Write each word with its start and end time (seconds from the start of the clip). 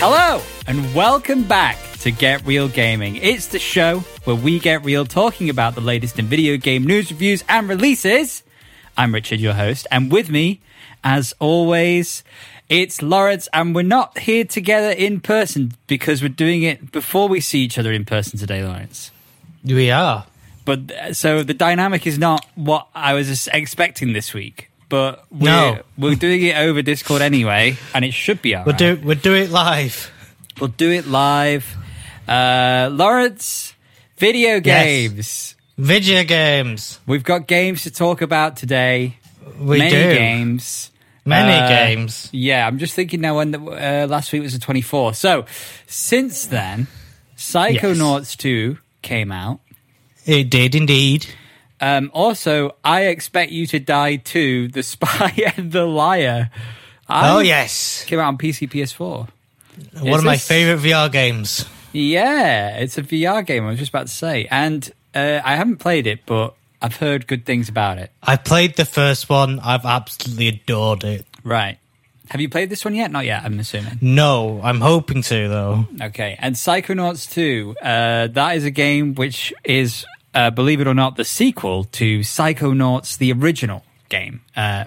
Hello, 0.00 0.40
and 0.68 0.94
welcome 0.94 1.42
back 1.42 1.76
to 2.02 2.12
Get 2.12 2.46
Reel 2.46 2.68
Gaming. 2.68 3.16
It's 3.16 3.48
the 3.48 3.58
show 3.58 3.98
where 4.22 4.36
we 4.36 4.60
get 4.60 4.84
real 4.84 5.04
talking 5.04 5.50
about 5.50 5.74
the 5.74 5.80
latest 5.80 6.20
in 6.20 6.26
video 6.26 6.56
game 6.56 6.84
news, 6.84 7.10
reviews, 7.10 7.42
and 7.48 7.68
releases. 7.68 8.44
I'm 8.96 9.12
Richard, 9.12 9.40
your 9.40 9.54
host, 9.54 9.88
and 9.90 10.12
with 10.12 10.30
me, 10.30 10.60
as 11.02 11.34
always, 11.40 12.22
it's 12.68 13.02
Lawrence, 13.02 13.48
and 13.52 13.74
we're 13.74 13.82
not 13.82 14.20
here 14.20 14.44
together 14.44 14.90
in 14.90 15.18
person 15.18 15.72
because 15.88 16.22
we're 16.22 16.28
doing 16.28 16.62
it 16.62 16.92
before 16.92 17.26
we 17.26 17.40
see 17.40 17.64
each 17.64 17.76
other 17.76 17.90
in 17.90 18.04
person 18.04 18.38
today, 18.38 18.64
Lawrence. 18.64 19.10
We 19.64 19.90
are. 19.90 20.26
But 20.64 20.92
uh, 20.92 21.12
so 21.12 21.42
the 21.42 21.54
dynamic 21.54 22.06
is 22.06 22.20
not 22.20 22.46
what 22.54 22.86
I 22.94 23.14
was 23.14 23.48
expecting 23.48 24.12
this 24.12 24.32
week. 24.32 24.67
But 24.88 25.24
we're, 25.30 25.44
No. 25.50 25.82
we're 25.98 26.14
doing 26.14 26.42
it 26.42 26.56
over 26.56 26.80
Discord 26.82 27.20
anyway, 27.22 27.76
and 27.94 28.04
it 28.04 28.12
should 28.14 28.40
be 28.40 28.54
alright. 28.56 28.66
We'll 28.80 28.96
do 28.96 29.00
we'll 29.04 29.16
do 29.18 29.34
it 29.34 29.50
live. 29.50 30.10
We'll 30.60 30.68
do 30.76 30.90
it 30.90 31.06
live. 31.06 31.76
Uh, 32.26 32.88
Lawrence, 32.92 33.74
video 34.16 34.60
games. 34.60 35.54
Video 35.76 36.24
games. 36.24 36.98
We've 37.06 37.22
got 37.22 37.46
games 37.46 37.84
to 37.84 37.90
talk 37.90 38.20
about 38.22 38.56
today. 38.56 39.16
We 39.60 39.78
Many 39.78 39.90
do. 39.90 39.96
games. 40.14 40.90
Many 41.24 41.52
Uh, 41.52 41.68
games. 41.68 42.28
Yeah, 42.32 42.66
I'm 42.66 42.78
just 42.78 42.94
thinking 42.94 43.20
now 43.20 43.36
when 43.36 43.50
the, 43.52 43.60
uh, 43.60 44.06
last 44.08 44.32
week 44.32 44.42
was 44.42 44.52
the 44.54 44.58
24th. 44.58 45.16
So 45.16 45.44
since 45.86 46.46
then, 46.46 46.86
Psychonauts 47.36 48.36
2 48.36 48.78
came 49.02 49.30
out. 49.30 49.60
It 50.26 50.50
did 50.50 50.74
indeed. 50.74 51.26
Um, 51.80 52.10
also, 52.12 52.74
I 52.84 53.02
expect 53.06 53.52
you 53.52 53.66
to 53.68 53.78
die 53.78 54.16
too. 54.16 54.68
The 54.72 54.82
Spy 54.82 55.52
and 55.56 55.72
the 55.72 55.84
Liar. 55.86 56.50
I- 57.08 57.30
oh 57.30 57.38
yes. 57.38 58.04
came 58.04 58.18
out 58.18 58.28
on 58.28 58.38
PC, 58.38 58.68
PS4. 58.70 59.28
One 60.00 60.08
Is 60.08 60.18
of 60.18 60.24
my 60.24 60.32
this- 60.34 60.46
favorite 60.48 60.80
VR 60.80 61.10
games. 61.10 61.64
Yeah, 61.92 62.76
it's 62.76 62.98
a 62.98 63.02
VR 63.02 63.44
game. 63.46 63.64
I 63.64 63.70
was 63.70 63.78
just 63.78 63.88
about 63.88 64.08
to 64.08 64.12
say, 64.12 64.46
and 64.50 64.90
uh, 65.14 65.40
I 65.42 65.56
haven't 65.56 65.76
played 65.78 66.06
it, 66.06 66.20
but 66.26 66.54
I've 66.82 66.96
heard 66.96 67.26
good 67.26 67.46
things 67.46 67.68
about 67.70 67.96
it. 67.98 68.12
I 68.22 68.36
played 68.36 68.76
the 68.76 68.84
first 68.84 69.28
one. 69.30 69.58
I've 69.60 69.86
absolutely 69.86 70.48
adored 70.48 71.02
it. 71.04 71.24
Right. 71.44 71.78
Have 72.28 72.42
you 72.42 72.50
played 72.50 72.68
this 72.68 72.84
one 72.84 72.94
yet? 72.94 73.10
Not 73.10 73.24
yet. 73.24 73.42
I'm 73.42 73.58
assuming. 73.58 73.98
No, 74.02 74.60
I'm 74.62 74.82
hoping 74.82 75.22
to 75.22 75.48
though. 75.48 75.86
Okay. 76.02 76.36
And 76.38 76.56
Psychonauts 76.56 77.30
2. 77.32 77.74
Uh, 77.80 78.26
that 78.26 78.56
is 78.56 78.64
a 78.66 78.70
game 78.70 79.14
which 79.14 79.54
is, 79.64 80.04
uh, 80.34 80.50
believe 80.50 80.80
it 80.80 80.86
or 80.86 80.94
not, 80.94 81.16
the 81.16 81.24
sequel 81.24 81.84
to 81.84 82.20
Psychonauts, 82.20 83.18
the 83.18 83.32
original 83.32 83.84
game. 84.08 84.40
Uh, 84.56 84.84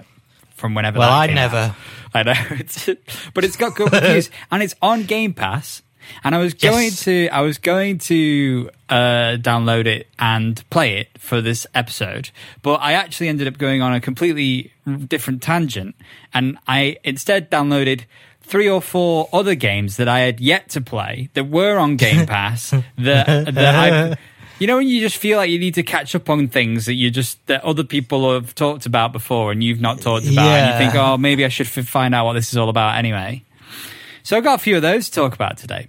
from 0.54 0.74
whenever. 0.74 1.00
Well, 1.00 1.10
I 1.12 1.26
never. 1.26 1.56
out. 1.56 1.74
I 2.14 2.22
know, 2.22 2.34
it's, 2.50 2.88
but 3.34 3.42
it's 3.44 3.56
got 3.56 3.74
good 3.74 3.92
reviews, 3.92 4.30
and 4.52 4.62
it's 4.62 4.74
on 4.80 5.04
Game 5.04 5.32
Pass. 5.34 5.82
And 6.24 6.34
I 6.34 6.38
was 6.38 6.54
Yes. 6.60 6.70
going 6.72 6.90
to, 6.90 7.28
I 7.34 7.40
was 7.40 7.58
going 7.58 7.98
to 7.98 8.70
uh, 8.88 9.36
download 9.40 9.86
it 9.86 10.08
and 10.18 10.62
play 10.68 10.98
it 10.98 11.08
for 11.18 11.40
this 11.40 11.66
episode, 11.74 12.30
but 12.62 12.74
I 12.74 12.92
actually 12.92 13.28
ended 13.28 13.48
up 13.48 13.56
going 13.56 13.82
on 13.82 13.94
a 13.94 14.00
completely 14.00 14.72
different 15.08 15.42
tangent, 15.42 15.94
and 16.34 16.58
I 16.68 16.96
instead 17.02 17.50
downloaded 17.50 18.02
three 18.42 18.68
or 18.68 18.82
four 18.82 19.28
other 19.32 19.54
games 19.54 19.96
that 19.96 20.08
I 20.08 20.20
had 20.20 20.38
yet 20.40 20.68
to 20.70 20.80
play 20.80 21.28
that 21.34 21.44
were 21.48 21.78
on 21.78 21.96
Game 21.96 22.26
Pass 22.34 22.70
that 22.70 23.54
that 23.54 23.74
I. 23.74 24.16
You 24.62 24.68
know 24.68 24.76
when 24.76 24.86
you 24.86 25.00
just 25.00 25.16
feel 25.16 25.38
like 25.38 25.50
you 25.50 25.58
need 25.58 25.74
to 25.74 25.82
catch 25.82 26.14
up 26.14 26.30
on 26.30 26.46
things 26.46 26.86
that 26.86 26.94
you 26.94 27.10
just 27.10 27.44
that 27.48 27.64
other 27.64 27.82
people 27.82 28.32
have 28.32 28.54
talked 28.54 28.86
about 28.86 29.12
before 29.12 29.50
and 29.50 29.60
you've 29.60 29.80
not 29.80 30.00
talked 30.00 30.24
about, 30.24 30.46
and 30.46 30.72
you 30.72 30.78
think, 30.78 30.94
oh, 30.94 31.16
maybe 31.18 31.44
I 31.44 31.48
should 31.48 31.66
f- 31.66 31.84
find 31.88 32.14
out 32.14 32.26
what 32.26 32.34
this 32.34 32.52
is 32.52 32.56
all 32.56 32.68
about 32.68 32.96
anyway. 32.96 33.42
So 34.22 34.36
I've 34.36 34.44
got 34.44 34.60
a 34.60 34.62
few 34.62 34.76
of 34.76 34.82
those 34.82 35.08
to 35.08 35.14
talk 35.16 35.34
about 35.34 35.56
today. 35.58 35.88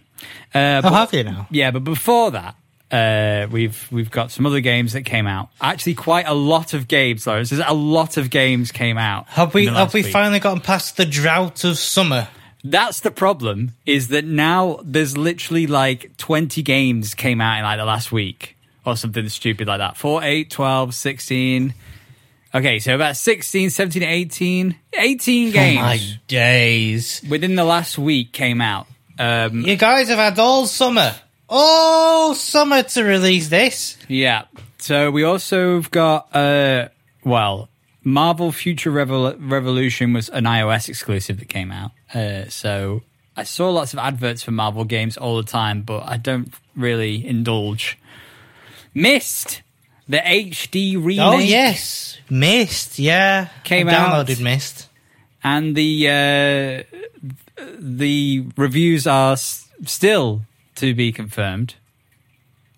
Uh, 0.55 0.81
Oh, 0.83 0.89
but- 0.89 0.91
have 0.93 1.13
you 1.13 1.23
now? 1.23 1.45
yeah, 1.51 1.69
but 1.69 1.83
before 1.83 2.31
that, 2.31 2.55
uh, 2.91 3.45
we've 3.51 3.87
we've 3.91 4.09
got 4.09 4.31
some 4.31 4.47
other 4.47 4.59
games 4.59 4.93
that 4.93 5.03
came 5.03 5.27
out. 5.27 5.49
Actually, 5.61 5.93
quite 5.93 6.25
a 6.27 6.33
lot 6.33 6.73
of 6.73 6.87
games, 6.87 7.27
Lawrence. 7.27 7.51
There's 7.51 7.61
a 7.63 7.75
lot 7.75 8.17
of 8.17 8.31
games 8.31 8.71
came 8.71 8.97
out. 8.97 9.27
Have 9.27 9.53
we 9.53 9.67
have 9.67 9.93
we 9.93 10.01
week. 10.01 10.11
finally 10.11 10.39
gotten 10.39 10.61
past 10.61 10.97
the 10.97 11.05
drought 11.05 11.63
of 11.63 11.77
summer? 11.77 12.27
That's 12.63 13.01
the 13.01 13.11
problem. 13.11 13.73
Is 13.85 14.07
that 14.07 14.25
now 14.25 14.79
there's 14.83 15.15
literally 15.15 15.67
like 15.67 16.17
20 16.17 16.63
games 16.63 17.13
came 17.13 17.39
out 17.39 17.57
in 17.59 17.63
like 17.65 17.77
the 17.77 17.85
last 17.85 18.11
week 18.11 18.52
or 18.85 18.95
something 18.97 19.27
stupid 19.29 19.67
like 19.67 19.79
that. 19.79 19.97
4, 19.97 20.23
8, 20.23 20.49
12, 20.49 20.93
16. 20.93 21.73
Okay, 22.55 22.79
so 22.79 22.93
about 22.95 23.17
16, 23.17 23.69
17, 23.71 24.03
18. 24.03 24.75
18 24.93 25.47
Oh 25.49 25.51
my 25.81 25.97
games 25.97 26.17
days. 26.27 27.21
within 27.27 27.55
the 27.55 27.63
last 27.63 27.97
week 27.97 28.31
came 28.31 28.61
out. 28.61 28.87
Um, 29.17 29.61
You 29.65 29.75
guys 29.75 30.09
have 30.09 30.19
had 30.19 30.37
all 30.39 30.65
summer. 30.67 31.13
All 31.49 32.35
summer 32.35 32.83
to 32.83 33.03
release 33.03 33.47
this. 33.49 33.97
Yeah. 34.07 34.43
So 34.79 35.11
we 35.11 35.23
also 35.23 35.75
have 35.75 35.91
got, 35.91 36.35
uh, 36.35 36.89
well, 37.23 37.69
Marvel 38.03 38.51
Future 38.51 38.91
Revol- 38.91 39.37
Revolution 39.39 40.13
was 40.13 40.29
an 40.29 40.43
iOS 40.43 40.89
exclusive 40.89 41.39
that 41.39 41.49
came 41.49 41.71
out. 41.71 41.91
Uh, 42.13 42.49
so 42.49 43.01
I 43.37 43.43
saw 43.43 43.69
lots 43.69 43.93
of 43.93 43.99
adverts 43.99 44.43
for 44.43 44.51
Marvel 44.51 44.83
games 44.83 45.15
all 45.17 45.37
the 45.37 45.43
time, 45.43 45.81
but 45.83 46.03
I 46.07 46.17
don't 46.17 46.53
really 46.75 47.25
indulge. 47.25 47.97
Myst, 48.93 49.61
the 50.07 50.17
HD 50.17 50.95
remake, 50.95 51.19
Oh 51.19 51.39
yes, 51.39 52.17
Myst. 52.29 52.99
Yeah, 52.99 53.47
Came 53.63 53.89
I 53.89 53.93
out. 53.95 54.27
downloaded 54.27 54.39
Myst. 54.41 54.87
and 55.43 55.75
the 55.75 56.07
uh, 56.09 57.63
the 57.79 58.45
reviews 58.57 59.07
are 59.07 59.33
s- 59.33 59.67
still 59.85 60.41
to 60.75 60.93
be 60.93 61.11
confirmed. 61.11 61.75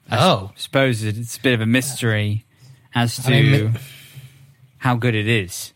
I 0.09 0.17
Oh. 0.23 0.51
suppose 0.55 1.03
it's 1.03 1.37
a 1.37 1.41
bit 1.41 1.53
of 1.53 1.61
a 1.61 1.65
mystery 1.65 2.45
as 2.93 3.17
to 3.23 3.33
I 3.35 3.41
mean, 3.41 3.79
how 4.77 4.95
good 4.95 5.15
it 5.15 5.27
is. 5.27 5.73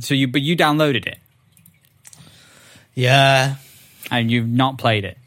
So 0.00 0.14
you, 0.14 0.26
but 0.28 0.42
you 0.42 0.56
downloaded 0.56 1.06
it 1.06 1.18
Yeah. 2.94 3.56
and 4.10 4.30
you've 4.30 4.48
not 4.48 4.78
played 4.78 5.04
it. 5.04 5.18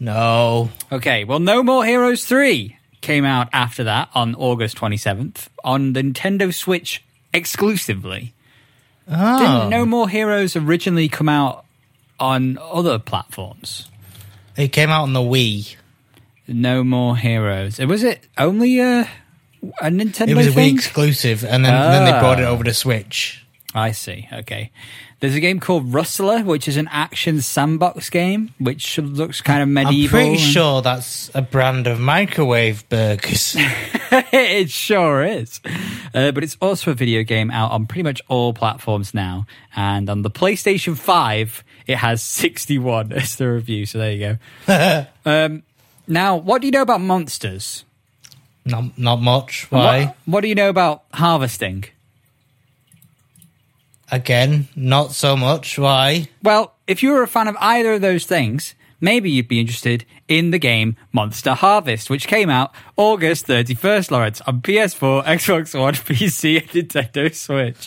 No. 0.00 0.70
Okay, 0.92 1.24
well, 1.24 1.38
No 1.38 1.62
More 1.62 1.84
Heroes 1.84 2.24
three 2.24 2.76
came 3.06 3.24
out 3.24 3.48
after 3.52 3.84
that 3.84 4.08
on 4.14 4.34
August 4.34 4.76
twenty 4.76 4.96
seventh 4.96 5.48
on 5.62 5.92
the 5.92 6.02
Nintendo 6.02 6.52
Switch 6.52 7.02
exclusively. 7.32 8.34
Oh. 9.08 9.38
Didn't 9.38 9.70
No 9.70 9.86
More 9.86 10.08
Heroes 10.08 10.56
originally 10.56 11.08
come 11.08 11.28
out 11.28 11.64
on 12.18 12.58
other 12.60 12.98
platforms? 12.98 13.88
It 14.56 14.68
came 14.72 14.90
out 14.90 15.02
on 15.04 15.12
the 15.12 15.20
Wii. 15.20 15.76
No 16.48 16.82
More 16.82 17.16
Heroes. 17.16 17.78
It 17.78 17.86
was 17.86 18.02
it 18.02 18.26
only 18.36 18.80
a 18.80 19.08
a 19.80 19.86
Nintendo? 19.90 20.28
It 20.28 20.34
was 20.36 20.48
a 20.48 20.52
thing? 20.52 20.74
Wii 20.74 20.78
exclusive, 20.78 21.44
and 21.44 21.64
then, 21.64 21.72
then 21.72 22.04
they 22.04 22.18
brought 22.18 22.40
it 22.40 22.44
Ah. 22.44 22.50
over 22.50 22.64
to 22.64 22.74
Switch. 22.74 23.45
I 23.76 23.92
see. 23.92 24.26
Okay. 24.32 24.70
There's 25.20 25.34
a 25.34 25.40
game 25.40 25.60
called 25.60 25.92
Rustler, 25.92 26.42
which 26.42 26.66
is 26.66 26.78
an 26.78 26.88
action 26.90 27.42
sandbox 27.42 28.08
game, 28.08 28.54
which 28.58 28.96
looks 28.96 29.42
kind 29.42 29.62
of 29.62 29.68
medieval. 29.68 30.18
I'm 30.18 30.24
pretty 30.24 30.42
and- 30.42 30.52
sure 30.52 30.80
that's 30.80 31.30
a 31.34 31.42
brand 31.42 31.86
of 31.86 32.00
microwave 32.00 32.88
burgers. 32.88 33.54
it 34.10 34.70
sure 34.70 35.22
is. 35.22 35.60
Uh, 36.14 36.32
but 36.32 36.42
it's 36.42 36.56
also 36.62 36.90
a 36.90 36.94
video 36.94 37.22
game 37.22 37.50
out 37.50 37.70
on 37.70 37.84
pretty 37.84 38.02
much 38.02 38.22
all 38.28 38.54
platforms 38.54 39.12
now. 39.12 39.46
And 39.76 40.08
on 40.08 40.22
the 40.22 40.30
PlayStation 40.30 40.96
5, 40.96 41.62
it 41.86 41.98
has 41.98 42.22
61 42.22 43.12
as 43.12 43.36
the 43.36 43.50
review. 43.50 43.84
So 43.84 43.98
there 43.98 44.12
you 44.12 44.38
go. 44.66 45.06
um, 45.26 45.64
now, 46.08 46.36
what 46.36 46.62
do 46.62 46.66
you 46.66 46.72
know 46.72 46.82
about 46.82 47.02
monsters? 47.02 47.84
not, 48.64 48.98
not 48.98 49.20
much. 49.20 49.70
Why? 49.70 50.06
What, 50.06 50.16
what 50.24 50.40
do 50.40 50.48
you 50.48 50.54
know 50.54 50.70
about 50.70 51.04
harvesting? 51.12 51.84
Again, 54.10 54.68
not 54.76 55.12
so 55.12 55.36
much. 55.36 55.78
Why? 55.78 56.28
Well, 56.42 56.74
if 56.86 57.02
you 57.02 57.12
were 57.12 57.22
a 57.22 57.28
fan 57.28 57.48
of 57.48 57.56
either 57.60 57.94
of 57.94 58.00
those 58.00 58.24
things, 58.24 58.74
maybe 59.00 59.30
you'd 59.30 59.48
be 59.48 59.60
interested 59.60 60.04
in 60.28 60.50
the 60.50 60.58
game 60.58 60.96
Monster 61.12 61.54
Harvest, 61.54 62.08
which 62.10 62.26
came 62.28 62.48
out 62.48 62.72
August 62.96 63.46
31st, 63.46 64.10
Lawrence, 64.10 64.40
on 64.42 64.60
PS4, 64.60 65.24
Xbox 65.36 65.78
One, 65.78 65.94
PC, 65.94 66.60
and 66.60 66.68
Nintendo 66.70 67.34
Switch. 67.34 67.86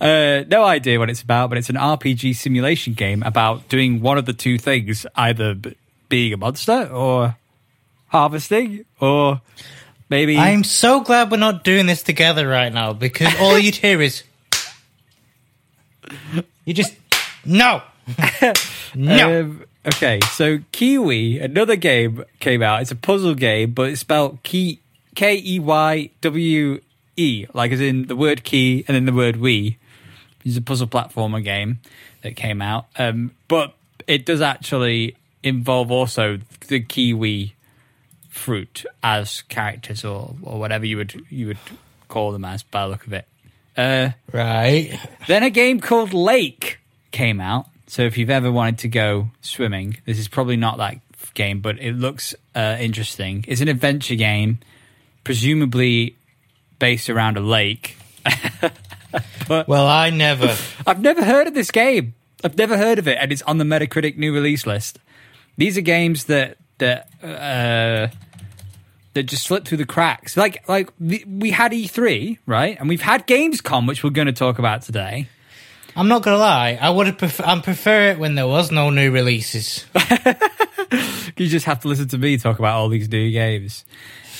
Uh, 0.00 0.44
no 0.48 0.64
idea 0.64 0.98
what 0.98 1.08
it's 1.10 1.22
about, 1.22 1.48
but 1.48 1.58
it's 1.58 1.70
an 1.70 1.76
RPG 1.76 2.36
simulation 2.36 2.92
game 2.94 3.22
about 3.22 3.68
doing 3.68 4.00
one 4.00 4.18
of 4.18 4.26
the 4.26 4.32
two 4.32 4.58
things, 4.58 5.06
either 5.16 5.54
b- 5.54 5.76
being 6.08 6.32
a 6.34 6.36
monster 6.36 6.88
or 6.92 7.36
harvesting, 8.08 8.84
or 9.00 9.40
maybe. 10.10 10.36
I'm 10.38 10.64
so 10.64 11.00
glad 11.00 11.30
we're 11.30 11.38
not 11.38 11.64
doing 11.64 11.86
this 11.86 12.02
together 12.02 12.46
right 12.46 12.72
now 12.72 12.92
because 12.92 13.34
all 13.40 13.58
you'd 13.58 13.76
hear 13.76 14.00
is. 14.02 14.22
You 16.64 16.74
just. 16.74 16.94
No! 17.44 17.82
no! 18.94 19.40
Um, 19.40 19.64
okay, 19.86 20.20
so 20.32 20.58
KeyWe, 20.72 21.42
another 21.42 21.76
game 21.76 22.24
came 22.40 22.62
out. 22.62 22.82
It's 22.82 22.90
a 22.90 22.96
puzzle 22.96 23.34
game, 23.34 23.72
but 23.72 23.90
it's 23.90 24.00
spelled 24.00 24.42
Key 24.42 24.80
K 25.14 25.40
E 25.44 25.58
Y 25.58 26.10
W 26.20 26.80
E, 27.16 27.46
like 27.52 27.72
as 27.72 27.80
in 27.80 28.06
the 28.06 28.16
word 28.16 28.44
key 28.44 28.84
and 28.88 28.94
then 28.94 29.04
the 29.06 29.12
word 29.12 29.36
we. 29.36 29.78
It's 30.44 30.56
a 30.56 30.62
puzzle 30.62 30.86
platformer 30.86 31.42
game 31.42 31.80
that 32.22 32.36
came 32.36 32.60
out, 32.60 32.86
um, 32.98 33.32
but 33.48 33.74
it 34.06 34.26
does 34.26 34.42
actually 34.42 35.16
involve 35.42 35.90
also 35.90 36.38
the 36.68 36.80
kiwi 36.80 37.54
fruit 38.28 38.84
as 39.02 39.42
characters 39.42 40.04
or, 40.04 40.34
or 40.42 40.58
whatever 40.58 40.84
you 40.84 40.96
would 40.96 41.24
you 41.30 41.46
would 41.46 41.58
call 42.08 42.32
them 42.32 42.44
as 42.44 42.62
by 42.62 42.82
the 42.82 42.88
look 42.88 43.06
of 43.06 43.12
it. 43.12 43.26
Uh, 43.76 44.10
Right. 44.32 44.98
then 45.26 45.42
a 45.42 45.50
game 45.50 45.80
called 45.80 46.12
Lake 46.12 46.78
came 47.10 47.40
out. 47.40 47.66
So 47.86 48.02
if 48.02 48.18
you've 48.18 48.30
ever 48.30 48.50
wanted 48.50 48.78
to 48.78 48.88
go 48.88 49.28
swimming, 49.40 49.98
this 50.04 50.18
is 50.18 50.26
probably 50.28 50.56
not 50.56 50.78
that 50.78 50.96
game, 51.34 51.60
but 51.60 51.78
it 51.80 51.92
looks 51.92 52.34
uh, 52.54 52.76
interesting. 52.80 53.44
It's 53.48 53.60
an 53.60 53.68
adventure 53.68 54.14
game, 54.16 54.58
presumably 55.22 56.16
based 56.78 57.08
around 57.10 57.36
a 57.36 57.40
lake. 57.40 57.96
Well, 59.48 59.86
I 59.86 60.10
never. 60.10 60.56
I've 60.86 61.00
never 61.00 61.24
heard 61.24 61.46
of 61.46 61.54
this 61.54 61.70
game. 61.70 62.14
I've 62.42 62.58
never 62.58 62.76
heard 62.76 62.98
of 62.98 63.06
it, 63.06 63.16
and 63.20 63.30
it's 63.30 63.42
on 63.42 63.58
the 63.58 63.64
Metacritic 63.64 64.16
new 64.16 64.34
release 64.34 64.66
list. 64.66 64.98
These 65.56 65.78
are 65.78 65.82
games 65.82 66.24
that 66.24 66.56
that 66.78 67.08
uh, 67.22 68.08
that 69.14 69.24
just 69.24 69.44
slip 69.44 69.64
through 69.64 69.78
the 69.78 69.86
cracks. 69.86 70.36
Like 70.36 70.68
like 70.68 70.90
we 70.98 71.50
had 71.50 71.72
E3, 71.72 72.38
right, 72.46 72.78
and 72.78 72.88
we've 72.88 73.02
had 73.02 73.26
Gamescom, 73.26 73.88
which 73.88 74.04
we're 74.04 74.10
going 74.10 74.26
to 74.26 74.32
talk 74.32 74.58
about 74.58 74.82
today. 74.82 75.28
I'm 75.96 76.08
not 76.08 76.22
gonna 76.22 76.38
lie. 76.38 76.78
I 76.80 76.90
would. 76.90 77.16
Prefer, 77.18 77.44
I 77.46 77.60
prefer 77.60 78.10
it 78.10 78.18
when 78.18 78.34
there 78.34 78.48
was 78.48 78.72
no 78.72 78.90
new 78.90 79.12
releases. 79.12 79.86
You 81.36 81.48
just 81.48 81.66
have 81.66 81.80
to 81.80 81.88
listen 81.88 82.08
to 82.08 82.18
me 82.18 82.36
talk 82.38 82.58
about 82.58 82.76
all 82.76 82.88
these 82.88 83.08
new 83.08 83.30
games. 83.32 83.84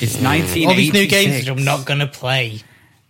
It's 0.00 0.14
1986. 0.20 0.66
All 0.66 0.74
these 0.74 0.92
new 0.92 1.06
games 1.06 1.44
that 1.44 1.50
I'm 1.50 1.64
not 1.64 1.86
gonna 1.86 2.06
play. 2.06 2.60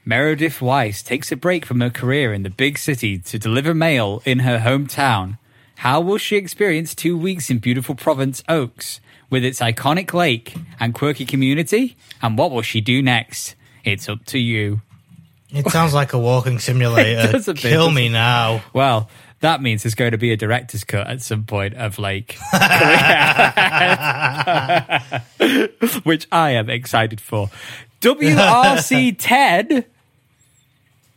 Meredith 0.04 0.62
Weiss 0.62 1.02
takes 1.02 1.30
a 1.32 1.36
break 1.36 1.66
from 1.66 1.80
her 1.80 1.90
career 1.90 2.32
in 2.32 2.42
the 2.42 2.50
big 2.50 2.78
city 2.78 3.18
to 3.18 3.38
deliver 3.38 3.74
mail 3.74 4.22
in 4.24 4.40
her 4.40 4.58
hometown. 4.58 5.38
How 5.76 6.00
will 6.00 6.18
she 6.18 6.36
experience 6.36 6.94
two 6.94 7.16
weeks 7.16 7.50
in 7.50 7.58
beautiful 7.58 7.94
Providence 7.94 8.42
Oaks 8.48 9.00
with 9.34 9.44
its 9.44 9.58
iconic 9.58 10.14
lake 10.14 10.54
and 10.78 10.94
quirky 10.94 11.26
community? 11.26 11.96
And 12.22 12.38
what 12.38 12.52
will 12.52 12.62
she 12.62 12.80
do 12.80 13.02
next? 13.02 13.56
It's 13.82 14.08
up 14.08 14.24
to 14.26 14.38
you. 14.38 14.80
It 15.50 15.68
sounds 15.70 15.92
like 15.92 16.12
a 16.12 16.18
walking 16.20 16.60
simulator. 16.60 17.32
bit, 17.32 17.56
Kill 17.56 17.86
doesn't 17.86 17.94
me 17.94 18.08
now. 18.08 18.62
Well, 18.72 19.10
that 19.40 19.60
means 19.60 19.82
there's 19.82 19.96
going 19.96 20.12
to 20.12 20.18
be 20.18 20.30
a 20.30 20.36
director's 20.36 20.84
cut 20.84 21.08
at 21.08 21.20
some 21.20 21.42
point 21.42 21.74
of 21.74 21.98
like, 21.98 22.38
which 26.04 26.28
I 26.30 26.50
am 26.50 26.70
excited 26.70 27.20
for. 27.20 27.50
WRC 28.02 29.16
10 29.18 29.84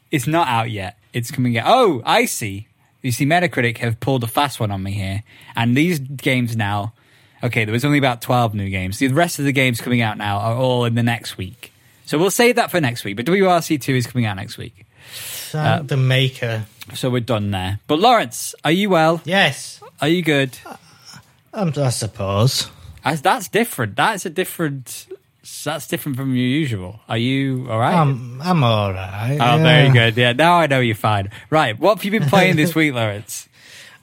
is 0.10 0.26
not 0.26 0.48
out 0.48 0.72
yet. 0.72 0.98
It's 1.14 1.30
coming 1.30 1.56
out. 1.56 1.66
Oh, 1.68 2.02
I 2.04 2.26
see. 2.26 2.66
You 3.04 3.12
see, 3.12 3.28
Metacritic 3.28 3.78
have 3.78 4.00
pulled 4.00 4.24
a 4.24 4.28
fast 4.28 4.60
one 4.60 4.72
on 4.72 4.82
me 4.82 4.94
here. 4.94 5.22
And 5.56 5.78
these 5.78 6.00
games 6.00 6.56
now, 6.56 6.94
okay, 7.44 7.66
there 7.66 7.74
was 7.74 7.86
only 7.86 7.98
about 7.98 8.22
12 8.22 8.54
new 8.54 8.70
games. 8.70 9.00
The 9.00 9.08
rest 9.10 9.40
of 9.40 9.46
the 9.46 9.52
games 9.52 9.82
coming 9.82 10.02
out 10.02 10.18
now 10.18 10.38
are 10.40 10.56
all 10.56 10.86
in 10.86 10.96
the 10.96 11.04
next 11.04 11.38
week. 11.38 11.72
So 12.06 12.18
we'll 12.18 12.32
save 12.32 12.56
that 12.56 12.72
for 12.72 12.80
next 12.80 13.04
week. 13.04 13.18
But 13.18 13.26
WRC 13.26 13.82
2 13.82 13.96
is 13.96 14.08
coming 14.08 14.26
out 14.26 14.38
next 14.38 14.58
week. 14.58 14.86
Thank 15.52 15.88
the 15.88 15.98
maker. 15.98 16.66
So 16.94 17.10
we're 17.10 17.20
done 17.22 17.52
there. 17.52 17.80
But 17.88 18.00
Lawrence, 18.00 18.56
are 18.64 18.72
you 18.72 18.90
well? 18.90 19.22
Yes. 19.26 19.82
Are 20.02 20.08
you 20.08 20.22
good? 20.22 20.58
Um, 21.54 21.74
I 21.76 21.90
suppose. 21.90 22.70
As 23.04 23.22
that's 23.22 23.48
different. 23.48 23.96
That's 23.96 24.26
a 24.26 24.30
different. 24.30 25.08
That's 25.64 25.88
different 25.88 26.18
from 26.18 26.36
your 26.36 26.46
usual. 26.46 27.00
Are 27.08 27.18
you 27.18 27.68
all 27.70 27.80
right? 27.80 27.96
I'm. 27.96 28.42
I'm 28.42 28.64
all 28.64 28.92
right. 28.94 29.38
oh, 29.40 29.58
yeah. 29.58 29.64
very 29.64 29.90
good. 29.90 30.18
Yeah, 30.18 30.34
now 30.34 30.60
I 30.60 30.68
know 30.68 30.82
you're 30.82 30.96
fine. 30.96 31.30
Right, 31.50 31.78
what 31.80 31.98
have 31.98 32.06
you 32.06 32.12
been 32.12 32.30
playing 32.30 32.58
this 32.58 32.76
week, 32.76 32.94
Lawrence? 32.94 33.48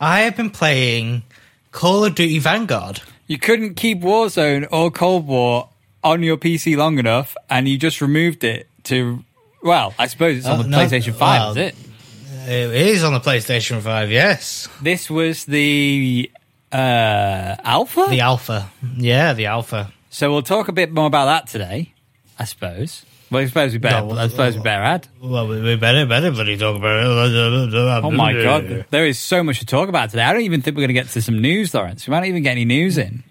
I 0.00 0.22
have 0.22 0.36
been 0.36 0.50
playing 0.50 1.22
Call 1.70 2.04
of 2.04 2.14
Duty 2.14 2.38
Vanguard. 2.38 3.02
You 3.26 3.38
couldn't 3.38 3.74
keep 3.74 4.00
Warzone 4.00 4.66
or 4.70 4.90
Cold 4.90 5.26
War 5.26 5.70
on 6.02 6.22
your 6.22 6.36
PC 6.36 6.76
long 6.76 6.98
enough, 6.98 7.36
and 7.48 7.66
you 7.68 7.78
just 7.78 8.00
removed 8.00 8.44
it 8.44 8.68
to. 8.84 9.24
Well, 9.62 9.94
I 9.98 10.06
suppose 10.08 10.38
it's 10.38 10.46
on 10.46 10.60
Oh, 10.60 10.62
the 10.62 10.68
no, 10.68 10.78
PlayStation 10.78 11.14
Five, 11.14 11.40
well- 11.40 11.50
is 11.52 11.56
it? 11.56 11.74
It 12.46 12.74
is 12.88 13.02
on 13.02 13.14
the 13.14 13.20
PlayStation 13.20 13.80
5, 13.80 14.10
yes. 14.10 14.68
This 14.82 15.08
was 15.08 15.46
the 15.46 16.30
uh, 16.70 16.76
alpha. 17.64 18.04
The 18.10 18.20
alpha. 18.20 18.70
Yeah, 18.98 19.32
the 19.32 19.46
alpha. 19.46 19.94
so 20.10 20.30
we'll 20.30 20.42
talk 20.42 20.68
a 20.68 20.72
bit 20.72 20.92
more 20.92 21.06
about 21.06 21.24
that 21.24 21.46
today, 21.46 21.94
I 22.38 22.44
suppose. 22.44 23.06
Well, 23.34 23.42
I 23.42 23.46
suppose 23.46 23.72
we 23.72 23.78
better. 23.78 24.06
No, 24.06 24.16
I 24.18 24.28
suppose 24.28 24.56
we 24.56 24.62
better 24.62 24.82
add. 24.82 25.08
Well, 25.20 25.46
we 25.48 25.76
better, 25.76 26.06
better 26.06 26.30
bloody 26.30 26.56
talk 26.56 26.76
about 26.76 26.98
it. 27.30 28.04
Oh 28.04 28.10
my 28.10 28.32
god, 28.32 28.86
there 28.90 29.06
is 29.06 29.18
so 29.18 29.42
much 29.42 29.58
to 29.58 29.66
talk 29.66 29.88
about 29.88 30.10
today. 30.10 30.22
I 30.22 30.32
don't 30.32 30.42
even 30.42 30.62
think 30.62 30.76
we're 30.76 30.82
going 30.82 30.88
to 30.88 31.00
get 31.02 31.08
to 31.08 31.20
some 31.22 31.40
news, 31.40 31.74
Lawrence. 31.74 32.06
We 32.06 32.12
might 32.12 32.20
not 32.20 32.28
even 32.28 32.42
get 32.42 32.52
any 32.52 32.64
news 32.64 32.96
in. 32.98 33.24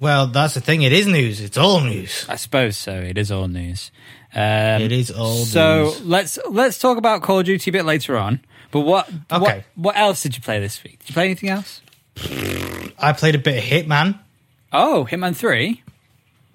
Well, 0.00 0.26
that's 0.26 0.54
the 0.54 0.60
thing. 0.60 0.82
It 0.82 0.92
is 0.92 1.06
news. 1.06 1.40
It's 1.40 1.56
all 1.56 1.80
news. 1.80 2.26
I 2.28 2.36
suppose 2.36 2.76
so. 2.76 2.92
It 2.92 3.16
is 3.16 3.30
all 3.32 3.48
news. 3.48 3.90
Um, 4.34 4.82
It 4.82 4.92
is 4.92 5.10
all 5.10 5.44
so 5.44 5.84
news. 5.84 6.02
let's 6.04 6.38
let's 6.50 6.78
talk 6.78 6.98
about 6.98 7.22
Call 7.22 7.38
of 7.40 7.46
Duty 7.46 7.70
a 7.70 7.72
bit 7.72 7.84
later 7.84 8.16
on. 8.16 8.40
But 8.70 8.80
what 8.80 9.08
what 9.28 9.42
Okay. 9.42 9.64
what 9.76 9.96
else 9.96 10.22
did 10.22 10.36
you 10.36 10.42
play 10.42 10.58
this 10.60 10.82
week? 10.84 10.98
Did 10.98 11.08
you 11.10 11.12
play 11.14 11.24
anything 11.26 11.48
else? 11.50 11.80
I 12.98 13.12
played 13.16 13.34
a 13.34 13.38
bit 13.38 13.58
of 13.58 13.64
Hitman. 13.64 14.18
Oh, 14.72 15.06
Hitman 15.10 15.34
Three. 15.36 15.82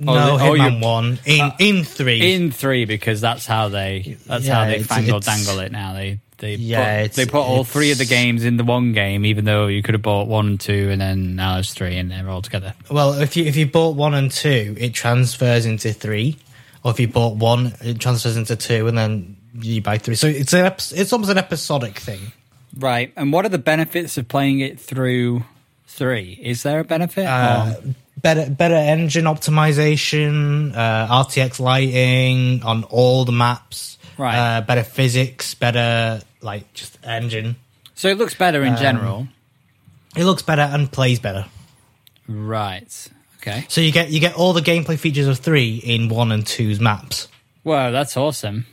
Oh, 0.01 0.13
no, 0.13 0.35
oh, 0.35 0.37
Hitman 0.57 0.81
1. 0.81 1.19
In, 1.25 1.41
uh, 1.41 1.51
in 1.59 1.83
3. 1.83 2.33
In 2.35 2.51
three 2.51 2.85
because 2.85 3.19
that's 3.19 3.45
how 3.45 3.67
they 3.69 4.17
that's 4.25 4.45
Yeah, 4.45 4.55
how 4.55 4.65
they 4.65 4.79
fangle 4.79 5.17
it's- 5.17 5.25
dangle 5.25 5.59
it 5.59 5.71
now. 5.71 5.93
They 5.93 6.19
they 6.37 6.55
Yeah, 6.55 7.03
put, 7.03 7.13
they 7.13 7.25
put 7.25 7.41
all 7.41 7.65
three 7.65 7.91
of 7.91 7.97
the 7.97 8.05
games 8.05 8.45
in 8.45 8.55
the 8.55 8.63
one 8.63 8.93
game, 8.93 9.25
even 9.25 9.43
though 9.43 9.67
you 9.67 9.83
could 9.83 9.93
have 9.93 10.01
bought 10.01 10.27
one 10.27 10.47
and 10.47 10.59
two, 10.59 10.89
and 10.89 11.01
then 11.01 11.35
now 11.35 11.55
there's 11.55 11.73
three, 11.73 11.97
and 11.97 12.09
they're 12.09 12.29
all 12.29 12.41
together. 12.41 12.73
well, 12.89 13.13
if 13.19 13.35
you 13.35 13.43
if 13.43 13.57
you 13.57 13.65
bought 13.65 13.95
1 13.97 14.13
and 14.13 14.31
2, 14.31 14.75
it 14.79 14.93
transfers 14.93 15.65
into 15.65 15.91
3. 15.91 16.37
Or 16.81 16.91
if 16.91 16.99
you 17.01 17.09
bought 17.09 17.35
1, 17.35 17.73
it 17.81 17.99
transfers 17.99 18.37
into 18.37 18.55
2, 18.55 18.87
and 18.87 18.97
then 18.97 19.35
you 19.59 19.81
buy 19.81 19.97
3. 19.97 20.15
So 20.15 20.27
it's, 20.27 20.53
an, 20.53 20.65
it's 20.65 21.11
almost 21.11 21.29
an 21.29 21.37
episodic 21.37 21.99
thing. 21.99 22.31
Right. 22.77 23.11
And 23.17 23.33
what 23.33 23.43
are 23.45 23.49
the 23.49 23.57
benefits 23.57 24.17
of 24.17 24.29
playing 24.29 24.61
it 24.61 24.79
through 24.79 25.43
three? 25.89 26.39
Is 26.41 26.63
there 26.63 26.79
a 26.79 26.83
benefit? 26.83 27.25
Uh, 27.25 27.75
better 28.21 28.49
better 28.49 28.75
engine 28.75 29.25
optimization, 29.25 30.75
uh, 30.75 31.07
RTX 31.23 31.59
lighting 31.59 32.63
on 32.63 32.83
all 32.85 33.25
the 33.25 33.31
maps, 33.31 33.97
Right. 34.17 34.35
Uh, 34.57 34.61
better 34.61 34.83
physics, 34.83 35.53
better 35.55 36.21
like 36.41 36.73
just 36.73 36.97
engine. 37.03 37.55
so 37.95 38.09
it 38.09 38.17
looks 38.17 38.33
better 38.35 38.61
um, 38.61 38.67
in 38.73 38.77
general. 38.77 39.27
It 40.15 40.25
looks 40.25 40.41
better 40.41 40.63
and 40.63 40.91
plays 40.91 41.19
better. 41.19 41.45
Right. 42.27 43.07
Okay. 43.37 43.65
So 43.69 43.79
you 43.81 43.91
get 43.91 44.09
you 44.09 44.19
get 44.19 44.35
all 44.35 44.53
the 44.53 44.61
gameplay 44.61 44.97
features 44.99 45.27
of 45.27 45.39
three 45.39 45.75
in 45.77 46.09
one 46.09 46.31
and 46.31 46.45
two's 46.45 46.79
maps, 46.79 47.27
Well, 47.63 47.91
that's 47.91 48.17
awesome. 48.17 48.65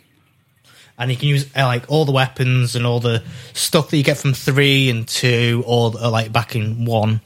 And 0.98 1.10
you 1.10 1.16
can 1.16 1.28
use 1.28 1.46
uh, 1.56 1.66
like 1.66 1.84
all 1.88 2.04
the 2.04 2.12
weapons 2.12 2.76
and 2.76 2.86
all 2.86 3.00
the 3.00 3.22
stuff 3.52 3.90
that 3.90 3.96
you 3.96 4.02
get 4.02 4.18
from 4.18 4.32
three 4.32 4.88
and 4.90 5.06
two, 5.06 5.62
all 5.66 5.96
uh, 5.96 6.10
like 6.10 6.32
back 6.32 6.56
in 6.56 6.84
one. 6.84 7.20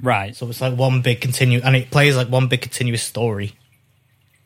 Right. 0.00 0.34
So 0.34 0.48
it's 0.48 0.60
like 0.60 0.76
one 0.76 1.02
big 1.02 1.20
continue, 1.20 1.60
and 1.62 1.76
it 1.76 1.90
plays 1.90 2.16
like 2.16 2.28
one 2.28 2.48
big 2.48 2.62
continuous 2.62 3.02
story. 3.02 3.54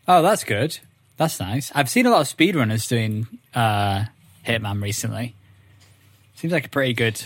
Oh, 0.08 0.22
that's 0.22 0.44
good. 0.44 0.78
That's 1.16 1.40
nice. 1.40 1.72
I've 1.74 1.88
seen 1.88 2.06
a 2.06 2.10
lot 2.10 2.20
of 2.20 2.36
speedrunners 2.36 2.88
doing 2.88 3.26
uh, 3.54 4.04
Hitman 4.46 4.82
recently. 4.82 5.34
Seems 6.34 6.52
like 6.52 6.66
a 6.66 6.68
pretty 6.68 6.92
good 6.92 7.22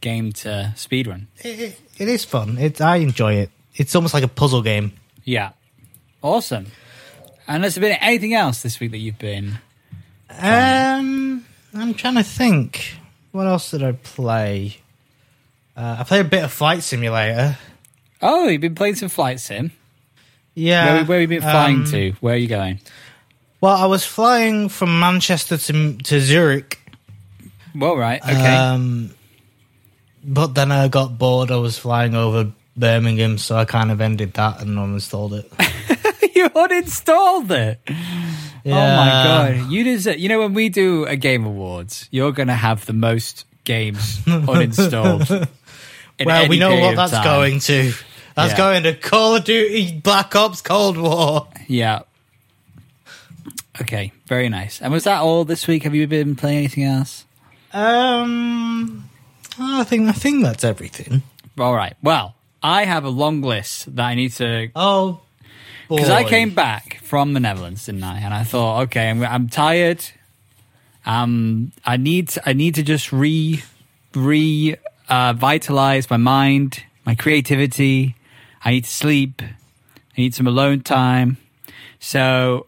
game 0.00 0.32
to 0.32 0.72
speedrun. 0.76 1.26
It, 1.38 1.60
it, 1.60 1.80
it 1.98 2.08
is 2.08 2.24
fun. 2.24 2.58
It 2.58 2.80
I 2.80 2.96
enjoy 2.96 3.34
it. 3.34 3.50
It's 3.74 3.94
almost 3.94 4.12
like 4.12 4.24
a 4.24 4.28
puzzle 4.28 4.62
game. 4.62 4.92
Yeah. 5.24 5.52
Awesome. 6.22 6.66
And 7.48 7.64
has 7.64 7.74
there 7.74 7.82
been 7.82 7.98
anything 8.00 8.34
else 8.34 8.62
this 8.62 8.78
week 8.80 8.90
that 8.90 8.98
you've 8.98 9.18
been? 9.18 9.58
Um, 10.38 11.44
I'm 11.74 11.94
trying 11.94 12.16
to 12.16 12.22
think. 12.22 12.94
What 13.32 13.46
else 13.46 13.70
did 13.70 13.82
I 13.82 13.92
play? 13.92 14.78
Uh, 15.76 15.96
I 16.00 16.04
played 16.04 16.24
a 16.24 16.28
bit 16.28 16.44
of 16.44 16.52
Flight 16.52 16.82
Simulator. 16.82 17.58
Oh, 18.22 18.48
you've 18.48 18.60
been 18.60 18.74
playing 18.74 18.94
some 18.94 19.08
flight 19.08 19.40
sim. 19.40 19.72
Yeah. 20.54 20.94
Where, 20.94 21.04
where 21.04 21.20
have 21.20 21.30
you 21.30 21.40
been 21.40 21.48
flying 21.48 21.80
um, 21.80 21.84
to? 21.86 22.12
Where 22.20 22.34
are 22.34 22.38
you 22.38 22.48
going? 22.48 22.80
Well, 23.60 23.76
I 23.76 23.86
was 23.86 24.04
flying 24.04 24.68
from 24.68 24.98
Manchester 25.00 25.58
to 25.58 25.96
to 25.96 26.20
Zurich. 26.20 26.80
Well, 27.74 27.96
right. 27.96 28.22
Okay. 28.22 28.56
Um, 28.56 29.10
but 30.24 30.54
then 30.54 30.72
I 30.72 30.88
got 30.88 31.18
bored. 31.18 31.50
I 31.50 31.56
was 31.56 31.78
flying 31.78 32.14
over 32.14 32.52
Birmingham, 32.76 33.38
so 33.38 33.56
I 33.56 33.64
kind 33.64 33.90
of 33.90 34.00
ended 34.00 34.32
that 34.34 34.62
and 34.62 34.78
uninstalled 34.78 35.32
it. 35.32 36.32
you 36.36 36.48
uninstalled 36.48 37.50
it. 37.50 37.80
Oh 38.66 38.96
my 38.96 39.54
god! 39.60 39.70
You 39.70 39.84
deserve. 39.84 40.18
You 40.18 40.28
know 40.28 40.40
when 40.40 40.54
we 40.54 40.68
do 40.68 41.04
a 41.04 41.16
game 41.16 41.44
awards, 41.46 42.08
you're 42.10 42.32
going 42.32 42.48
to 42.48 42.54
have 42.54 42.84
the 42.86 42.92
most 42.92 43.44
games 43.64 44.18
uninstalled. 44.24 45.48
in 46.18 46.26
Well, 46.26 46.48
we 46.48 46.58
know 46.58 46.74
what 46.80 46.96
that's 46.96 47.12
time. 47.12 47.24
going 47.24 47.60
to. 47.60 47.92
That's 48.34 48.52
Yeah. 48.52 48.56
going 48.56 48.82
to 48.84 48.94
Call 48.94 49.36
of 49.36 49.44
Duty 49.44 49.92
Black 50.00 50.34
Ops 50.36 50.60
Cold 50.62 50.96
War. 50.98 51.48
Yeah. 51.68 52.00
Okay. 53.80 54.12
Very 54.26 54.48
nice. 54.48 54.80
And 54.80 54.92
was 54.92 55.04
that 55.04 55.20
all 55.20 55.44
this 55.44 55.66
week? 55.66 55.82
Have 55.84 55.94
you 55.94 56.06
been 56.06 56.34
playing 56.36 56.58
anything 56.58 56.84
else? 56.84 57.24
Um, 57.72 59.08
I 59.58 59.84
think 59.84 60.08
I 60.08 60.12
think 60.12 60.42
that's 60.42 60.64
everything. 60.64 61.22
All 61.58 61.74
right. 61.74 61.94
Well, 62.02 62.34
I 62.62 62.84
have 62.84 63.04
a 63.04 63.08
long 63.10 63.42
list 63.42 63.94
that 63.96 64.04
I 64.04 64.14
need 64.14 64.32
to 64.32 64.68
Oh, 64.74 65.20
because 65.88 66.10
I 66.10 66.24
came 66.24 66.54
back 66.54 67.00
from 67.02 67.32
the 67.32 67.40
Netherlands, 67.40 67.86
didn't 67.86 68.04
I? 68.04 68.18
And 68.20 68.34
I 68.34 68.44
thought, 68.44 68.82
okay, 68.84 69.10
I'm, 69.10 69.22
I'm 69.22 69.48
tired. 69.48 70.04
Um, 71.04 71.72
I 71.84 71.96
need 71.96 72.34
I 72.44 72.52
need 72.52 72.74
to 72.76 72.82
just 72.82 73.12
re 73.12 73.62
re 74.14 74.76
uh, 75.08 75.32
vitalize 75.34 76.10
my 76.10 76.16
mind, 76.16 76.82
my 77.04 77.14
creativity. 77.14 78.16
I 78.64 78.72
need 78.72 78.84
to 78.84 78.90
sleep. 78.90 79.40
I 79.40 80.20
need 80.20 80.34
some 80.34 80.46
alone 80.46 80.80
time. 80.80 81.36
So 82.00 82.66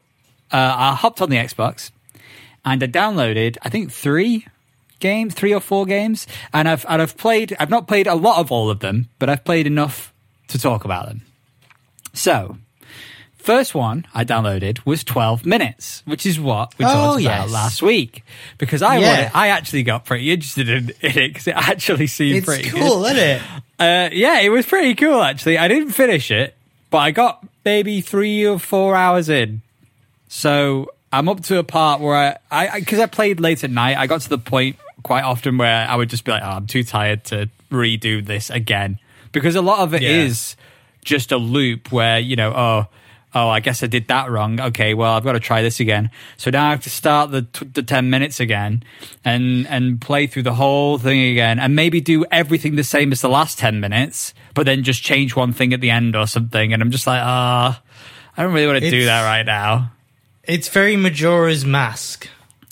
uh, 0.52 0.74
I 0.76 0.94
hopped 0.94 1.20
on 1.20 1.30
the 1.30 1.36
Xbox 1.36 1.90
and 2.64 2.82
I 2.82 2.86
downloaded, 2.86 3.56
I 3.62 3.68
think 3.68 3.90
three 3.90 4.46
games, 5.00 5.34
three 5.34 5.54
or 5.54 5.60
four 5.60 5.86
games, 5.86 6.26
and 6.52 6.68
I've 6.68 6.84
and 6.88 7.00
I've 7.00 7.16
played. 7.16 7.56
I've 7.58 7.70
not 7.70 7.88
played 7.88 8.06
a 8.06 8.14
lot 8.14 8.38
of 8.38 8.52
all 8.52 8.70
of 8.70 8.80
them, 8.80 9.08
but 9.18 9.28
I've 9.28 9.44
played 9.44 9.66
enough 9.66 10.12
to 10.48 10.58
talk 10.58 10.84
about 10.84 11.06
them. 11.06 11.22
So, 12.12 12.58
first 13.38 13.74
one 13.74 14.04
I 14.14 14.24
downloaded 14.24 14.84
was 14.84 15.02
12 15.04 15.46
minutes, 15.46 16.02
which 16.04 16.26
is 16.26 16.38
what 16.38 16.76
we 16.78 16.84
Oh, 16.84 16.88
talked 16.88 17.22
about 17.22 17.42
yes. 17.44 17.50
last 17.50 17.82
week. 17.82 18.24
Because 18.58 18.82
I 18.82 18.98
Yeah. 18.98 19.08
wanted, 19.08 19.30
I 19.34 19.48
actually 19.48 19.82
got 19.84 20.04
pretty 20.04 20.30
interested 20.30 20.68
in, 20.68 20.90
in 21.00 21.18
it 21.18 21.28
because 21.28 21.46
it 21.48 21.56
actually 21.56 22.06
seemed 22.08 22.38
It's 22.38 22.46
pretty 22.46 22.68
cool, 22.70 23.02
good. 23.02 23.16
isn't 23.16 23.28
it? 23.28 23.42
Uh, 23.78 24.10
yeah, 24.12 24.40
it 24.40 24.50
was 24.50 24.66
pretty 24.66 24.94
cool 24.94 25.22
actually. 25.22 25.56
I 25.58 25.68
didn't 25.68 25.90
finish 25.92 26.30
it, 26.30 26.56
but 26.90 26.98
I 26.98 27.10
got 27.10 27.46
maybe 27.64 28.00
three 28.00 28.44
or 28.46 28.58
four 28.58 28.94
hours 28.96 29.28
in. 29.28 29.62
So 30.28 30.90
I'm 31.12 31.28
up 31.28 31.42
to 31.44 31.58
a 31.58 31.64
part 31.64 32.00
where 32.00 32.38
I, 32.50 32.68
I, 32.68 32.80
because 32.80 32.98
I, 32.98 33.06
played 33.06 33.40
late 33.40 33.64
at 33.64 33.70
night, 33.70 33.96
I 33.96 34.06
got 34.06 34.20
to 34.22 34.28
the 34.28 34.38
point 34.38 34.76
quite 35.02 35.24
often 35.24 35.58
where 35.58 35.86
I 35.88 35.96
would 35.96 36.10
just 36.10 36.24
be 36.24 36.32
like, 36.32 36.42
oh, 36.42 36.48
I'm 36.50 36.66
too 36.66 36.82
tired 36.84 37.24
to 37.26 37.48
redo 37.70 38.24
this 38.24 38.50
again. 38.50 38.98
Because 39.32 39.54
a 39.56 39.62
lot 39.62 39.78
of 39.80 39.94
it 39.94 40.02
is 40.02 40.56
Yeah. 40.58 40.64
just 41.04 41.32
a 41.32 41.36
loop 41.38 41.92
where, 41.92 42.18
you 42.18 42.36
know, 42.36 42.52
oh, 42.54 42.86
oh, 43.34 43.48
I 43.48 43.60
guess 43.60 43.82
I 43.82 43.86
did 43.86 44.08
that 44.08 44.30
wrong. 44.30 44.60
Okay, 44.60 44.94
well, 44.94 45.14
I've 45.14 45.24
got 45.24 45.32
to 45.32 45.40
try 45.40 45.62
this 45.62 45.80
again. 45.80 46.10
So 46.36 46.50
now 46.50 46.68
I 46.68 46.70
have 46.70 46.82
to 46.82 46.90
start 46.90 47.30
the, 47.30 47.42
t- 47.42 47.66
the 47.66 47.82
10 47.82 48.10
minutes 48.10 48.40
again 48.40 48.82
and, 49.24 49.66
and 49.68 50.00
play 50.00 50.26
through 50.26 50.44
the 50.44 50.54
whole 50.54 50.98
thing 50.98 51.30
again 51.32 51.58
and 51.58 51.76
maybe 51.76 52.00
do 52.00 52.24
everything 52.30 52.76
the 52.76 52.84
same 52.84 53.12
as 53.12 53.20
the 53.20 53.28
last 53.28 53.58
10 53.58 53.80
minutes, 53.80 54.34
but 54.54 54.66
then 54.66 54.82
just 54.82 55.02
change 55.02 55.36
one 55.36 55.52
thing 55.52 55.72
at 55.72 55.80
the 55.80 55.90
end 55.90 56.16
or 56.16 56.26
something. 56.26 56.72
And 56.72 56.82
I'm 56.82 56.90
just 56.90 57.06
like, 57.06 57.20
ah, 57.22 57.82
I 58.36 58.42
don't 58.42 58.52
really 58.52 58.66
want 58.66 58.80
to 58.82 58.90
do 58.90 59.04
that 59.04 59.24
right 59.24 59.44
now. 59.44 59.92
It's 60.44 60.68
very 60.68 60.96
Majora's 60.96 61.64
Mask. 61.64 62.28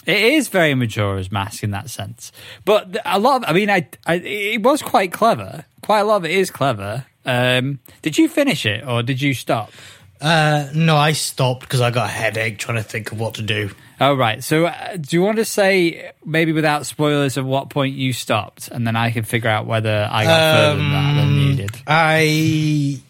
It 0.06 0.18
is 0.18 0.48
very 0.48 0.74
Majora's 0.74 1.32
Mask 1.32 1.64
in 1.64 1.72
that 1.72 1.90
sense, 1.90 2.30
but 2.64 2.96
a 3.04 3.18
lot. 3.18 3.42
Of, 3.42 3.50
I 3.50 3.52
mean, 3.52 3.68
I, 3.68 3.88
I 4.06 4.14
it 4.14 4.62
was 4.62 4.80
quite 4.80 5.12
clever. 5.12 5.64
Quite 5.82 6.00
a 6.00 6.04
lot 6.04 6.18
of 6.18 6.24
it 6.24 6.30
is 6.30 6.48
clever. 6.48 7.04
Um, 7.24 7.80
did 8.02 8.16
you 8.16 8.28
finish 8.28 8.64
it 8.64 8.86
or 8.86 9.02
did 9.02 9.20
you 9.20 9.34
stop? 9.34 9.72
Uh, 10.20 10.68
no, 10.74 10.96
I 10.96 11.12
stopped 11.12 11.60
because 11.60 11.80
I 11.80 11.90
got 11.90 12.06
a 12.06 12.12
headache 12.12 12.58
trying 12.58 12.78
to 12.78 12.82
think 12.82 13.12
of 13.12 13.20
what 13.20 13.34
to 13.34 13.42
do. 13.42 13.70
Oh 14.00 14.14
right. 14.14 14.42
So, 14.42 14.66
uh, 14.66 14.96
do 14.96 15.16
you 15.16 15.22
want 15.22 15.36
to 15.36 15.44
say 15.44 16.12
maybe 16.24 16.52
without 16.52 16.86
spoilers 16.86 17.38
at 17.38 17.44
what 17.44 17.70
point 17.70 17.94
you 17.96 18.12
stopped, 18.12 18.68
and 18.68 18.86
then 18.86 18.96
I 18.96 19.10
can 19.10 19.24
figure 19.24 19.50
out 19.50 19.66
whether 19.66 20.08
I 20.10 20.24
got 20.24 20.56
further 20.56 20.76
than 20.78 20.90
that 20.90 21.14
than 21.14 21.34
you 21.34 21.54
did? 21.56 21.70
I 21.86 23.00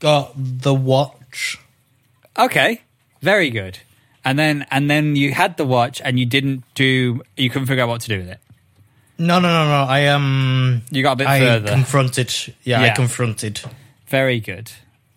got 0.00 0.32
the 0.36 0.74
watch. 0.74 1.58
Okay, 2.38 2.80
very 3.22 3.50
good. 3.50 3.78
And 4.24 4.38
then 4.38 4.66
and 4.70 4.90
then 4.90 5.16
you 5.16 5.32
had 5.32 5.56
the 5.56 5.64
watch, 5.64 6.00
and 6.04 6.18
you 6.18 6.26
didn't 6.26 6.64
do. 6.74 7.22
You 7.36 7.50
couldn't 7.50 7.66
figure 7.66 7.84
out 7.84 7.88
what 7.88 8.00
to 8.02 8.08
do 8.08 8.18
with 8.18 8.28
it. 8.28 8.40
No, 9.18 9.38
no, 9.38 9.48
no, 9.48 9.64
no. 9.64 9.90
I 9.90 10.08
um, 10.08 10.82
You 10.90 11.02
got 11.02 11.12
a 11.12 11.16
bit 11.16 11.26
I 11.26 11.38
further. 11.40 11.68
confronted. 11.70 12.30
Yeah, 12.64 12.82
Yeah. 12.82 12.92
I 12.92 12.94
confronted. 12.94 13.60
Very 14.08 14.40
good. 14.40 14.70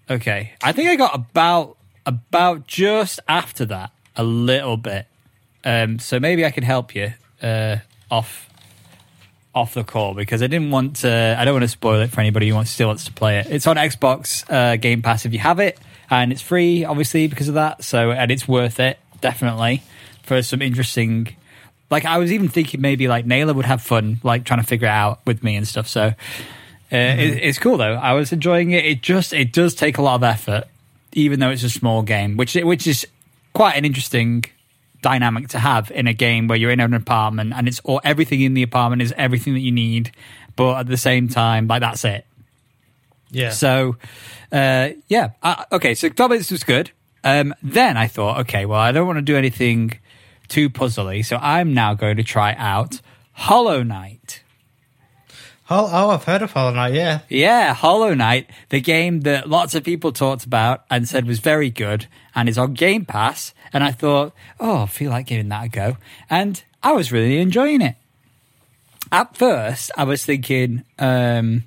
Okay. 0.09 0.53
I 0.63 0.71
think 0.71 0.89
I 0.89 0.95
got 0.95 1.15
about 1.15 1.77
about 2.05 2.65
just 2.65 3.19
after 3.27 3.65
that 3.65 3.91
a 4.15 4.23
little 4.23 4.77
bit. 4.77 5.05
Um, 5.63 5.99
so 5.99 6.19
maybe 6.19 6.45
I 6.45 6.51
can 6.51 6.63
help 6.63 6.95
you 6.95 7.13
uh, 7.41 7.77
off 8.09 8.49
off 9.53 9.73
the 9.73 9.83
call 9.83 10.13
because 10.13 10.41
I 10.41 10.47
didn't 10.47 10.71
want 10.71 10.97
to. 10.97 11.35
I 11.37 11.45
don't 11.45 11.53
want 11.53 11.63
to 11.63 11.69
spoil 11.69 12.01
it 12.01 12.09
for 12.09 12.21
anybody 12.21 12.49
who 12.49 12.55
wants, 12.55 12.71
still 12.71 12.87
wants 12.87 13.05
to 13.05 13.13
play 13.13 13.39
it. 13.39 13.47
It's 13.49 13.67
on 13.67 13.75
Xbox 13.75 14.49
uh, 14.51 14.77
Game 14.77 15.01
Pass 15.01 15.25
if 15.25 15.33
you 15.33 15.39
have 15.39 15.59
it, 15.59 15.79
and 16.09 16.31
it's 16.31 16.41
free, 16.41 16.85
obviously 16.85 17.27
because 17.27 17.47
of 17.47 17.55
that. 17.55 17.83
So 17.83 18.11
and 18.11 18.31
it's 18.31 18.47
worth 18.47 18.79
it 18.79 18.99
definitely 19.21 19.83
for 20.23 20.41
some 20.41 20.61
interesting. 20.61 21.35
Like 21.91 22.05
I 22.05 22.17
was 22.17 22.31
even 22.31 22.49
thinking 22.49 22.81
maybe 22.81 23.07
like 23.07 23.25
Naylor 23.25 23.53
would 23.53 23.65
have 23.65 23.81
fun 23.81 24.19
like 24.23 24.43
trying 24.43 24.59
to 24.61 24.65
figure 24.65 24.87
it 24.87 24.91
out 24.91 25.25
with 25.25 25.43
me 25.43 25.55
and 25.55 25.67
stuff. 25.67 25.87
So 25.87 26.13
uh, 26.91 26.95
it, 26.95 27.39
it's 27.43 27.59
cool 27.59 27.77
though. 27.77 27.93
I 27.93 28.13
was 28.13 28.31
enjoying 28.31 28.71
it. 28.71 28.85
It 28.85 29.01
just 29.01 29.33
it 29.33 29.53
does 29.53 29.75
take 29.75 29.97
a 29.97 30.01
lot 30.01 30.15
of 30.15 30.23
effort, 30.23 30.65
even 31.13 31.39
though 31.39 31.49
it's 31.49 31.63
a 31.63 31.69
small 31.69 32.01
game, 32.01 32.37
which 32.37 32.55
which 32.55 32.87
is 32.87 33.07
quite 33.53 33.75
an 33.75 33.85
interesting 33.85 34.45
dynamic 35.01 35.47
to 35.49 35.59
have 35.59 35.91
in 35.91 36.07
a 36.07 36.13
game 36.13 36.47
where 36.47 36.57
you're 36.57 36.71
in 36.71 36.79
an 36.79 36.93
apartment 36.93 37.53
and 37.55 37.67
it's 37.67 37.79
all 37.81 38.01
everything 38.03 38.41
in 38.41 38.53
the 38.53 38.63
apartment 38.63 39.01
is 39.01 39.13
everything 39.17 39.53
that 39.53 39.61
you 39.61 39.71
need, 39.71 40.11
but 40.55 40.79
at 40.79 40.87
the 40.87 40.97
same 40.97 41.27
time, 41.29 41.67
like 41.67 41.81
that's 41.81 42.03
it. 42.05 42.25
Yeah. 43.31 43.51
So, 43.51 43.97
uh, 44.51 44.89
yeah, 45.07 45.31
uh, 45.43 45.65
okay. 45.71 45.93
So 45.95 46.09
Dobbins 46.09 46.51
was 46.51 46.63
good. 46.63 46.91
Um, 47.23 47.53
then 47.61 47.97
I 47.97 48.07
thought, 48.07 48.39
okay, 48.41 48.65
well, 48.65 48.79
I 48.79 48.91
don't 48.91 49.05
want 49.05 49.17
to 49.17 49.21
do 49.21 49.35
anything 49.35 49.99
too 50.47 50.69
puzzly, 50.69 51.23
so 51.25 51.37
I'm 51.37 51.73
now 51.73 51.93
going 51.93 52.17
to 52.17 52.23
try 52.23 52.55
out 52.55 53.01
Hollow 53.33 53.83
Knight. 53.83 54.41
Oh, 55.69 55.89
oh, 55.91 56.09
I've 56.09 56.23
heard 56.23 56.41
of 56.41 56.51
Hollow 56.51 56.73
Knight. 56.73 56.93
Yeah. 56.93 57.19
Yeah, 57.29 57.73
Hollow 57.73 58.13
Knight, 58.13 58.49
the 58.69 58.81
game 58.81 59.21
that 59.21 59.49
lots 59.49 59.75
of 59.75 59.83
people 59.83 60.11
talked 60.11 60.45
about 60.45 60.83
and 60.89 61.07
said 61.07 61.25
was 61.25 61.39
very 61.39 61.69
good 61.69 62.07
and 62.35 62.49
is 62.49 62.57
on 62.57 62.73
Game 62.73 63.05
Pass. 63.05 63.53
And 63.71 63.83
I 63.83 63.91
thought, 63.91 64.33
oh, 64.59 64.83
I 64.83 64.85
feel 64.87 65.11
like 65.11 65.27
giving 65.27 65.49
that 65.49 65.65
a 65.65 65.69
go. 65.69 65.97
And 66.29 66.61
I 66.81 66.93
was 66.93 67.11
really 67.11 67.39
enjoying 67.39 67.81
it. 67.81 67.95
At 69.11 69.37
first, 69.37 69.91
I 69.97 70.03
was 70.03 70.23
thinking, 70.23 70.83
um, 70.97 71.63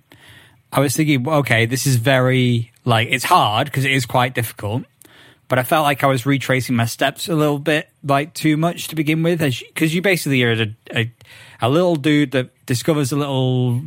I 0.72 0.80
was 0.80 0.96
thinking, 0.96 1.28
okay, 1.28 1.66
this 1.66 1.86
is 1.86 1.96
very, 1.96 2.72
like, 2.84 3.08
it's 3.10 3.24
hard 3.24 3.66
because 3.66 3.84
it 3.84 3.92
is 3.92 4.06
quite 4.06 4.34
difficult. 4.34 4.84
But 5.48 5.58
I 5.58 5.64
felt 5.64 5.82
like 5.84 6.02
I 6.02 6.06
was 6.06 6.24
retracing 6.24 6.76
my 6.76 6.86
steps 6.86 7.28
a 7.28 7.34
little 7.34 7.58
bit, 7.58 7.90
like 8.02 8.32
too 8.32 8.56
much 8.56 8.88
to 8.88 8.94
begin 8.94 9.22
with, 9.22 9.40
because 9.40 9.94
you 9.94 10.00
basically 10.00 10.42
are 10.44 10.52
a, 10.52 10.74
a, 10.94 11.12
a 11.60 11.68
little 11.68 11.96
dude 11.96 12.30
that 12.30 12.50
discovers 12.72 13.12
a 13.12 13.16
little 13.16 13.82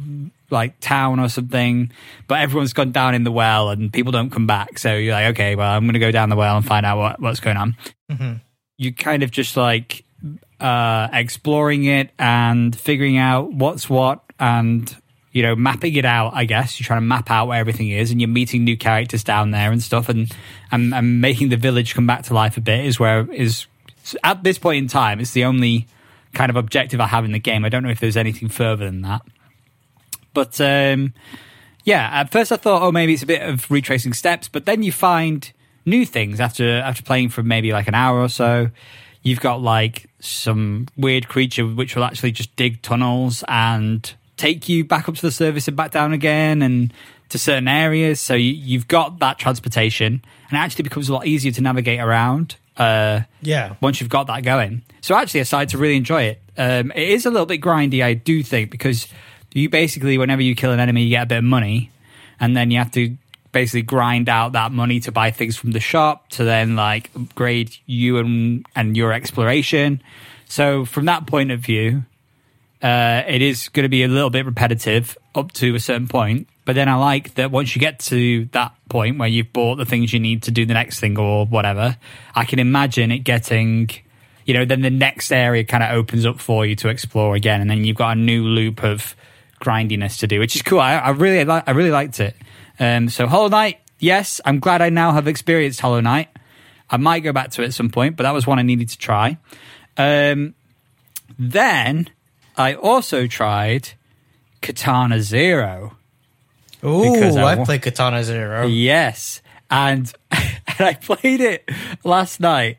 like 0.52 0.80
town 0.80 1.20
or 1.20 1.28
something, 1.28 1.92
but 2.28 2.40
everyone's 2.40 2.72
gone 2.72 2.92
down 2.92 3.16
in 3.16 3.24
the 3.24 3.32
well 3.32 3.72
and 3.72 3.92
people 3.92 4.12
don't 4.12 4.30
come 4.30 4.46
back. 4.46 4.78
So 4.78 4.96
you're 4.96 5.12
like, 5.12 5.34
okay, 5.34 5.56
well, 5.56 5.72
I'm 5.72 5.86
going 5.86 5.94
to 5.94 6.00
go 6.00 6.12
down 6.12 6.30
the 6.30 6.36
well 6.36 6.56
and 6.56 6.64
find 6.64 6.86
out 6.86 7.00
what, 7.00 7.20
what's 7.20 7.40
going 7.40 7.58
on. 7.58 7.76
You 8.78 8.94
kind 8.94 9.24
of 9.24 9.32
just 9.32 9.58
like 9.58 10.06
uh, 10.60 11.08
exploring 11.12 11.86
it 11.86 12.12
and 12.20 12.76
figuring 12.76 13.18
out 13.18 13.52
what's 13.52 13.90
what 13.90 14.22
and 14.40 14.96
you 15.32 15.42
know 15.42 15.56
mapping 15.56 15.96
it 15.96 16.06
out. 16.06 16.36
I 16.36 16.46
guess 16.46 16.80
you're 16.80 16.86
trying 16.86 17.02
to 17.02 17.08
map 17.08 17.32
out 17.32 17.48
where 17.48 17.60
everything 17.60 17.90
is, 17.90 18.12
and 18.12 18.22
you're 18.22 18.28
meeting 18.28 18.64
new 18.64 18.78
characters 18.78 19.24
down 19.24 19.50
there 19.50 19.72
and 19.72 19.82
stuff, 19.82 20.10
and 20.10 20.32
and, 20.72 20.94
and 20.94 21.22
making 21.22 21.50
the 21.50 21.58
village 21.58 21.96
come 21.96 22.06
back 22.06 22.24
to 22.26 22.36
life 22.36 22.56
a 22.58 22.62
bit 22.62 22.86
is 22.86 23.00
where 23.00 23.32
is 23.32 23.66
at 24.24 24.44
this 24.44 24.60
point 24.60 24.78
in 24.78 24.88
time. 24.88 25.20
It's 25.20 25.32
the 25.32 25.46
only 25.46 25.88
kind 26.36 26.50
of 26.50 26.56
objective 26.56 27.02
I 27.02 27.08
have 27.08 27.26
in 27.26 27.32
the 27.32 27.40
game. 27.40 27.66
I 27.66 27.70
don't 27.70 27.84
know 27.84 27.90
if 27.90 28.00
there's 28.00 28.18
anything 28.18 28.50
further 28.50 28.86
than 28.86 29.02
that. 29.02 29.22
But 30.34 30.60
um, 30.62 31.14
yeah, 31.84 32.10
at 32.12 32.32
first 32.32 32.52
I 32.52 32.58
thought, 32.58 32.84
oh, 32.84 32.92
maybe 32.92 33.14
it's 33.14 33.24
a 33.24 33.28
bit 33.28 33.42
of 33.42 33.72
retracing 33.72 34.14
steps, 34.14 34.48
but 34.48 34.66
then 34.66 34.84
you 34.84 34.92
find 34.92 35.52
new 35.86 36.06
things 36.06 36.40
after 36.40 36.80
after 36.80 37.04
playing 37.04 37.30
for 37.30 37.44
maybe 37.44 37.72
like 37.72 37.88
an 37.88 37.96
hour 37.96 38.22
or 38.22 38.30
so. 38.30 38.70
You've 39.24 39.40
got 39.40 39.62
like 39.62 40.08
some 40.20 40.88
weird 40.96 41.28
creature 41.28 41.66
which 41.66 41.96
will 41.96 42.04
actually 42.04 42.32
just 42.32 42.56
dig 42.56 42.82
tunnels 42.84 43.44
and 43.48 44.14
take 44.38 44.70
you 44.70 44.86
back 44.86 45.10
up 45.10 45.16
to 45.16 45.22
the 45.22 45.32
surface 45.32 45.68
and 45.68 45.76
back 45.76 45.92
down 45.92 46.14
again 46.14 46.62
and 46.62 46.94
to 47.30 47.40
certain 47.40 47.68
areas. 47.68 48.20
So 48.20 48.36
you, 48.36 48.52
you've 48.52 48.88
got 48.88 49.20
that 49.20 49.40
transportation, 49.40 50.22
and 50.50 50.54
it 50.54 50.58
actually 50.58 50.84
becomes 50.84 51.10
a 51.10 51.14
lot 51.14 51.26
easier 51.26 51.52
to 51.54 51.62
navigate 51.62 52.00
around. 52.00 52.58
Uh, 52.78 53.22
Yeah. 53.42 53.76
once 53.82 54.02
you've 54.02 54.10
got 54.10 54.28
that 54.28 54.44
going. 54.44 54.82
So 55.02 55.16
actually, 55.16 55.42
I 55.42 55.44
started 55.44 55.70
to 55.70 55.78
really 55.78 55.96
enjoy 55.96 56.24
it. 56.24 56.42
Um, 56.58 56.92
it 56.96 57.10
is 57.10 57.26
a 57.26 57.30
little 57.30 57.46
bit 57.46 57.62
grindy, 57.62 58.04
I 58.04 58.14
do 58.14 58.44
think, 58.44 58.72
because 58.72 59.08
you 59.54 59.70
basically, 59.70 60.18
whenever 60.18 60.42
you 60.42 60.56
kill 60.56 60.72
an 60.72 60.80
enemy, 60.80 61.04
you 61.04 61.10
get 61.12 61.24
a 61.24 61.26
bit 61.28 61.38
of 61.40 61.44
money, 61.44 61.92
and 62.40 62.56
then 62.58 62.72
you 62.72 62.78
have 62.80 62.92
to 62.92 63.16
basically 63.52 63.84
grind 63.84 64.28
out 64.28 64.52
that 64.52 64.72
money 64.74 65.00
to 65.00 65.12
buy 65.14 65.32
things 65.32 65.56
from 65.56 65.72
the 65.72 65.80
shop 65.80 66.28
to 66.30 66.44
then 66.44 66.76
like 66.76 67.10
upgrade 67.16 67.74
you 67.86 68.18
and 68.18 68.66
and 68.76 68.98
your 68.98 69.14
exploration. 69.14 70.02
So 70.50 70.84
from 70.84 71.06
that 71.06 71.26
point 71.26 71.52
of 71.52 71.62
view, 71.62 72.04
uh, 72.84 73.24
it 73.28 73.42
is 73.42 73.70
going 73.70 73.84
to 73.86 73.90
be 73.90 74.04
a 74.04 74.08
little 74.10 74.30
bit 74.30 74.46
repetitive 74.46 75.18
up 75.34 75.54
to 75.54 75.74
a 75.76 75.80
certain 75.80 76.08
point. 76.08 76.48
But 76.66 76.74
then 76.76 76.90
I 76.90 76.96
like 76.96 77.36
that 77.36 77.52
once 77.52 77.76
you 77.76 77.80
get 77.80 78.00
to 78.00 78.46
that 78.52 78.74
point 78.90 79.20
where 79.20 79.28
you've 79.28 79.54
bought 79.54 79.76
the 79.76 79.86
things 79.86 80.12
you 80.12 80.20
need 80.20 80.44
to 80.44 80.52
do 80.52 80.66
the 80.66 80.74
next 80.74 81.00
thing 81.00 81.18
or 81.18 81.46
whatever, 81.46 81.96
I 82.34 82.46
can 82.46 82.58
imagine 82.58 83.12
it 83.12 83.20
getting, 83.20 83.92
you 84.46 84.56
know, 84.56 84.66
then 84.66 84.82
the 84.82 84.90
next 84.90 85.32
area 85.32 85.64
kind 85.64 85.84
of 85.84 85.92
opens 85.92 86.26
up 86.26 86.40
for 86.40 86.66
you 86.66 86.76
to 86.78 86.90
explore 86.90 87.36
again. 87.36 87.62
And 87.62 87.70
then 87.70 87.84
you've 87.84 87.98
got 87.98 88.18
a 88.18 88.20
new 88.20 88.44
loop 88.44 88.84
of 88.84 89.16
grindiness 89.60 90.18
to 90.18 90.28
do, 90.28 90.40
which 90.40 90.56
is 90.56 90.64
cool. 90.64 90.80
I, 90.80 90.96
I 90.96 91.10
really, 91.12 91.50
I 91.50 91.72
really 91.72 91.92
liked 91.92 92.20
it. 92.20 92.36
Um, 92.80 93.10
so 93.10 93.28
Hollow 93.28 93.50
Knight, 93.50 93.80
yes, 94.00 94.42
I'm 94.44 94.60
glad 94.60 94.82
I 94.82 94.90
now 94.90 95.12
have 95.12 95.28
experienced 95.28 95.80
Hollow 95.80 96.02
Knight. 96.02 96.30
I 96.90 96.98
might 96.98 97.22
go 97.22 97.32
back 97.32 97.52
to 97.52 97.62
it 97.62 97.66
at 97.66 97.74
some 97.74 97.90
point, 97.90 98.16
but 98.16 98.24
that 98.24 98.34
was 98.34 98.48
one 98.48 98.60
I 98.60 98.64
needed 98.64 98.90
to 98.90 98.98
try. 98.98 99.38
Um, 99.98 100.56
then 101.38 102.10
I 102.58 102.74
also 102.74 103.28
tried 103.28 103.90
Katana 104.62 105.22
Zero. 105.22 105.95
Because 106.86 107.36
Ooh, 107.36 107.40
I 107.40 107.54
I, 107.60 107.66
played 107.66 107.82
Katana 107.82 108.24
Zero. 108.24 108.68
Yes, 108.68 109.42
and 109.72 110.12
and 110.32 110.80
I 110.80 110.94
played 110.94 111.42
it 111.42 111.68
last 112.04 112.40
night, 112.40 112.78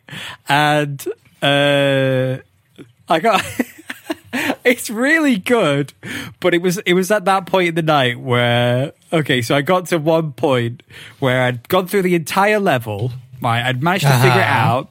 and 0.48 1.04
uh, 1.42 2.38
I 3.08 3.20
got. 3.20 3.44
it's 4.64 4.90
really 4.90 5.36
good, 5.38 5.92
but 6.40 6.52
it 6.54 6.60
was 6.62 6.78
it 6.78 6.92
was 6.94 7.10
at 7.10 7.25
that 7.25 7.46
point 7.46 7.68
in 7.70 7.75
the 7.75 7.82
night 7.82 8.20
where 8.20 8.92
okay, 9.12 9.42
so 9.42 9.54
I 9.56 9.62
got 9.62 9.86
to 9.86 9.98
one 9.98 10.32
point 10.32 10.82
where 11.18 11.42
I'd 11.42 11.66
gone 11.68 11.86
through 11.86 12.02
the 12.02 12.14
entire 12.14 12.60
level, 12.60 13.12
right? 13.40 13.64
I'd 13.64 13.82
managed 13.82 14.04
to 14.04 14.12
figure 14.12 14.28
it 14.40 14.44
Uh-huh. 14.44 14.70
out, 14.78 14.90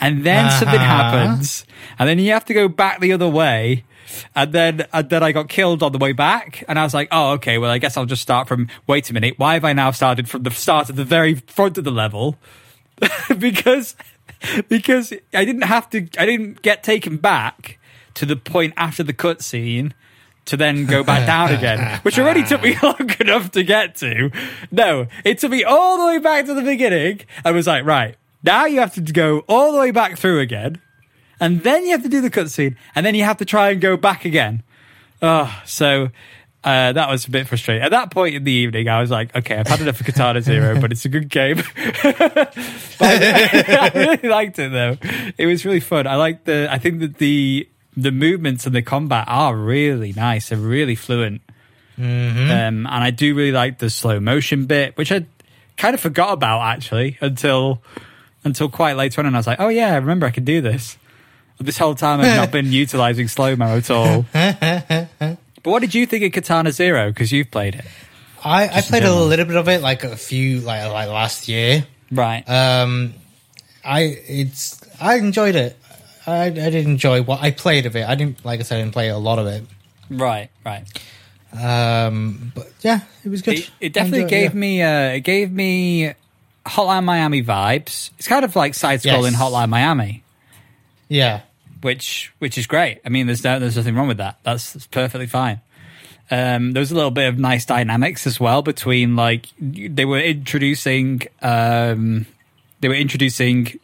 and 0.00 0.24
then 0.24 0.50
something 0.50 0.78
Uh-huh. 0.80 1.10
happens, 1.10 1.66
and 1.98 2.08
then 2.08 2.18
you 2.18 2.32
have 2.32 2.44
to 2.46 2.54
go 2.54 2.68
back 2.68 3.00
the 3.00 3.12
other 3.12 3.28
way. 3.28 3.84
And 4.34 4.52
then, 4.52 4.86
and 4.92 5.08
then 5.08 5.22
I 5.22 5.32
got 5.32 5.48
killed 5.48 5.82
on 5.82 5.92
the 5.92 5.98
way 5.98 6.12
back, 6.12 6.64
and 6.68 6.78
I 6.78 6.84
was 6.84 6.94
like, 6.94 7.08
"Oh, 7.10 7.32
okay. 7.32 7.58
Well, 7.58 7.70
I 7.70 7.78
guess 7.78 7.96
I'll 7.96 8.06
just 8.06 8.22
start 8.22 8.48
from. 8.48 8.68
Wait 8.86 9.10
a 9.10 9.12
minute. 9.12 9.38
Why 9.38 9.54
have 9.54 9.64
I 9.64 9.72
now 9.72 9.90
started 9.90 10.28
from 10.28 10.42
the 10.42 10.50
start 10.50 10.90
at 10.90 10.96
the 10.96 11.04
very 11.04 11.34
front 11.34 11.78
of 11.78 11.84
the 11.84 11.90
level? 11.90 12.36
because 13.38 13.96
because 14.68 15.12
I 15.32 15.44
didn't 15.44 15.62
have 15.62 15.90
to. 15.90 16.08
I 16.18 16.26
didn't 16.26 16.62
get 16.62 16.82
taken 16.82 17.16
back 17.16 17.78
to 18.14 18.26
the 18.26 18.36
point 18.36 18.74
after 18.76 19.02
the 19.02 19.12
cutscene 19.12 19.92
to 20.46 20.56
then 20.56 20.86
go 20.86 21.02
back 21.02 21.26
down 21.26 21.52
again, 21.52 21.98
which 22.02 22.18
already 22.18 22.44
took 22.44 22.62
me 22.62 22.76
long 22.82 23.10
enough 23.20 23.50
to 23.52 23.62
get 23.62 23.96
to. 23.96 24.30
No, 24.70 25.06
it 25.24 25.38
took 25.38 25.50
me 25.50 25.64
all 25.64 25.98
the 25.98 26.06
way 26.06 26.18
back 26.18 26.46
to 26.46 26.54
the 26.54 26.62
beginning. 26.62 27.20
I 27.44 27.50
was 27.50 27.66
like, 27.66 27.84
right 27.84 28.16
now 28.42 28.66
you 28.66 28.80
have 28.80 28.94
to 28.94 29.00
go 29.00 29.40
all 29.48 29.72
the 29.72 29.78
way 29.78 29.90
back 29.90 30.18
through 30.18 30.40
again, 30.40 30.80
and 31.44 31.62
then 31.62 31.84
you 31.84 31.92
have 31.92 32.02
to 32.02 32.08
do 32.08 32.20
the 32.20 32.30
cutscene, 32.30 32.76
and 32.94 33.04
then 33.04 33.14
you 33.14 33.24
have 33.24 33.38
to 33.38 33.44
try 33.44 33.70
and 33.70 33.80
go 33.80 33.96
back 33.96 34.24
again. 34.24 34.62
Oh, 35.22 35.54
so. 35.64 36.08
Uh, 36.62 36.94
that 36.94 37.10
was 37.10 37.26
a 37.26 37.30
bit 37.30 37.46
frustrating. 37.46 37.82
At 37.82 37.90
that 37.90 38.10
point 38.10 38.34
in 38.34 38.44
the 38.44 38.50
evening, 38.50 38.88
I 38.88 38.98
was 39.02 39.10
like, 39.10 39.36
okay, 39.36 39.56
I've 39.58 39.66
had 39.66 39.82
enough 39.82 40.00
of 40.00 40.06
Katana 40.06 40.40
Zero, 40.40 40.80
but 40.80 40.92
it's 40.92 41.04
a 41.04 41.10
good 41.10 41.28
game. 41.28 41.58
I 42.96 43.90
really 43.94 44.26
liked 44.26 44.58
it 44.58 44.72
though. 44.72 44.96
It 45.36 45.44
was 45.44 45.66
really 45.66 45.80
fun. 45.80 46.06
I 46.06 46.16
like 46.16 46.44
the. 46.44 46.68
I 46.70 46.78
think 46.78 47.00
that 47.00 47.18
the 47.18 47.68
the 47.98 48.10
movements 48.10 48.64
and 48.64 48.74
the 48.74 48.80
combat 48.80 49.26
are 49.28 49.54
really 49.54 50.14
nice 50.14 50.50
and 50.50 50.64
really 50.64 50.94
fluent. 50.94 51.42
Mm-hmm. 51.98 52.50
Um, 52.50 52.86
and 52.86 52.88
I 52.88 53.10
do 53.10 53.34
really 53.34 53.52
like 53.52 53.78
the 53.78 53.90
slow 53.90 54.18
motion 54.18 54.64
bit, 54.64 54.96
which 54.96 55.12
I 55.12 55.26
kind 55.76 55.92
of 55.92 56.00
forgot 56.00 56.32
about 56.32 56.62
actually 56.62 57.18
until 57.20 57.82
until 58.42 58.68
quite 58.68 58.96
later 58.96 59.20
on, 59.20 59.26
and 59.26 59.36
I 59.36 59.38
was 59.38 59.46
like, 59.46 59.60
oh 59.60 59.68
yeah, 59.68 59.92
I 59.92 59.96
remember 59.96 60.26
I 60.26 60.30
could 60.30 60.44
do 60.44 60.60
this. 60.60 60.96
This 61.58 61.78
whole 61.78 61.94
time 61.94 62.20
I've 62.20 62.36
not 62.36 62.50
been 62.50 62.72
utilizing 62.72 63.28
slow 63.28 63.56
mo 63.56 63.76
at 63.76 63.90
all. 63.90 64.26
but 64.32 65.38
what 65.62 65.80
did 65.80 65.94
you 65.94 66.06
think 66.06 66.24
of 66.24 66.32
Katana 66.32 66.72
Zero? 66.72 67.08
Because 67.08 67.32
you've 67.32 67.50
played 67.50 67.76
it, 67.76 67.84
I, 68.44 68.68
I 68.68 68.80
played 68.82 69.04
a 69.04 69.14
little 69.14 69.46
bit 69.46 69.56
of 69.56 69.68
it, 69.68 69.80
like 69.80 70.04
a 70.04 70.16
few, 70.16 70.60
like 70.60 70.90
like 70.90 71.08
last 71.08 71.48
year. 71.48 71.86
right? 72.10 72.42
Um, 72.48 73.14
I 73.84 74.00
it's 74.00 74.80
I 75.00 75.16
enjoyed 75.16 75.54
it. 75.54 75.78
I, 76.26 76.46
I 76.46 76.50
did 76.50 76.86
enjoy 76.86 77.22
what 77.22 77.40
I 77.42 77.50
played 77.50 77.86
of 77.86 77.96
it. 77.96 78.08
I 78.08 78.14
didn't, 78.14 78.44
like 78.44 78.60
I 78.60 78.62
said, 78.62 78.78
I 78.78 78.82
didn't 78.82 78.94
play 78.94 79.08
a 79.08 79.18
lot 79.18 79.38
of 79.38 79.46
it. 79.46 79.64
right, 80.10 80.50
right. 80.64 80.84
Um, 81.52 82.52
but 82.54 82.72
yeah, 82.80 83.00
it 83.24 83.28
was 83.28 83.42
good. 83.42 83.58
It, 83.58 83.70
it 83.80 83.92
definitely 83.92 84.28
gave 84.28 84.54
yeah. 84.54 84.60
me 84.60 84.82
uh, 84.82 85.08
it 85.10 85.20
gave 85.20 85.52
me 85.52 86.12
Hotline 86.66 87.04
Miami 87.04 87.42
vibes. 87.44 88.10
It's 88.18 88.26
kind 88.26 88.44
of 88.44 88.56
like 88.56 88.74
side 88.74 89.00
scrolling 89.00 89.32
Yes. 89.32 89.40
Hotline 89.40 89.68
Miami, 89.68 90.23
Yeah, 91.08 91.42
which 91.82 92.32
which 92.38 92.58
is 92.58 92.66
great. 92.66 93.00
I 93.04 93.08
mean, 93.08 93.26
there's 93.26 93.44
no, 93.44 93.58
there's 93.58 93.76
nothing 93.76 93.94
wrong 93.94 94.08
with 94.08 94.18
that. 94.18 94.38
That's, 94.42 94.72
that's 94.72 94.86
perfectly 94.86 95.26
fine. 95.26 95.60
Um, 96.30 96.72
there 96.72 96.80
was 96.80 96.90
a 96.90 96.94
little 96.94 97.10
bit 97.10 97.28
of 97.28 97.38
nice 97.38 97.66
dynamics 97.66 98.26
as 98.26 98.40
well 98.40 98.62
between 98.62 99.14
like 99.14 99.46
they 99.60 100.06
were 100.06 100.20
introducing 100.20 101.22
um, 101.42 102.26
they 102.80 102.88
were 102.88 102.94
introducing 102.94 103.78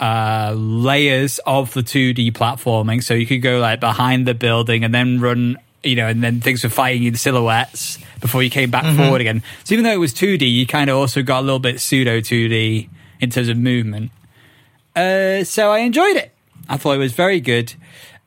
uh, 0.00 0.52
layers 0.56 1.38
of 1.46 1.72
the 1.74 1.82
2D 1.82 2.32
platforming, 2.32 3.02
so 3.02 3.14
you 3.14 3.26
could 3.26 3.42
go 3.42 3.58
like 3.58 3.80
behind 3.80 4.26
the 4.26 4.34
building 4.34 4.84
and 4.84 4.92
then 4.92 5.20
run, 5.20 5.56
you 5.82 5.96
know, 5.96 6.06
and 6.06 6.22
then 6.22 6.40
things 6.40 6.64
were 6.64 6.70
fighting 6.70 7.04
in 7.04 7.14
silhouettes 7.14 7.98
before 8.20 8.42
you 8.42 8.50
came 8.50 8.70
back 8.70 8.84
forward 8.96 9.20
again. 9.20 9.42
So 9.64 9.74
even 9.74 9.84
though 9.84 9.92
it 9.92 10.00
was 10.00 10.12
2D, 10.12 10.52
you 10.52 10.66
kind 10.66 10.90
of 10.90 10.96
also 10.96 11.22
got 11.22 11.40
a 11.40 11.42
little 11.42 11.60
bit 11.60 11.80
pseudo 11.80 12.20
2D 12.20 12.88
in 13.20 13.30
terms 13.30 13.48
of 13.48 13.56
movement. 13.56 14.10
Uh, 14.94 15.44
so 15.44 15.70
I 15.70 15.78
enjoyed 15.78 16.16
it. 16.16 16.32
I 16.68 16.76
thought 16.76 16.92
it 16.92 16.98
was 16.98 17.12
very 17.12 17.40
good. 17.40 17.74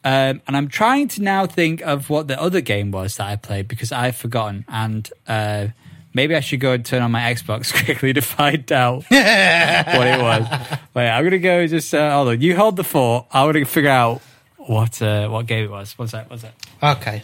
Um, 0.04 0.42
and 0.48 0.56
I'm 0.56 0.70
trying 0.70 1.10
to 1.10 1.22
now 1.22 1.46
think 1.46 1.82
of 1.82 2.10
what 2.10 2.28
the 2.28 2.42
other 2.42 2.62
game 2.62 2.92
was 2.92 3.18
that 3.18 3.28
I 3.28 3.36
played 3.36 3.68
because 3.68 3.92
I've 3.92 4.16
forgotten. 4.16 4.64
And 4.68 5.12
uh, 5.28 5.68
maybe 6.14 6.36
I 6.36 6.40
should 6.40 6.60
go 6.60 6.72
and 6.74 6.86
turn 6.86 7.02
on 7.02 7.12
my 7.12 7.34
Xbox 7.34 7.74
quickly 7.86 8.14
to 8.14 8.22
find 8.22 8.72
out 8.72 9.04
what 9.10 10.08
it 10.08 10.22
was. 10.22 10.48
Wait, 10.94 11.10
I'm 11.10 11.24
gonna 11.24 11.40
go 11.40 11.68
just 11.68 11.94
uh, 11.94 12.12
hold 12.14 12.30
on. 12.30 12.42
You 12.42 12.56
hold 12.56 12.76
the 12.76 12.84
fort. 12.84 13.26
I'm 13.32 13.52
gonna 13.52 13.66
figure 13.66 13.90
out 13.90 14.22
what 14.58 15.02
uh, 15.02 15.28
what 15.28 15.46
game 15.48 15.66
it 15.66 15.72
was. 15.72 15.98
What's 15.98 16.14
that? 16.14 16.30
What's 16.30 16.44
that? 16.44 16.54
Okay. 16.82 17.24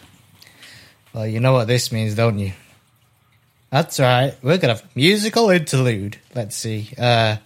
Well, 1.13 1.27
you 1.27 1.39
know 1.39 1.53
what 1.53 1.67
this 1.67 1.91
means, 1.91 2.13
don't 2.15 2.39
you? 2.39 2.51
That's 3.69 3.99
right. 3.99 4.35
We're 4.41 4.57
gonna 4.57 4.75
have 4.75 4.95
musical 4.95 5.49
interlude. 5.49 6.17
Let's 6.33 6.55
see. 6.55 6.89
Uh, 6.97 7.37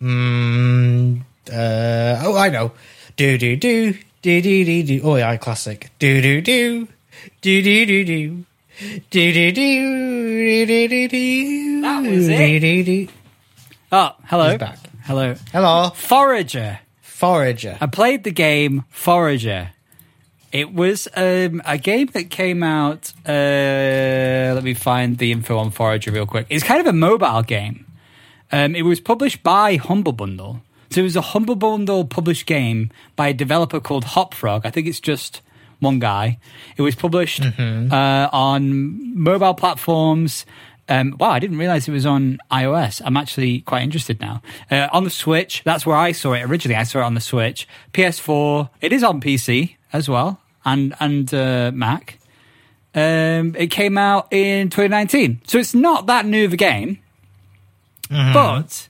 mm, 0.00 1.22
uh, 1.50 2.22
oh, 2.24 2.36
I 2.36 2.48
know. 2.50 2.72
Do 3.16 3.38
do 3.38 3.56
do 3.56 3.92
do 4.22 4.42
do 4.42 4.64
do 4.64 4.82
do. 4.82 5.00
Oh 5.02 5.16
yeah, 5.16 5.36
classic. 5.36 5.90
Do 5.98 6.20
do 6.20 6.40
do 6.40 6.88
do 7.40 7.62
do 7.62 7.86
do 7.86 8.04
do. 8.04 8.44
Do 9.10 9.32
do 9.32 9.52
do 9.52 9.52
do 9.52 10.66
do 10.66 10.88
do 10.88 11.08
do. 11.08 11.80
That 11.82 12.02
was 12.02 12.28
it. 12.28 12.60
Do, 12.60 12.60
do, 12.60 12.84
do. 12.84 13.12
Oh, 13.90 14.10
hello. 14.24 14.50
He's 14.50 14.58
back. 14.58 14.78
Hello. 15.04 15.34
Hello, 15.52 15.90
Forager. 15.94 16.80
Forager. 17.00 17.76
I 17.80 17.86
played 17.86 18.24
the 18.24 18.30
game 18.30 18.84
Forager. 18.88 19.70
It 20.52 20.72
was 20.72 21.08
um, 21.16 21.62
a 21.64 21.78
game 21.78 22.08
that 22.12 22.30
came 22.30 22.62
out. 22.62 23.12
Uh, 23.26 24.52
let 24.54 24.62
me 24.64 24.74
find 24.74 25.18
the 25.18 25.32
info 25.32 25.56
on 25.58 25.70
Forager 25.70 26.10
real 26.10 26.26
quick. 26.26 26.46
It's 26.50 26.64
kind 26.64 26.80
of 26.80 26.86
a 26.86 26.92
mobile 26.92 27.42
game. 27.42 27.86
Um, 28.50 28.74
it 28.74 28.82
was 28.82 29.00
published 29.00 29.42
by 29.42 29.76
Humble 29.76 30.12
Bundle. 30.12 30.62
So 30.92 31.00
it 31.00 31.04
was 31.04 31.16
a 31.16 31.20
Humble 31.22 31.56
Bundle 31.56 32.04
published 32.04 32.46
game 32.46 32.90
by 33.16 33.28
a 33.28 33.34
developer 33.34 33.80
called 33.80 34.04
Hopfrog. 34.04 34.66
I 34.66 34.70
think 34.70 34.86
it's 34.86 35.00
just 35.00 35.40
one 35.80 35.98
guy. 35.98 36.38
It 36.76 36.82
was 36.82 36.94
published 36.94 37.42
uh, 37.90 38.28
on 38.32 39.18
mobile 39.18 39.54
platforms. 39.54 40.46
Um, 40.88 41.16
wow, 41.18 41.30
I 41.30 41.38
didn't 41.38 41.58
realize 41.58 41.88
it 41.88 41.92
was 41.92 42.06
on 42.06 42.38
iOS. 42.50 43.00
I'm 43.04 43.16
actually 43.16 43.60
quite 43.60 43.82
interested 43.82 44.20
now. 44.20 44.42
Uh, 44.70 44.88
on 44.92 45.04
the 45.04 45.10
Switch, 45.10 45.62
that's 45.64 45.86
where 45.86 45.96
I 45.96 46.12
saw 46.12 46.34
it 46.34 46.42
originally. 46.42 46.76
I 46.76 46.82
saw 46.82 47.00
it 47.00 47.04
on 47.04 47.14
the 47.14 47.20
Switch. 47.20 47.66
PS4, 47.94 48.68
it 48.80 48.92
is 48.92 49.02
on 49.02 49.20
PC 49.20 49.76
as 49.92 50.08
well, 50.08 50.40
and 50.64 50.94
and 51.00 51.32
uh, 51.32 51.70
Mac. 51.74 52.18
Um, 52.94 53.54
it 53.56 53.68
came 53.70 53.96
out 53.96 54.28
in 54.30 54.68
2019, 54.68 55.40
so 55.46 55.58
it's 55.58 55.72
not 55.74 56.06
that 56.06 56.26
new 56.26 56.44
of 56.44 56.52
a 56.52 56.56
game, 56.58 56.98
but 58.34 58.88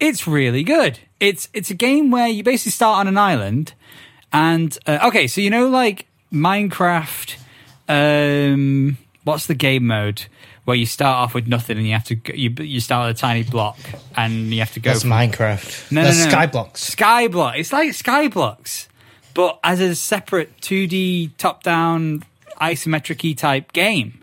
it's 0.00 0.26
really 0.26 0.64
good. 0.64 0.98
It's 1.20 1.48
it's 1.52 1.70
a 1.70 1.74
game 1.74 2.10
where 2.10 2.28
you 2.28 2.42
basically 2.42 2.72
start 2.72 2.98
on 3.00 3.08
an 3.08 3.16
island, 3.18 3.72
and 4.32 4.76
uh, 4.86 4.98
okay, 5.04 5.26
so 5.26 5.40
you 5.40 5.50
know 5.50 5.68
like 5.68 6.06
Minecraft. 6.32 7.36
Um, 7.88 8.98
what's 9.24 9.46
the 9.46 9.54
game 9.54 9.86
mode 9.86 10.26
where 10.66 10.76
you 10.76 10.84
start 10.84 11.16
off 11.18 11.32
with 11.34 11.46
nothing 11.46 11.78
and 11.78 11.86
you 11.86 11.92
have 11.92 12.04
to 12.04 12.16
go, 12.16 12.32
you 12.34 12.50
you 12.58 12.80
start 12.80 13.08
with 13.08 13.16
a 13.16 13.20
tiny 13.20 13.44
block 13.44 13.78
and 14.16 14.52
you 14.52 14.58
have 14.58 14.72
to 14.72 14.80
go. 14.80 14.90
That's 14.90 15.02
from- 15.02 15.12
Minecraft. 15.12 15.92
No, 15.92 16.02
That's 16.02 16.24
no, 16.24 16.30
no. 16.30 16.36
Skyblocks. 16.36 16.96
Skyblock. 16.96 17.58
It's 17.58 17.72
like 17.72 17.90
Skyblocks, 17.90 18.88
but 19.32 19.58
as 19.62 19.80
a 19.80 19.94
separate 19.94 20.60
2D 20.60 21.30
top-down 21.38 22.24
isometric 22.60 23.36
type 23.38 23.72
game. 23.72 24.22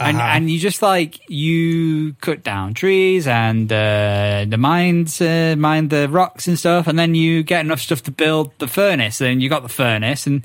And, 0.00 0.16
Uh-huh. 0.16 0.26
and 0.34 0.50
you 0.50 0.58
just 0.58 0.80
like 0.80 1.20
you 1.28 2.14
cut 2.22 2.42
down 2.42 2.72
trees 2.72 3.26
and 3.26 3.70
uh, 3.70 4.46
the 4.48 4.56
mines, 4.56 5.20
uh, 5.20 5.54
mine 5.58 5.88
the 5.88 6.08
rocks 6.08 6.48
and 6.48 6.58
stuff, 6.58 6.86
and 6.86 6.98
then 6.98 7.14
you 7.14 7.42
get 7.42 7.60
enough 7.60 7.80
stuff 7.80 8.02
to 8.04 8.10
build 8.10 8.50
the 8.58 8.66
furnace. 8.66 9.18
Then 9.18 9.40
you 9.42 9.48
got 9.50 9.62
the 9.62 9.68
furnace, 9.68 10.26
and 10.26 10.42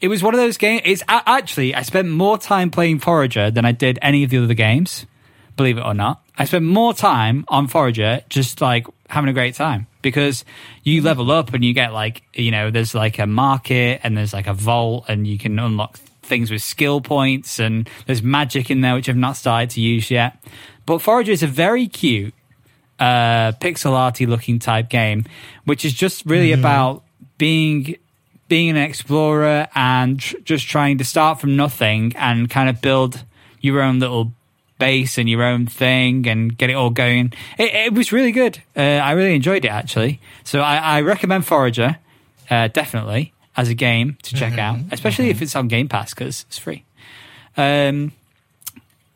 it 0.00 0.08
was 0.08 0.20
one 0.22 0.34
of 0.34 0.40
those 0.40 0.56
games. 0.56 0.82
It's 0.84 1.02
actually 1.08 1.76
I 1.76 1.82
spent 1.82 2.08
more 2.08 2.38
time 2.38 2.70
playing 2.70 2.98
Forager 2.98 3.52
than 3.52 3.64
I 3.64 3.70
did 3.72 4.00
any 4.02 4.24
of 4.24 4.30
the 4.30 4.38
other 4.42 4.54
games. 4.54 5.06
Believe 5.56 5.78
it 5.78 5.84
or 5.84 5.94
not, 5.94 6.20
I 6.36 6.46
spent 6.46 6.64
more 6.64 6.92
time 6.94 7.44
on 7.46 7.68
Forager 7.68 8.22
just 8.28 8.60
like 8.60 8.86
having 9.08 9.28
a 9.30 9.32
great 9.34 9.54
time 9.54 9.86
because 10.00 10.44
you 10.82 11.02
level 11.02 11.30
up 11.30 11.52
and 11.54 11.62
you 11.64 11.72
get 11.74 11.92
like 11.92 12.22
you 12.34 12.50
know 12.50 12.70
there's 12.70 12.94
like 12.94 13.18
a 13.20 13.26
market 13.26 14.00
and 14.02 14.16
there's 14.16 14.32
like 14.32 14.48
a 14.48 14.54
vault 14.54 15.04
and 15.08 15.26
you 15.26 15.38
can 15.38 15.58
unlock 15.58 16.00
things 16.32 16.50
with 16.50 16.62
skill 16.62 17.02
points, 17.02 17.58
and 17.58 17.90
there's 18.06 18.22
magic 18.22 18.70
in 18.70 18.80
there 18.80 18.94
which 18.94 19.06
I've 19.06 19.16
not 19.16 19.36
started 19.36 19.68
to 19.70 19.82
use 19.82 20.10
yet. 20.10 20.42
But 20.86 21.02
Forager 21.02 21.30
is 21.30 21.42
a 21.42 21.46
very 21.46 21.86
cute, 21.86 22.32
uh, 22.98 23.52
pixel 23.60 23.92
arty 23.92 24.24
looking 24.24 24.58
type 24.58 24.88
game, 24.88 25.26
which 25.66 25.84
is 25.84 25.92
just 25.92 26.24
really 26.24 26.52
about 26.52 27.02
being 27.36 27.96
being 28.48 28.70
an 28.70 28.76
explorer 28.78 29.68
and 29.74 30.20
tr- 30.20 30.36
just 30.44 30.66
trying 30.66 30.98
to 30.98 31.04
start 31.04 31.38
from 31.38 31.54
nothing 31.54 32.14
and 32.16 32.48
kind 32.48 32.70
of 32.70 32.80
build 32.80 33.24
your 33.60 33.82
own 33.82 33.98
little 33.98 34.32
base 34.78 35.18
and 35.18 35.28
your 35.28 35.42
own 35.42 35.66
thing 35.66 36.26
and 36.26 36.56
get 36.56 36.70
it 36.70 36.74
all 36.74 36.90
going. 36.90 37.32
It, 37.58 37.74
it 37.74 37.94
was 37.94 38.10
really 38.10 38.32
good. 38.32 38.62
Uh, 38.76 38.80
I 38.80 39.12
really 39.12 39.34
enjoyed 39.34 39.64
it 39.64 39.70
actually. 39.70 40.18
So 40.44 40.60
I, 40.60 40.76
I 40.76 41.00
recommend 41.02 41.46
Forager 41.46 41.98
uh, 42.50 42.68
definitely 42.68 43.32
as 43.56 43.68
a 43.68 43.74
game 43.74 44.16
to 44.22 44.34
check 44.34 44.58
out, 44.58 44.78
especially 44.90 45.30
if 45.30 45.42
it's 45.42 45.54
on 45.54 45.68
Game 45.68 45.88
Pass 45.88 46.14
because 46.14 46.44
it's 46.48 46.58
free. 46.58 46.84
Um, 47.56 48.12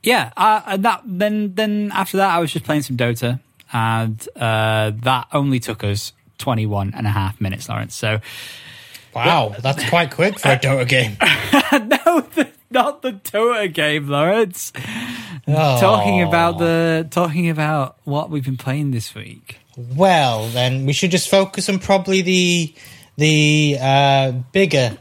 yeah, 0.02 0.32
uh, 0.36 0.62
and 0.66 0.84
that 0.84 1.02
then 1.04 1.54
then 1.54 1.90
after 1.92 2.18
that 2.18 2.30
I 2.30 2.38
was 2.38 2.52
just 2.52 2.64
playing 2.64 2.82
some 2.82 2.96
Dota, 2.96 3.40
and 3.72 4.28
uh, 4.36 4.92
that 5.02 5.28
only 5.32 5.58
took 5.58 5.82
us 5.82 6.12
21 6.38 6.92
and 6.94 7.06
a 7.06 7.10
half 7.10 7.40
minutes, 7.40 7.68
Lawrence. 7.68 7.94
So 7.94 8.20
Wow, 9.16 9.54
that's 9.58 9.88
quite 9.88 10.10
quick 10.10 10.38
for 10.38 10.48
a 10.50 10.58
Dota 10.58 10.86
game. 10.86 11.16
no, 11.72 12.20
the, 12.20 12.50
not 12.70 13.00
the 13.00 13.12
Dota 13.12 13.72
game, 13.72 14.08
Lawrence. 14.08 14.74
Oh. 15.48 15.80
Talking 15.80 16.22
about 16.22 16.58
the 16.58 17.08
talking 17.10 17.48
about 17.48 17.96
what 18.04 18.28
we've 18.28 18.44
been 18.44 18.58
playing 18.58 18.90
this 18.90 19.14
week. 19.14 19.58
Well, 19.74 20.48
then 20.48 20.84
we 20.84 20.92
should 20.92 21.10
just 21.10 21.30
focus 21.30 21.70
on 21.70 21.78
probably 21.78 22.20
the 22.20 22.74
the 23.16 23.76
uh, 23.80 24.32
bigger 24.52 24.96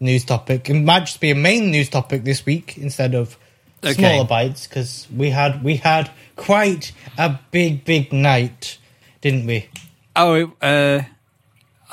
news 0.00 0.24
topic. 0.24 0.68
It 0.70 0.74
might 0.74 1.00
just 1.00 1.20
be 1.20 1.30
a 1.30 1.34
main 1.34 1.70
news 1.70 1.88
topic 1.88 2.24
this 2.24 2.44
week 2.46 2.76
instead 2.78 3.14
of 3.14 3.38
Okay. 3.84 3.94
smaller 3.94 4.24
bites 4.24 4.68
because 4.68 5.08
we 5.14 5.30
had 5.30 5.64
we 5.64 5.74
had 5.76 6.08
quite 6.36 6.92
a 7.18 7.38
big 7.50 7.84
big 7.84 8.12
night, 8.12 8.78
didn't 9.20 9.44
we? 9.46 9.68
Oh, 10.14 10.52
uh, 10.62 11.02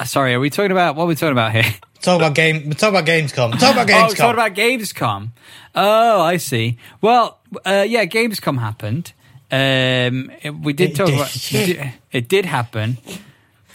sorry. 0.06 0.36
Are 0.36 0.40
we 0.40 0.52
talking 0.52 0.72
about 0.72 0.96
what 0.96 1.06
are 1.06 1.08
we 1.08 1.16
talking 1.16 1.32
about 1.32 1.52
here? 1.52 1.64
Talk 2.02 2.16
about 2.18 2.34
game. 2.36 2.68
We're 2.68 2.74
talking 2.76 2.96
about 2.98 3.06
Gamescom. 3.08 3.60
Talk 3.60 3.74
about 3.74 3.90
Oh, 3.90 3.94
Gamescom. 3.94 4.10
we're 4.10 4.16
talking 4.16 4.34
about 4.34 4.54
Gamescom. 4.56 5.30
Oh, 5.76 6.22
I 6.22 6.38
see. 6.38 6.78
Well, 7.02 7.40
uh, 7.66 7.86
yeah, 7.88 8.06
Gamescom 8.06 8.58
happened. 8.60 9.12
Um, 9.52 10.32
it- 10.42 10.56
we 10.62 10.72
did 10.72 10.92
It 10.92 10.96
talk 10.96 11.08
did. 11.08 11.76
about 11.78 11.94
it 12.14 12.30
did 12.30 12.46
happen. 12.46 13.00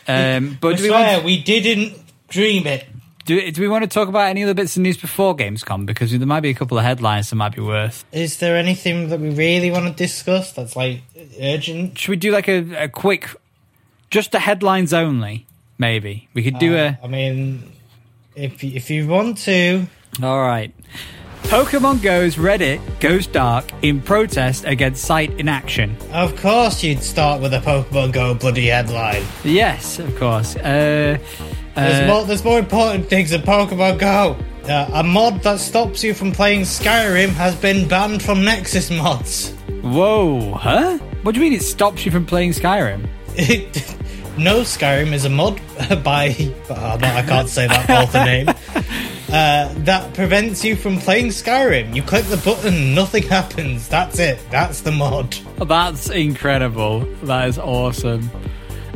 Um, 0.07 0.59
but 0.61 0.75
I 0.75 0.77
do 0.77 0.83
we, 0.83 0.89
swear 0.89 1.13
want, 1.15 1.25
we 1.25 1.43
didn't 1.43 1.95
dream 2.29 2.67
it. 2.67 2.87
do, 3.25 3.51
do 3.53 3.61
we 3.61 3.69
want 3.69 3.85
to 3.85 3.89
talk 3.89 4.09
about 4.09 4.29
any 4.29 4.43
other 4.43 4.55
bits 4.55 4.77
of 4.77 4.83
news 4.83 4.97
before 4.97 5.37
Gamescom? 5.37 5.87
Because 5.87 6.11
there 6.17 6.27
might 6.27 6.41
be 6.41 6.51
a 6.51 6.55
couple 6.55 6.79
of 6.79 6.85
headlines 6.85 7.31
that 7.31 7.37
might 7.37 7.55
be 7.55 7.63
worth. 7.63 8.05
Is 8.13 8.39
there 8.39 8.57
anything 8.57 9.09
that 9.09 9.21
we 9.21 9.31
really 9.31 9.71
want 9.71 9.87
to 9.87 9.93
discuss 9.93 10.53
that's 10.53 10.77
like 10.77 11.03
urgent? 11.41 11.99
Should 11.99 12.11
we 12.11 12.17
do 12.17 12.31
like 12.33 12.49
a, 12.49 12.85
a 12.85 12.89
quick, 12.89 13.31
just 14.11 14.33
the 14.33 14.41
headlines 14.41 14.93
only? 14.93 15.47
Maybe 15.79 16.29
we 16.35 16.43
could 16.43 16.59
do 16.59 16.77
Uh, 16.77 16.93
I 17.03 17.09
mean, 17.09 17.73
if 18.37 18.63
if 18.63 18.91
you 18.91 19.09
want 19.09 19.39
to. 19.39 19.87
All 20.23 20.41
right. 20.41 20.73
Pokemon 21.45 22.03
Go's 22.03 22.37
Reddit 22.37 22.81
goes 23.01 23.27
dark 23.27 23.71
in 23.83 24.01
protest 24.01 24.65
against 24.65 25.05
site 25.05 25.31
inaction. 25.39 25.97
of 26.13 26.35
course 26.37 26.83
you'd 26.83 27.03
start 27.03 27.41
with 27.41 27.55
a 27.55 27.61
Pokemon 27.61 28.13
Go 28.13 28.35
bloody 28.35 28.67
headline. 28.67 29.23
Yes, 29.45 29.99
of 29.99 30.17
course. 30.17 30.57
Uh, 30.57 31.19
There's 31.75 32.01
uh, 32.03 32.07
more. 32.13 32.25
There's 32.25 32.43
more 32.45 32.59
important 32.59 33.09
things 33.09 33.31
than 33.31 33.43
Pokemon 33.43 33.99
Go. 33.99 34.37
Uh, 34.69 34.91
a 34.95 35.05
mod 35.05 35.43
that 35.43 35.61
stops 35.61 36.03
you 36.03 36.15
from 36.15 36.33
playing 36.33 36.63
Skyrim 36.63 37.29
has 37.31 37.55
been 37.55 37.87
banned 37.87 38.23
from 38.23 38.45
Nexus 38.45 38.91
mods. 38.91 39.51
Whoa, 39.83 40.55
huh? 40.55 40.99
What 41.23 41.35
do 41.35 41.41
you 41.41 41.45
mean 41.49 41.53
it 41.53 41.63
stops 41.63 42.05
you 42.07 42.11
from 42.11 42.25
playing 42.27 42.53
Skyrim? 42.53 43.07
No 44.37 44.63
Skyrim 44.63 45.13
is 45.13 45.25
a 45.25 45.31
mod 45.31 45.61
by 46.03 46.35
oh, 46.69 46.99
no, 47.01 47.07
I 47.07 47.23
can't 47.23 47.49
say 47.49 47.69
that 47.69 47.89
author 48.03 48.25
name. 48.25 48.49
Uh, 49.35 49.69
that 49.79 50.15
prevents 50.15 50.63
you 50.65 50.77
from 50.77 50.97
playing 51.01 51.27
Skyrim. 51.27 51.93
You 51.93 52.05
click 52.05 52.25
the 52.27 52.37
button, 52.37 52.95
nothing 52.95 53.25
happens. 53.25 53.89
That's 53.89 54.21
it. 54.21 54.39
That's 54.49 54.83
the 54.83 54.93
mod. 54.93 55.33
That's 55.59 56.09
incredible. 56.09 57.01
That 57.25 57.49
is 57.49 57.59
awesome. 57.59 58.31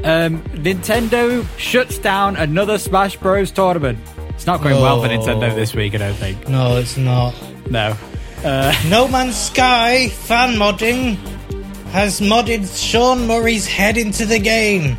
Um, 0.05 0.41
Nintendo 0.55 1.45
shuts 1.59 1.99
down 1.99 2.37
another 2.37 2.79
Smash 2.79 3.17
Bros. 3.17 3.51
tournament. 3.51 3.99
It's 4.29 4.47
not 4.47 4.63
going 4.63 4.77
well 4.81 5.03
for. 5.03 5.09
Nintendo 5.09 5.53
this 5.57 5.75
week, 5.75 5.97
I 5.97 5.99
don't 5.99 6.15
think. 6.15 6.49
No, 6.49 6.77
it's 6.77 6.97
not. 6.97 7.35
No. 7.69 7.97
Uh, 8.45 8.73
No 8.89 9.09
Man's 9.15 9.35
Sky 9.37 10.07
fan 10.09 10.51
modding 10.55 11.17
has 11.89 12.21
modded 12.21 12.65
Sean 12.81 13.27
Murray's 13.27 13.67
head 13.67 13.97
into 13.99 14.25
the 14.25 14.39
game. 14.39 14.97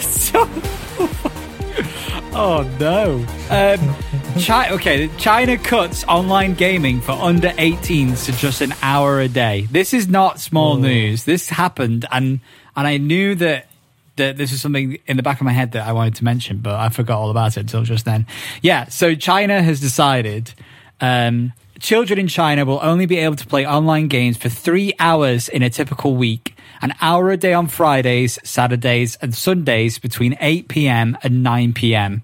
so- 0.00 0.48
oh 2.34 2.66
no. 2.80 3.16
Um, 3.50 4.21
Chi- 4.40 4.70
okay, 4.70 5.08
China 5.18 5.58
cuts 5.58 6.04
online 6.04 6.54
gaming 6.54 7.00
for 7.00 7.12
under 7.12 7.50
18s 7.50 8.24
to 8.24 8.32
just 8.32 8.60
an 8.60 8.74
hour 8.82 9.20
a 9.20 9.28
day. 9.28 9.68
This 9.70 9.92
is 9.92 10.08
not 10.08 10.40
small 10.40 10.76
news. 10.76 11.24
This 11.24 11.48
happened, 11.48 12.06
and 12.10 12.40
and 12.74 12.86
I 12.86 12.96
knew 12.96 13.34
that 13.36 13.68
that 14.16 14.36
this 14.36 14.50
was 14.50 14.60
something 14.60 14.98
in 15.06 15.16
the 15.16 15.22
back 15.22 15.40
of 15.40 15.44
my 15.44 15.52
head 15.52 15.72
that 15.72 15.86
I 15.86 15.92
wanted 15.92 16.16
to 16.16 16.24
mention, 16.24 16.58
but 16.58 16.74
I 16.74 16.88
forgot 16.88 17.18
all 17.18 17.30
about 17.30 17.56
it 17.56 17.60
until 17.60 17.82
just 17.82 18.04
then. 18.04 18.26
Yeah, 18.62 18.88
so 18.88 19.14
China 19.14 19.62
has 19.62 19.80
decided. 19.80 20.54
Um, 21.00 21.52
Children 21.78 22.20
in 22.20 22.28
China 22.28 22.64
will 22.64 22.78
only 22.80 23.06
be 23.06 23.18
able 23.18 23.34
to 23.34 23.46
play 23.46 23.66
online 23.66 24.06
games 24.06 24.36
for 24.36 24.48
three 24.48 24.92
hours 25.00 25.48
in 25.48 25.62
a 25.64 25.70
typical 25.70 26.14
week, 26.14 26.54
an 26.80 26.94
hour 27.00 27.32
a 27.32 27.36
day 27.36 27.54
on 27.54 27.66
Fridays, 27.66 28.38
Saturdays, 28.44 29.16
and 29.16 29.34
Sundays 29.34 29.98
between 29.98 30.36
8 30.40 30.68
p.m. 30.68 31.18
and 31.24 31.42
9 31.42 31.72
p.m. 31.72 32.22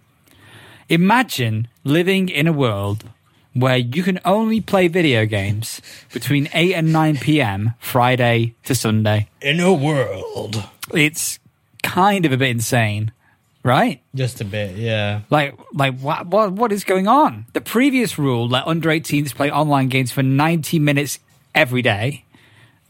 Imagine 0.89 1.69
living 1.85 2.31
in 2.31 2.47
a 2.47 2.53
world 2.53 3.05
where 3.53 3.77
you 3.77 4.03
can 4.03 4.19
only 4.25 4.63
play 4.63 4.89
video 4.89 5.27
games 5.27 5.83
between 6.15 6.49
8 6.55 6.75
and 6.75 6.93
9 6.93 7.19
p.m. 7.19 7.75
Friday 7.79 8.55
to 8.65 8.75
Sunday. 8.75 9.29
In 9.43 9.61
a 9.61 9.75
world. 9.75 10.65
It's 10.95 11.39
kind 11.83 12.25
of 12.25 12.33
a 12.33 12.39
bit 12.39 12.49
insane, 12.49 13.13
right? 13.63 14.01
Just 14.15 14.41
a 14.41 14.47
bit, 14.47 14.77
yeah. 14.77 15.21
Like, 15.29 15.59
like 15.75 15.99
what, 15.99 16.27
what, 16.27 16.53
what 16.53 16.73
is 16.73 16.85
going 16.85 17.07
on? 17.07 17.45
The 17.53 17.61
previous 17.61 18.19
rule 18.19 18.49
let 18.49 18.67
under 18.67 18.89
18s 18.89 19.35
play 19.35 19.51
online 19.51 19.89
games 19.89 20.11
for 20.11 20.23
90 20.23 20.79
minutes 20.79 21.19
every 21.55 21.83
day, 21.83 22.25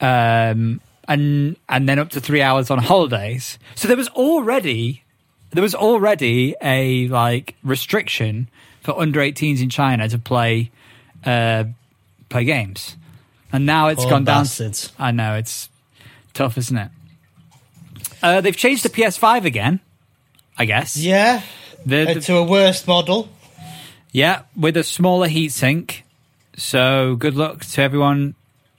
um, 0.00 0.80
and 1.08 1.56
and 1.68 1.88
then 1.88 1.98
up 1.98 2.11
to 2.11 2.20
three 2.20 2.42
hours 2.42 2.70
on 2.70 2.78
holidays. 2.78 3.58
So 3.74 3.88
there 3.88 3.96
was 3.96 4.08
already 4.11 5.02
there 5.50 5.62
was 5.62 5.74
already 5.74 6.54
a 6.62 7.08
like 7.08 7.54
restriction 7.62 8.48
for 8.82 8.98
under 8.98 9.20
18s 9.20 9.61
in 9.62 9.68
China 9.70 10.08
to 10.08 10.18
play 10.18 10.70
uh, 11.24 11.64
play 12.28 12.44
games, 12.44 12.96
and 13.52 13.66
now 13.66 13.88
it's 13.88 14.02
Poor 14.02 14.11
gone 14.11 14.24
down. 14.24 14.46
I 14.98 15.11
know 15.11 15.34
it's 15.37 15.68
tough, 16.34 16.56
isn't 16.58 16.76
it? 16.76 16.90
Uh, 18.22 18.40
they've 18.40 18.56
changed 18.56 18.84
the 18.84 18.88
PS5 18.90 19.44
again. 19.44 19.80
I 20.56 20.64
guess. 20.64 20.96
Yeah. 20.96 21.42
The- 21.87 22.11
Uh, 22.11 22.14
the- 22.14 22.20
to 22.20 22.37
a 22.37 22.42
worse 22.44 22.87
model. 22.87 23.28
yeah, 24.12 24.42
with 24.56 24.76
a 24.76 24.82
smaller 24.82 25.28
heatsink. 25.28 26.02
So 26.56 27.14
good 27.16 27.37
luck 27.37 27.64
to 27.64 27.82
everyone 27.82 28.34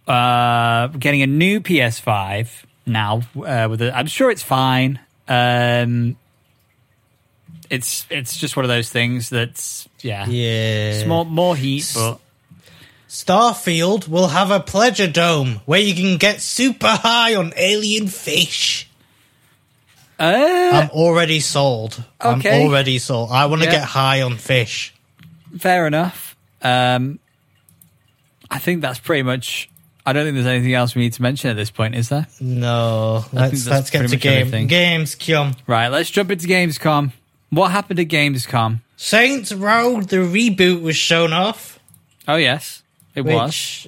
uh, 0.08 0.88
getting 0.88 1.21
a 1.21 1.27
new 1.27 1.62
PS5 1.62 2.49
now. 2.86 3.21
Uh, 3.36 3.67
with 3.69 3.82
a, 3.82 3.95
I'm 3.95 4.08
sure 4.08 4.29
it's 4.32 4.43
fine. 4.43 4.99
Um, 5.29 6.17
it's 7.69 8.05
it's 8.10 8.38
just 8.38 8.55
one 8.55 8.65
of 8.65 8.69
those 8.69 8.89
things 8.89 9.29
that's 9.29 9.88
yeah, 10.01 10.25
Yeah. 10.27 11.03
small 11.03 11.25
more 11.25 11.55
heat, 11.55 11.91
but 11.95 12.19
Starfield 13.08 14.08
will 14.08 14.27
have 14.27 14.51
a 14.51 14.60
pleasure 14.60 15.08
dome 15.08 15.62
where 15.65 15.79
you 15.79 15.93
can 15.95 16.17
get 16.17 16.41
super 16.41 16.88
high 16.88 17.36
on 17.36 17.53
alien 17.58 18.08
fish. 18.08 18.88
uh, 20.19 20.69
I'm 20.73 20.89
already 20.91 21.39
sold. 21.39 22.03
Okay. 22.23 22.62
I'm 22.62 22.67
already 22.67 22.99
sold. 22.99 23.32
I 23.32 23.45
want 23.47 23.62
to 23.62 23.67
Yeah. 23.67 23.75
get 23.79 23.84
high 23.84 24.21
on 24.21 24.38
fish. 24.38 24.93
fair 25.58 25.88
enough. 25.88 26.36
Um, 26.62 27.19
I 28.51 28.60
think 28.60 28.82
that's 28.82 28.99
pretty 28.99 29.23
much. 29.23 29.69
I 30.05 30.13
don't 30.13 30.23
think 30.25 30.36
there's 30.36 30.47
anything 30.47 30.73
else 30.73 30.95
we 30.95 31.03
need 31.03 31.13
to 31.13 31.21
mention 31.21 31.49
at 31.51 31.55
this 31.55 31.69
point, 31.71 31.93
is 31.95 32.10
there? 32.10 32.25
No, 32.39 33.25
let's 33.34 33.65
let's 33.67 33.89
get 33.89 34.08
to 34.10 34.17
game 34.17 34.41
everything. 34.41 34.67
games. 34.67 35.15
Right, 35.67 35.88
let's 35.89 36.10
jump 36.10 36.32
into 36.32 36.47
Gamescom. 36.47 37.12
What 37.49 37.71
happened 37.71 37.99
at 37.99 38.07
Gamescom? 38.07 38.79
Saints 38.97 39.51
Row 39.53 40.01
the 40.01 40.17
reboot 40.17 40.81
was 40.81 40.95
shown 40.95 41.33
off, 41.33 41.79
Oh 42.27 42.35
yes, 42.35 42.83
it 43.15 43.21
was. 43.21 43.88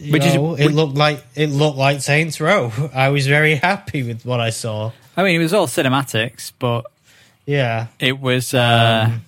you 0.00 0.12
Which 0.12 0.24
is- 0.24 0.34
it 0.34 0.72
looked 0.72 0.96
like 0.96 1.22
it 1.34 1.48
looked 1.48 1.76
like 1.76 2.00
Saints 2.00 2.40
Row. 2.40 2.72
I 2.94 3.10
was 3.10 3.26
very 3.26 3.56
happy 3.56 4.02
with 4.02 4.24
what 4.24 4.40
I 4.40 4.50
saw. 4.50 4.92
I 5.16 5.22
mean, 5.24 5.36
it 5.40 5.42
was 5.42 5.52
all 5.54 5.66
cinematics, 5.66 6.52
but 6.58 6.86
Yeah, 7.46 7.88
it 7.98 8.18
was 8.20 8.54
uh, 8.54 9.06
Um, 9.10 9.22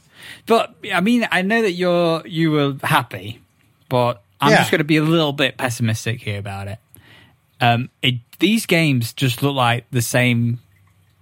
But 0.47 0.75
I 0.93 1.01
mean, 1.01 1.29
I 1.31 1.43
know 1.43 1.63
that 1.63 1.73
you're 1.73 2.27
you 2.27 2.51
were 2.53 2.77
happy, 2.83 3.41
but 3.89 4.23
I'm 4.41 4.51
Yeah. 4.51 4.59
just 4.59 4.71
going 4.71 4.79
to 4.81 4.85
be 4.85 4.97
a 4.97 5.03
little 5.05 5.33
bit 5.33 5.57
pessimistic 5.57 6.21
here 6.23 6.39
about 6.39 6.67
it. 6.69 6.79
Um, 7.61 7.91
it 8.01 8.15
these 8.41 8.67
games 8.67 9.13
just 9.13 9.43
look 9.43 9.55
like 9.55 9.85
the 9.93 10.03
same 10.03 10.59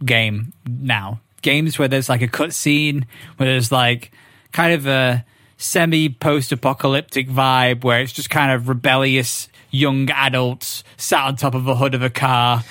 game 0.05 0.53
now. 0.66 1.20
Games 1.42 1.79
where 1.79 1.88
there's 1.88 2.09
like 2.09 2.22
a 2.22 2.29
cutscene, 2.29 3.05
where 3.37 3.48
there's 3.48 3.72
like 3.72 4.12
kind 4.53 4.72
of 4.72 4.87
a 4.87 5.24
semi 5.57 6.09
post 6.09 6.53
apocalyptic 6.53 7.29
vibe, 7.29 7.85
where 7.85 8.00
it's 8.00 8.12
just 8.12 8.31
kind 8.31 8.53
of 8.53 8.68
rebellious 8.68 9.48
young 9.70 10.11
adults 10.11 10.83
sat 10.96 11.24
on 11.24 11.37
top 11.37 11.55
of 11.55 11.66
a 11.68 11.74
hood 11.76 11.94
of 11.94 12.03
a 12.03 12.11
car. 12.11 12.64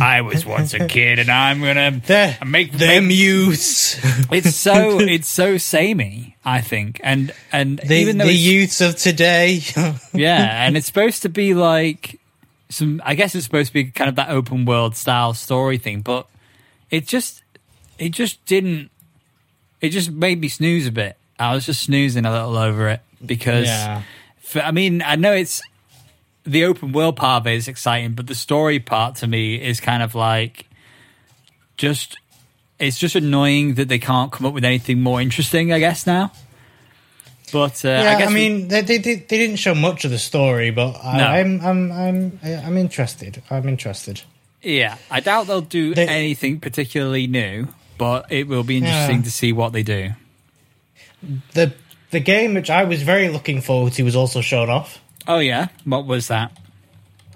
I 0.00 0.20
was 0.20 0.44
once 0.44 0.74
a 0.74 0.86
kid, 0.86 1.18
and 1.18 1.30
I'm 1.30 1.60
gonna 1.62 2.02
They're, 2.04 2.36
make 2.44 2.72
them 2.72 3.10
youths. 3.10 3.98
it's 4.30 4.54
so 4.54 5.00
it's 5.00 5.28
so 5.28 5.56
samey, 5.56 6.36
I 6.44 6.60
think, 6.60 7.00
and 7.02 7.32
and 7.52 7.78
the 7.78 7.94
even 7.94 8.18
the 8.18 8.32
youths 8.32 8.80
of 8.80 8.96
today. 8.96 9.60
yeah, 10.12 10.66
and 10.66 10.76
it's 10.76 10.86
supposed 10.86 11.22
to 11.22 11.28
be 11.28 11.54
like 11.54 12.20
some. 12.68 13.00
I 13.04 13.14
guess 13.14 13.34
it's 13.34 13.44
supposed 13.44 13.68
to 13.68 13.72
be 13.74 13.84
kind 13.84 14.08
of 14.08 14.16
that 14.16 14.28
open 14.28 14.66
world 14.66 14.96
style 14.96 15.32
story 15.32 15.78
thing, 15.78 16.02
but 16.02 16.26
it 16.90 17.06
just 17.06 17.42
it 17.98 18.10
just 18.10 18.44
didn't. 18.46 18.90
It 19.80 19.90
just 19.90 20.10
made 20.10 20.40
me 20.40 20.48
snooze 20.48 20.86
a 20.86 20.92
bit. 20.92 21.16
I 21.38 21.54
was 21.54 21.66
just 21.66 21.82
snoozing 21.82 22.24
a 22.24 22.32
little 22.32 22.56
over 22.56 22.88
it 22.88 23.00
because 23.24 23.66
yeah. 23.66 24.02
for, 24.40 24.60
I 24.60 24.70
mean 24.70 25.02
I 25.02 25.16
know 25.16 25.32
it's 25.32 25.60
the 26.44 26.64
open 26.64 26.92
world 26.92 27.16
part 27.16 27.42
of 27.42 27.46
it 27.46 27.54
is 27.56 27.68
exciting, 27.68 28.14
but 28.14 28.26
the 28.26 28.34
story 28.34 28.78
part 28.80 29.16
to 29.16 29.26
me 29.26 29.56
is 29.56 29.80
kind 29.80 30.02
of 30.02 30.14
like 30.14 30.66
just 31.76 32.16
it's 32.78 32.98
just 32.98 33.14
annoying 33.16 33.74
that 33.74 33.88
they 33.88 33.98
can't 33.98 34.32
come 34.32 34.46
up 34.46 34.54
with 34.54 34.64
anything 34.64 35.02
more 35.02 35.20
interesting. 35.20 35.72
I 35.72 35.78
guess 35.78 36.06
now. 36.06 36.32
But 37.52 37.84
uh, 37.84 37.88
Yeah, 37.88 38.02
I 38.10 38.14
I, 38.14 38.18
guess 38.18 38.28
we- 38.28 38.34
mean, 38.34 38.68
they, 38.68 38.80
they 38.82 38.98
they 38.98 39.14
they 39.16 39.38
didn't 39.38 39.56
show 39.56 39.74
much 39.74 40.04
of 40.04 40.10
the 40.10 40.18
story, 40.18 40.70
but 40.70 40.96
I, 41.02 41.16
No. 41.18 41.24
I'm 41.26 41.60
I'm 41.60 41.92
I'm 41.92 42.40
I'm 42.44 42.76
interested. 42.76 43.42
I'm 43.50 43.68
interested. 43.68 44.22
Yeah, 44.62 44.96
I 45.10 45.20
doubt 45.20 45.46
they'll 45.46 45.60
do 45.60 45.94
They- 45.94 46.08
anything 46.08 46.58
particularly 46.60 47.26
new, 47.28 47.68
but 47.98 48.30
it 48.30 48.46
will 48.48 48.64
be 48.64 48.78
interesting 48.78 49.18
Yeah. 49.18 49.22
to 49.24 49.30
see 49.30 49.52
what 49.52 49.72
they 49.72 49.82
do. 49.82 50.10
the 51.54 51.72
The 52.10 52.20
game 52.20 52.54
which 52.54 52.70
I 52.70 52.84
was 52.84 53.02
very 53.02 53.28
looking 53.28 53.60
forward 53.60 53.92
to 53.94 54.02
was 54.04 54.14
also 54.16 54.40
shown 54.40 54.70
off. 54.70 55.00
Oh 55.26 55.38
yeah, 55.40 55.68
what 55.84 56.06
was 56.06 56.28
that? 56.28 56.52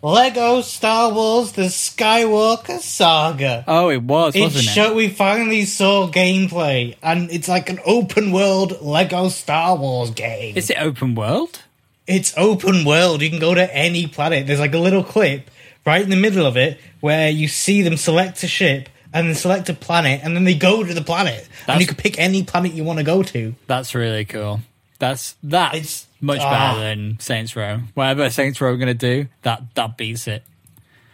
Lego 0.03 0.61
Star 0.62 1.12
Wars: 1.12 1.53
The 1.53 1.64
Skywalker 1.68 2.79
Saga. 2.81 3.64
Oh, 3.66 3.90
it 3.90 4.03
was, 4.03 4.35
It 4.35 4.40
wasn't 4.40 4.64
show, 4.64 4.94
we 4.94 5.09
finally 5.09 5.64
saw 5.66 6.09
gameplay, 6.11 6.96
and 7.03 7.31
it's 7.31 7.49
like 7.49 7.68
an 7.68 7.81
open 7.85 8.33
world 8.33 8.81
Lego 8.81 9.29
Star 9.29 9.77
Wars 9.77 10.11
game. 10.11 10.57
Is 10.57 10.70
it 10.70 10.79
open 10.81 11.14
world? 11.14 11.61
It's 12.07 12.33
open 12.37 12.85
world. 12.85 13.20
You 13.23 13.29
can 13.29 13.40
go 13.40 13.55
to 13.55 13.77
any 13.77 14.07
planet. 14.07 14.46
There's 14.46 14.61
like 14.61 14.75
a 14.75 14.79
little 14.79 15.05
clip 15.05 15.51
right 15.85 16.01
in 16.03 16.11
the 16.11 16.16
middle 16.16 16.46
of 16.46 16.57
it 16.57 16.81
where 17.01 17.29
you 17.29 17.46
see 17.49 17.83
them 17.83 17.96
select 17.96 18.42
a 18.42 18.49
ship 18.49 18.88
and 19.12 19.29
then 19.29 19.35
select 19.35 19.68
a 19.68 19.75
planet, 19.75 20.20
and 20.23 20.37
then 20.37 20.44
they 20.44 20.55
go 20.55 20.85
to 20.85 20.94
the 20.94 21.03
planet, 21.03 21.49
and 21.66 21.81
you 21.81 21.87
can 21.87 21.96
pick 21.96 22.18
any 22.18 22.42
planet 22.42 22.73
you 22.73 22.85
want 22.85 22.99
to 22.99 23.05
go 23.05 23.23
to. 23.23 23.55
That's 23.66 23.94
really 23.94 24.25
cool. 24.25 24.61
That's 24.99 25.35
that's 25.42 25.75
It's- 25.75 26.07
much 26.20 26.40
ah. 26.42 26.51
better 26.75 26.81
than 26.81 27.18
Saints 27.20 27.57
Row. 27.57 27.81
Whatever 27.94 28.29
Saints 28.31 28.61
Row 28.61 28.73
are 28.73 28.77
going 28.77 28.88
to 28.88 28.94
do, 28.94 29.29
that 29.42 29.75
that 29.75 29.96
beats 29.96 30.29
it. 30.29 30.42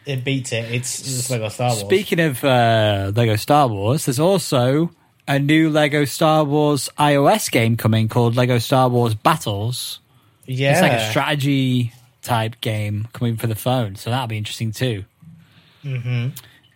It 0.05 0.25
beats 0.25 0.53
it. 0.53 0.73
It's 0.73 1.03
just 1.03 1.31
Lego 1.31 1.49
Star 1.49 1.71
Wars. 1.71 1.81
Speaking 1.81 2.21
of 2.21 2.43
uh, 2.45 3.13
Lego 3.15 3.37
Star 3.37 3.67
Wars, 3.69 4.07
there's 4.07 4.21
also 4.21 4.91
a 5.27 5.39
new 5.39 5.69
Lego 5.71 6.05
Star 6.05 6.45
Wars 6.45 6.89
iOS 6.99 7.51
game 7.51 7.77
coming 7.77 8.09
called 8.09 8.37
Lego 8.37 8.59
Star 8.59 8.89
Wars 8.89 9.15
Battles. 9.17 9.99
yeah, 10.47 10.73
It's 10.73 10.81
like 10.83 10.93
a 10.93 11.11
strategy 11.11 11.93
type 12.23 12.61
game 12.61 13.09
coming 13.13 13.37
for 13.37 13.47
the 13.49 13.57
phone, 13.57 13.97
so 13.97 14.11
that'll 14.11 14.27
be 14.29 14.39
interesting 14.39 14.71
too. 14.71 15.05
Mm-hmm. 15.85 16.29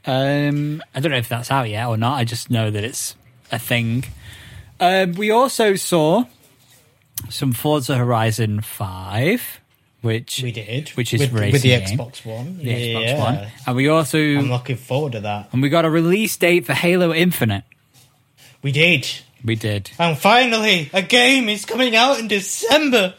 Um, 0.06 0.82
I 0.94 1.00
don't 1.00 1.12
know 1.12 1.18
if 1.18 1.28
that's 1.28 1.50
out 1.50 1.68
yet 1.68 1.86
or 1.86 1.96
not. 1.96 2.14
I 2.14 2.24
just 2.24 2.50
know 2.50 2.70
that 2.70 2.84
it's 2.84 3.14
a 3.52 3.58
thing. 3.58 4.04
Um, 4.78 5.12
we 5.12 5.30
also 5.30 5.74
saw 5.74 6.24
some 7.28 7.52
Forza 7.52 7.96
Horizon 7.96 8.62
Five, 8.62 9.60
which 10.00 10.40
we 10.42 10.52
did. 10.52 10.88
which 10.90 11.12
is 11.12 11.20
with, 11.20 11.32
racing 11.32 11.52
with 11.52 11.62
the 11.62 11.68
game. 11.68 11.98
Xbox 11.98 12.24
One. 12.24 12.58
the 12.58 12.64
Xbox 12.64 13.06
yeah. 13.06 13.18
One, 13.18 13.46
and 13.66 13.76
we 13.76 13.88
also 13.88 14.18
I'm 14.18 14.48
looking 14.50 14.76
forward 14.76 15.12
to 15.12 15.20
that. 15.20 15.50
and 15.52 15.60
we 15.60 15.68
got 15.68 15.84
a 15.84 15.90
release 15.90 16.36
date 16.36 16.64
for 16.64 16.72
Halo 16.72 17.12
Infinite. 17.12 17.64
We 18.62 18.72
did. 18.72 19.06
We 19.44 19.54
did. 19.54 19.90
And 19.98 20.18
finally, 20.18 20.90
a 20.92 21.02
game 21.02 21.48
is 21.48 21.64
coming 21.64 21.96
out 21.96 22.18
in 22.18 22.28
December. 22.28 23.14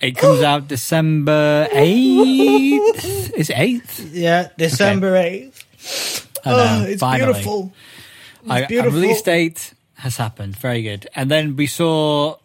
It 0.00 0.16
comes 0.16 0.42
out 0.42 0.68
December 0.68 1.68
eighth. 1.72 3.04
Is 3.34 3.50
it 3.50 3.58
eighth? 3.58 4.12
Yeah, 4.12 4.48
December 4.56 5.12
8th. 5.14 5.64
I 6.44 6.50
know, 6.50 6.56
Oh, 6.80 6.84
it's 6.88 7.00
finally. 7.00 7.32
beautiful. 7.32 7.72
It's 8.42 8.50
I, 8.50 8.58
a 8.60 8.66
beautiful. 8.68 9.00
release 9.00 9.22
date 9.22 9.74
has 9.96 10.16
happened. 10.16 10.56
Very 10.56 10.82
good. 10.82 11.08
And 11.14 11.30
then 11.30 11.56
we 11.56 11.66
saw 11.66 12.36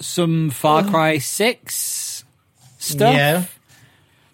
some 0.00 0.50
Far 0.50 0.84
Cry 0.84 1.18
6 1.18 2.24
stuff. 2.78 3.14
Yeah. 3.14 3.44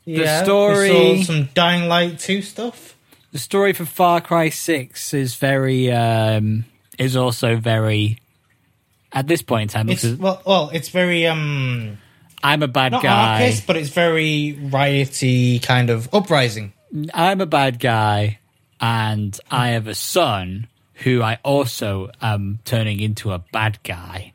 Yeah, 0.04 0.42
story- 0.42 0.90
We 0.90 1.22
saw 1.22 1.32
some 1.32 1.48
Dying 1.54 1.88
Light 1.88 2.18
2 2.18 2.42
stuff. 2.42 2.96
The 3.32 3.38
story 3.38 3.72
for 3.72 3.84
Far 3.84 4.20
Cry 4.20 4.48
6 4.48 5.14
is 5.14 5.36
very, 5.36 5.92
um, 5.92 6.64
is 6.98 7.14
also 7.16 7.56
very, 7.56 8.18
at 9.12 9.28
this 9.28 9.42
point 9.42 9.62
in 9.62 9.68
time, 9.68 9.88
It's 9.90 10.02
because 10.02 10.18
well, 10.18 10.42
well, 10.44 10.70
it's 10.72 10.88
very 10.88 11.26
um 11.26 11.98
I'm 12.42 12.62
a 12.62 12.68
bad 12.68 12.92
guy. 12.92 13.36
anarchist, 13.36 13.66
but 13.66 13.76
it's 13.76 13.90
very 13.90 14.58
rioty 14.60 15.60
kind 15.60 15.88
of 15.90 16.08
uprising. 16.12 16.72
I'm 17.14 17.40
a 17.40 17.46
bad 17.46 17.78
guy, 17.78 18.38
and 18.82 19.38
I 19.50 19.68
have 19.68 19.86
a 19.86 19.94
son 19.94 20.66
who 20.94 21.22
I 21.22 21.38
also 21.44 22.10
am 22.20 22.58
turning 22.64 23.00
into 23.00 23.32
a 23.32 23.38
bad 23.38 23.78
guy. 23.84 24.32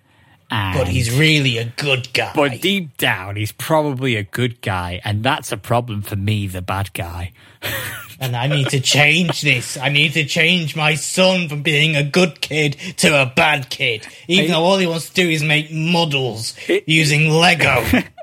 And, 0.49 0.79
But 0.79 0.87
he's 0.87 1.11
really 1.13 1.57
a 1.57 1.65
good 1.65 2.13
guy. 2.13 2.31
but 2.33 2.61
deep 2.61 2.95
down, 2.95 3.35
he's 3.35 3.51
probably 3.51 4.15
a 4.15 4.23
good 4.23 4.61
guy, 4.61 5.01
and 5.03 5.21
that's 5.21 5.51
a 5.51 5.57
problem 5.57 6.01
for 6.01 6.15
me, 6.15 6.47
the 6.47 6.61
bad 6.61 6.93
guy. 6.93 7.33
and 8.21 8.33
I 8.33 8.47
need 8.47 8.69
to 8.69 8.79
change 8.79 9.41
this. 9.41 9.75
I 9.75 9.89
need 9.89 10.13
to 10.13 10.23
change 10.23 10.73
my 10.73 10.95
son 10.95 11.49
from 11.49 11.63
being 11.63 11.97
a 11.97 12.03
good 12.03 12.39
kid 12.39 12.77
to 12.97 13.21
a 13.21 13.25
bad 13.25 13.69
kid. 13.69 14.07
Even 14.29 14.51
though 14.51 14.63
all 14.63 14.77
he 14.77 14.87
wants 14.87 15.09
to 15.09 15.15
do 15.15 15.29
is 15.29 15.43
make 15.43 15.69
models 15.69 16.55
using 16.85 17.29
Lego. 17.29 17.83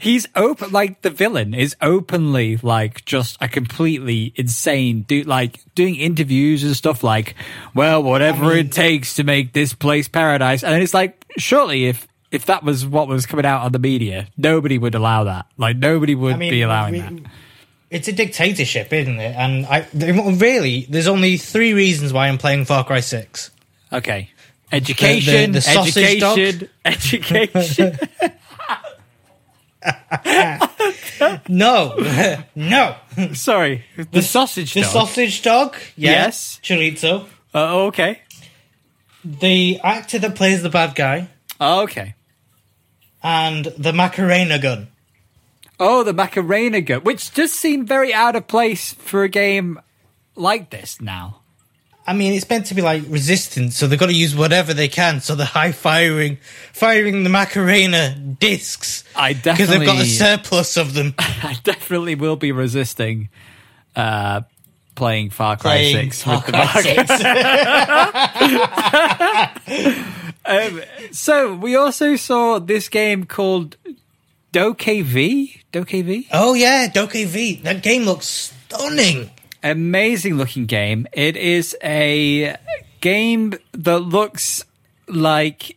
He's 0.00 0.26
open, 0.36 0.70
like 0.72 1.02
the 1.02 1.10
villain 1.10 1.54
is 1.54 1.76
openly 1.82 2.56
like 2.58 3.04
just 3.04 3.36
a 3.40 3.48
completely 3.48 4.32
insane 4.36 5.02
dude, 5.02 5.26
like 5.26 5.60
doing 5.74 5.96
interviews 5.96 6.64
and 6.64 6.76
stuff 6.76 7.02
like, 7.02 7.34
well, 7.74 8.02
whatever 8.02 8.52
it 8.52 8.72
takes 8.72 9.16
to 9.16 9.24
make 9.24 9.52
this 9.52 9.74
place 9.74 10.08
paradise. 10.08 10.62
And 10.64 10.82
it's 10.82 10.94
like, 10.94 11.24
surely 11.36 11.86
if, 11.86 12.06
if 12.30 12.46
that 12.46 12.62
was 12.62 12.86
what 12.86 13.08
was 13.08 13.26
coming 13.26 13.44
out 13.44 13.62
on 13.62 13.72
the 13.72 13.78
media, 13.78 14.28
nobody 14.38 14.78
would 14.78 14.94
allow 14.94 15.24
that. 15.24 15.46
Like 15.58 15.76
nobody 15.76 16.14
would 16.14 16.34
I 16.34 16.38
mean, 16.38 16.50
be 16.50 16.62
allowing 16.62 16.92
we- 16.92 17.00
that. 17.00 17.30
It's 17.90 18.06
a 18.06 18.12
dictatorship, 18.12 18.92
isn't 18.92 19.18
it? 19.18 19.34
And 19.36 19.66
I 19.66 19.84
really, 19.92 20.86
there's 20.88 21.08
only 21.08 21.36
three 21.38 21.72
reasons 21.74 22.12
why 22.12 22.28
I'm 22.28 22.38
playing 22.38 22.64
Far 22.66 22.84
Cry 22.84 23.00
Six. 23.00 23.50
Okay. 23.92 24.30
Education, 24.70 25.50
the 25.50 25.60
sausage 25.60 26.20
dog? 26.20 26.38
education, 26.38 26.68
education. 26.84 27.98
No, 31.48 31.96
no. 32.54 32.96
Sorry, 33.34 33.84
the, 34.10 34.22
sausage 34.22 34.72
The 34.74 34.80
dog. 34.82 34.90
sausage 34.90 35.42
dog. 35.42 35.76
Yeah, 35.96 36.10
Yes. 36.12 36.60
Chorizo. 36.62 37.26
Uh, 37.54 37.84
okay. 37.86 38.22
The 39.24 39.78
actor 39.84 40.18
that 40.18 40.34
plays 40.34 40.62
the 40.62 40.70
bad 40.70 40.94
guy, 40.94 41.28
Oh, 41.60 41.82
okay. 41.82 42.14
and 43.22 43.66
the 43.76 43.92
Macarena 43.92 44.58
gun. 44.58 44.88
Oh, 45.78 46.02
the 46.04 46.12
Macarena 46.14 46.80
gun, 46.80 47.02
which 47.02 47.32
does 47.34 47.52
seem 47.52 47.86
very 47.86 48.14
out 48.14 48.36
of 48.36 48.46
place 48.48 48.94
for 48.94 49.24
a 49.24 49.28
game 49.28 49.78
like 50.36 50.70
this 50.70 51.00
now. 51.00 51.40
I 52.10 52.12
mean, 52.12 52.32
it's 52.32 52.48
meant 52.50 52.66
to 52.66 52.74
be 52.74 52.82
like 52.82 53.04
resistance, 53.06 53.76
so 53.76 53.86
they've 53.86 53.96
got 53.96 54.06
to 54.06 54.12
use 54.12 54.34
whatever 54.34 54.74
they 54.74 54.88
can. 54.88 55.20
So 55.20 55.36
they're 55.36 55.46
high 55.46 55.70
firing, 55.70 56.38
firing 56.72 57.22
the 57.22 57.30
Macarena 57.30 58.16
discs 58.18 59.04
I 59.14 59.32
definitely 59.32 59.54
because 59.54 59.68
they've 59.68 59.86
got 59.86 60.02
a 60.02 60.06
surplus 60.06 60.76
of 60.76 60.94
them. 60.94 61.14
I 61.20 61.56
definitely 61.62 62.16
will 62.16 62.34
be 62.34 62.50
resisting 62.50 63.28
uh, 63.94 64.40
playing 64.96 65.30
Far 65.30 65.56
Cry 65.56 65.70
Playing 65.70 66.10
Six 66.10 66.22
Far 66.24 66.36
with 66.38 66.46
the 66.46 66.52
Cry 66.52 66.82
Mac- 69.66 69.94
6. 69.94 70.06
Um, 70.42 70.82
so 71.12 71.54
we 71.54 71.76
also 71.76 72.16
saw 72.16 72.58
this 72.58 72.88
game 72.88 73.24
called 73.24 73.76
DokeV. 74.52 75.60
Doke 75.70 75.90
V. 75.90 76.26
oh 76.32 76.54
yeah, 76.54 76.88
DokeV. 76.88 77.62
That 77.62 77.84
game 77.84 78.02
looks 78.02 78.26
stunning. 78.26 79.30
Amazing 79.62 80.34
looking 80.36 80.66
game. 80.66 81.06
It 81.12 81.36
is 81.36 81.76
a 81.82 82.56
game 83.00 83.54
that 83.72 83.98
looks 84.00 84.64
like 85.08 85.76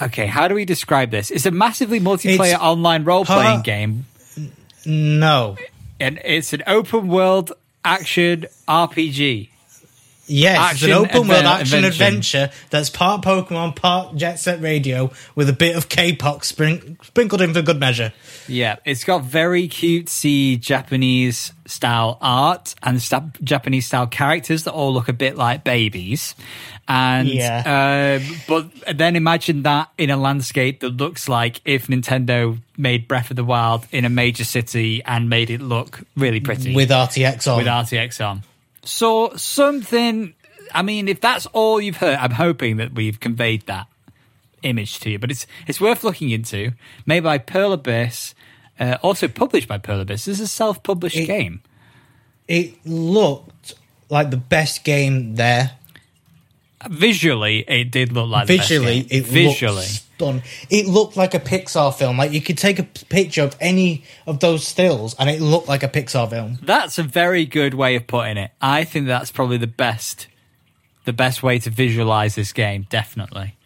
okay, 0.00 0.26
how 0.26 0.48
do 0.48 0.54
we 0.56 0.64
describe 0.64 1.10
this? 1.10 1.30
It's 1.30 1.46
a 1.46 1.50
massively 1.52 2.00
multiplayer 2.00 2.34
It's- 2.54 2.60
online 2.60 3.04
role 3.04 3.24
playing 3.24 3.58
Huh? 3.58 3.62
game, 3.62 4.06
No. 4.84 5.56
and 6.00 6.18
it's 6.24 6.52
an 6.52 6.62
open 6.66 7.06
world 7.08 7.52
action 7.84 8.46
RPG. 8.66 9.50
Yes, 10.32 10.58
Action 10.58 10.90
it's 10.90 10.98
an 10.98 11.04
open 11.04 11.28
world 11.28 11.44
action 11.44 11.84
adventure. 11.84 12.50
that's 12.70 12.88
part 12.90 13.22
Pokemon, 13.22 13.76
part 13.76 14.16
Jet 14.16 14.36
Set 14.36 14.62
Radio, 14.62 15.10
with 15.34 15.48
a 15.48 15.52
bit 15.52 15.76
of 15.76 15.88
K-pop 15.88 16.44
spring- 16.44 16.96
sprinkled 17.02 17.42
in 17.42 17.52
for 17.52 17.60
good 17.62 17.78
measure. 17.78 18.12
Yeah, 18.48 18.76
it's 18.84 19.04
got 19.04 19.24
very 19.24 19.68
cutesy 19.68 20.58
Japanese 20.58 21.52
style 21.66 22.18
art 22.20 22.74
and 22.82 23.00
sta- 23.00 23.30
Japanese 23.44 23.86
style 23.86 24.06
characters 24.06 24.64
that 24.64 24.72
all 24.72 24.92
look 24.92 25.08
a 25.08 25.12
bit 25.12 25.36
like 25.36 25.64
babies. 25.64 26.34
And 26.88 27.28
Yeah. 27.28 28.18
um, 28.20 28.36
but 28.48 28.96
then 28.98 29.14
imagine 29.16 29.62
that 29.62 29.90
in 29.98 30.10
a 30.10 30.16
landscape 30.16 30.80
that 30.80 30.96
looks 30.96 31.28
like 31.28 31.60
if 31.64 31.86
Nintendo 31.86 32.58
made 32.76 33.06
Breath 33.06 33.30
of 33.30 33.36
the 33.36 33.44
Wild 33.44 33.86
in 33.92 34.04
a 34.04 34.08
major 34.10 34.44
city 34.44 35.02
and 35.04 35.28
made 35.30 35.50
it 35.50 35.60
look 35.60 36.00
really 36.16 36.40
pretty 36.40 36.74
with 36.74 36.90
RTX 36.90 37.46
on. 37.50 37.58
with 37.58 37.66
RTX 37.66 38.20
on. 38.26 38.42
So 38.84 39.32
something. 39.36 40.34
I 40.74 40.82
mean, 40.82 41.08
if 41.08 41.20
that's 41.20 41.46
all 41.46 41.80
you've 41.80 41.98
heard, 41.98 42.16
I'm 42.18 42.32
hoping 42.32 42.78
that 42.78 42.94
we've 42.94 43.20
conveyed 43.20 43.66
that 43.66 43.86
image 44.62 45.00
to 45.00 45.10
you. 45.10 45.18
But 45.18 45.30
it's 45.30 45.46
it's 45.66 45.80
worth 45.80 46.02
looking 46.04 46.30
into. 46.30 46.72
Made 47.06 47.20
by 47.22 47.38
Pearl 47.38 47.72
Abyss, 47.72 48.34
uh, 48.80 48.96
also 49.02 49.28
published 49.28 49.68
by 49.68 49.78
Pearl 49.78 50.00
Abyss. 50.00 50.24
This 50.24 50.38
is 50.38 50.44
a 50.44 50.48
self-published 50.48 51.16
It- 51.16 51.26
game. 51.26 51.60
it 52.48 52.74
looked 52.86 53.74
like 54.08 54.30
the 54.30 54.36
best 54.36 54.84
game 54.84 55.36
there. 55.36 55.72
Visually, 56.90 57.64
it 57.68 57.90
did 57.92 58.12
look 58.12 58.28
like 58.28 58.48
the 58.48 58.56
best 58.58 58.68
Visually, 58.68 59.06
it 59.08 59.24
visually. 59.24 59.86
Stun. 60.16 60.42
It 60.70 60.86
looked 60.86 61.16
like 61.16 61.34
a 61.34 61.40
Pixar 61.40 61.94
film. 61.94 62.16
Like 62.18 62.32
you 62.32 62.40
could 62.40 62.58
take 62.58 62.78
a 62.78 62.84
picture 62.84 63.42
of 63.42 63.56
any 63.60 64.04
of 64.26 64.40
those 64.40 64.66
stills, 64.66 65.14
and 65.18 65.28
it 65.28 65.40
looked 65.40 65.68
like 65.68 65.82
a 65.82 65.88
Pixar 65.88 66.30
film. 66.30 66.58
That's 66.62 66.98
a 66.98 67.02
very 67.02 67.44
good 67.46 67.74
way 67.74 67.96
of 67.96 68.06
putting 68.06 68.36
it. 68.36 68.50
I 68.60 68.84
think 68.84 69.06
that's 69.06 69.30
probably 69.30 69.58
the 69.58 69.66
best, 69.66 70.28
the 71.04 71.12
best 71.12 71.42
way 71.42 71.58
to 71.60 71.70
visualize 71.70 72.34
this 72.34 72.52
game. 72.52 72.86
Definitely. 72.90 73.56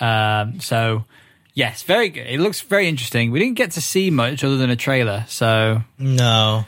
Um, 0.00 0.60
so, 0.60 1.04
yes, 1.54 1.82
very 1.82 2.08
good. 2.08 2.26
It 2.26 2.40
looks 2.40 2.60
very 2.60 2.88
interesting. 2.88 3.30
We 3.30 3.38
didn't 3.38 3.56
get 3.56 3.72
to 3.72 3.80
see 3.80 4.10
much 4.10 4.42
other 4.44 4.56
than 4.56 4.70
a 4.70 4.76
trailer. 4.76 5.24
So, 5.28 5.82
No, 5.98 6.64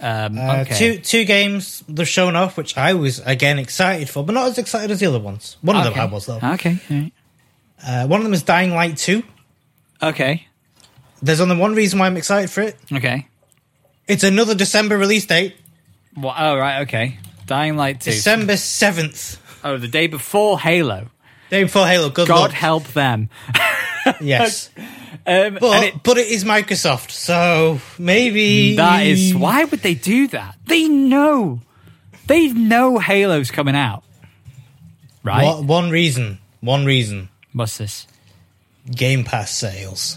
um, 0.00 0.38
uh, 0.38 0.64
two 0.64 0.98
two 0.98 1.24
games 1.24 1.82
they've 1.88 2.06
shown 2.06 2.36
off, 2.36 2.56
which 2.56 2.76
I 2.76 2.94
was 2.94 3.18
again 3.20 3.58
excited 3.58 4.08
for, 4.08 4.22
but 4.24 4.32
not 4.32 4.46
as 4.46 4.58
excited 4.58 4.90
as 4.92 5.00
the 5.00 5.06
other 5.06 5.18
ones. 5.18 5.56
One 5.60 5.76
of 5.76 5.84
them 5.84 5.94
I 5.98 6.04
was 6.04 6.26
though. 6.26 6.38
Okay. 6.40 7.12
Uh, 7.86 8.06
one 8.06 8.20
of 8.20 8.24
them 8.24 8.34
is 8.34 8.42
Dying 8.42 8.74
Light 8.74 8.96
Two. 8.96 9.22
Okay. 10.02 10.46
There's 11.22 11.40
only 11.40 11.56
one 11.56 11.74
reason 11.74 11.98
why 11.98 12.06
I'm 12.06 12.16
excited 12.16 12.50
for 12.50 12.60
it. 12.62 12.76
Okay. 12.92 13.26
It's 14.06 14.22
another 14.24 14.54
December 14.54 14.96
release 14.96 15.26
date, 15.26 15.56
Well, 16.16 16.34
oh, 16.36 16.56
right. 16.56 16.82
Okay. 16.82 17.18
Dying 17.46 17.76
Light 17.76 18.00
2. 18.00 18.10
December 18.10 18.56
seventh, 18.56 19.40
oh, 19.64 19.76
the 19.78 19.88
day 19.88 20.06
before 20.06 20.58
Halo. 20.60 21.08
day 21.50 21.64
before 21.64 21.86
Halo. 21.86 22.08
Good 22.10 22.28
God 22.28 22.40
luck. 22.40 22.52
help 22.52 22.84
them. 22.88 23.28
Yes, 24.22 24.70
Um, 25.26 25.58
but 25.60 25.82
it- 25.84 26.02
but 26.02 26.16
it 26.16 26.28
is 26.28 26.42
Microsoft, 26.44 27.10
so 27.10 27.78
maybe 27.98 28.76
That 28.76 29.04
is 29.04 29.34
why 29.34 29.64
would 29.64 29.80
they 29.80 29.92
do 29.94 30.28
that? 30.28 30.56
They 30.64 30.88
know, 30.88 31.60
they 32.26 32.48
know 32.48 32.98
Halo's 32.98 33.50
coming 33.50 33.74
out, 33.76 34.04
right? 35.22 35.44
One- 35.44 35.66
one 35.66 35.90
reason. 35.90 36.38
One 36.60 36.86
reason. 36.86 37.28
What's 37.58 37.78
this? 37.78 38.06
Game 38.88 39.24
Pass 39.24 39.50
sales. 39.50 40.16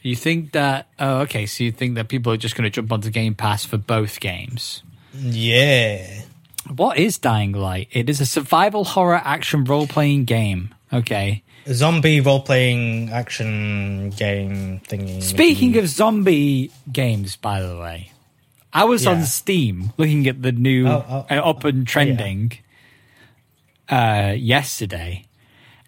You 0.00 0.16
think 0.16 0.52
that? 0.52 0.88
Oh, 0.98 1.18
okay. 1.20 1.44
So 1.44 1.64
you 1.64 1.70
think 1.70 1.96
that 1.96 2.08
people 2.08 2.32
are 2.32 2.38
just 2.38 2.56
going 2.56 2.64
to 2.64 2.70
jump 2.70 2.90
onto 2.90 3.10
Game 3.10 3.34
Pass 3.34 3.66
for 3.66 3.76
both 3.76 4.20
games? 4.20 4.82
Yeah. 5.14 6.22
What 6.74 6.96
is 6.96 7.18
Dying 7.18 7.52
Light? 7.52 7.88
It 7.92 8.08
is 8.08 8.20
a 8.22 8.26
survival 8.26 8.84
horror 8.84 9.20
action 9.22 9.64
role 9.64 9.86
playing 9.86 10.24
game. 10.24 10.74
Okay. 10.90 11.42
A 11.66 11.74
zombie 11.74 12.20
role 12.22 12.40
playing 12.40 13.10
action 13.10 14.08
game 14.10 14.80
thingy. 14.88 15.22
Speaking 15.22 15.76
of 15.76 15.88
zombie 15.88 16.70
games, 16.90 17.36
by 17.36 17.60
the 17.60 17.76
way, 17.76 18.12
I 18.72 18.84
was 18.84 19.06
on 19.06 19.24
Steam 19.24 19.92
looking 19.98 20.26
at 20.26 20.40
the 20.40 20.52
new 20.52 20.88
Oh, 20.88 21.04
oh, 21.06 21.26
uh, 21.30 21.40
up 21.50 21.64
and 21.64 21.86
trending 21.86 22.52
uh, 23.90 24.34
yesterday, 24.36 25.26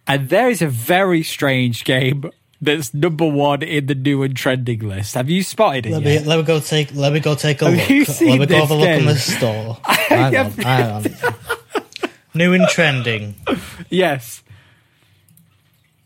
and 0.06 0.28
there 0.28 0.48
is 0.48 0.62
a 0.62 0.68
very 0.68 1.22
strange 1.22 1.84
game 1.84 2.30
that's 2.60 2.94
number 2.94 3.26
one 3.26 3.62
in 3.62 3.86
the 3.86 3.94
new 3.94 4.22
and 4.22 4.36
trending 4.36 4.80
list. 4.80 5.14
Have 5.14 5.28
you 5.28 5.42
spotted 5.42 5.86
it 5.86 5.92
Let 5.92 6.02
yet? 6.02 6.22
me 6.22 6.28
let 6.28 6.36
me 6.38 6.44
go 6.44 6.60
take 6.60 6.94
let 6.94 7.12
me 7.12 7.20
go 7.20 7.34
take 7.34 7.60
a 7.62 7.70
Have 7.70 7.74
look. 7.78 7.90
you 7.90 7.98
Let 8.00 8.08
seen 8.08 8.38
me 8.40 8.46
go 8.46 8.56
have 8.60 8.70
a 8.70 8.74
look 8.74 8.88
in 8.88 9.06
the 9.06 9.16
store. 9.16 9.78
hang 9.84 10.36
on, 10.36 10.64
on. 10.64 11.04
New 12.34 12.52
and 12.54 12.66
trending. 12.68 13.34
yes. 13.90 14.42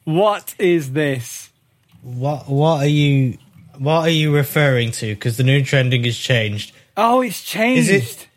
What 0.04 0.54
is 0.58 0.92
this? 0.92 1.50
What 2.02 2.48
what 2.48 2.78
are 2.84 2.88
you 2.88 3.38
what 3.78 4.00
are 4.02 4.08
you 4.10 4.34
referring 4.34 4.92
to? 4.92 5.14
Because 5.14 5.36
the 5.36 5.44
new 5.44 5.62
trending 5.64 6.04
has 6.04 6.16
changed. 6.16 6.72
Oh, 6.96 7.20
it's 7.20 7.42
changed. 7.42 7.90
Is 7.90 8.12
it- 8.12 8.28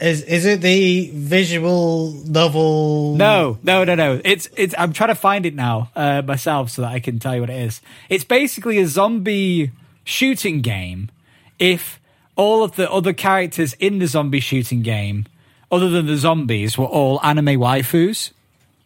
Is 0.00 0.22
is 0.22 0.44
it 0.44 0.60
the 0.60 1.10
visual 1.14 2.12
novel? 2.26 3.14
No, 3.16 3.58
no, 3.62 3.84
no, 3.84 3.94
no. 3.94 4.20
It's 4.24 4.48
it's. 4.56 4.74
I'm 4.76 4.92
trying 4.92 5.10
to 5.10 5.14
find 5.14 5.46
it 5.46 5.54
now 5.54 5.90
uh, 5.94 6.22
myself 6.22 6.70
so 6.70 6.82
that 6.82 6.92
I 6.92 7.00
can 7.00 7.18
tell 7.18 7.34
you 7.34 7.40
what 7.42 7.50
it 7.50 7.60
is. 7.60 7.80
It's 8.08 8.24
basically 8.24 8.78
a 8.78 8.86
zombie 8.86 9.70
shooting 10.02 10.60
game. 10.62 11.10
If 11.58 12.00
all 12.36 12.64
of 12.64 12.74
the 12.76 12.90
other 12.90 13.12
characters 13.12 13.74
in 13.74 14.00
the 14.00 14.06
zombie 14.06 14.40
shooting 14.40 14.82
game, 14.82 15.26
other 15.70 15.88
than 15.88 16.06
the 16.06 16.16
zombies, 16.16 16.76
were 16.76 16.86
all 16.86 17.20
anime 17.22 17.60
waifus. 17.60 18.32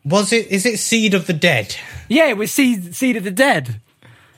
Was 0.05 0.33
it? 0.33 0.47
Is 0.49 0.67
it 0.67 0.79
Seed 0.79 1.15
of 1.15 1.27
the 1.27 1.33
Dead? 1.33 1.77
Yeah, 2.09 2.29
it 2.29 2.37
was 2.37 2.53
Seed, 2.53 2.95
Seed 2.95 3.17
of 3.17 3.25
the 3.25 3.31
Dead, 3.31 3.81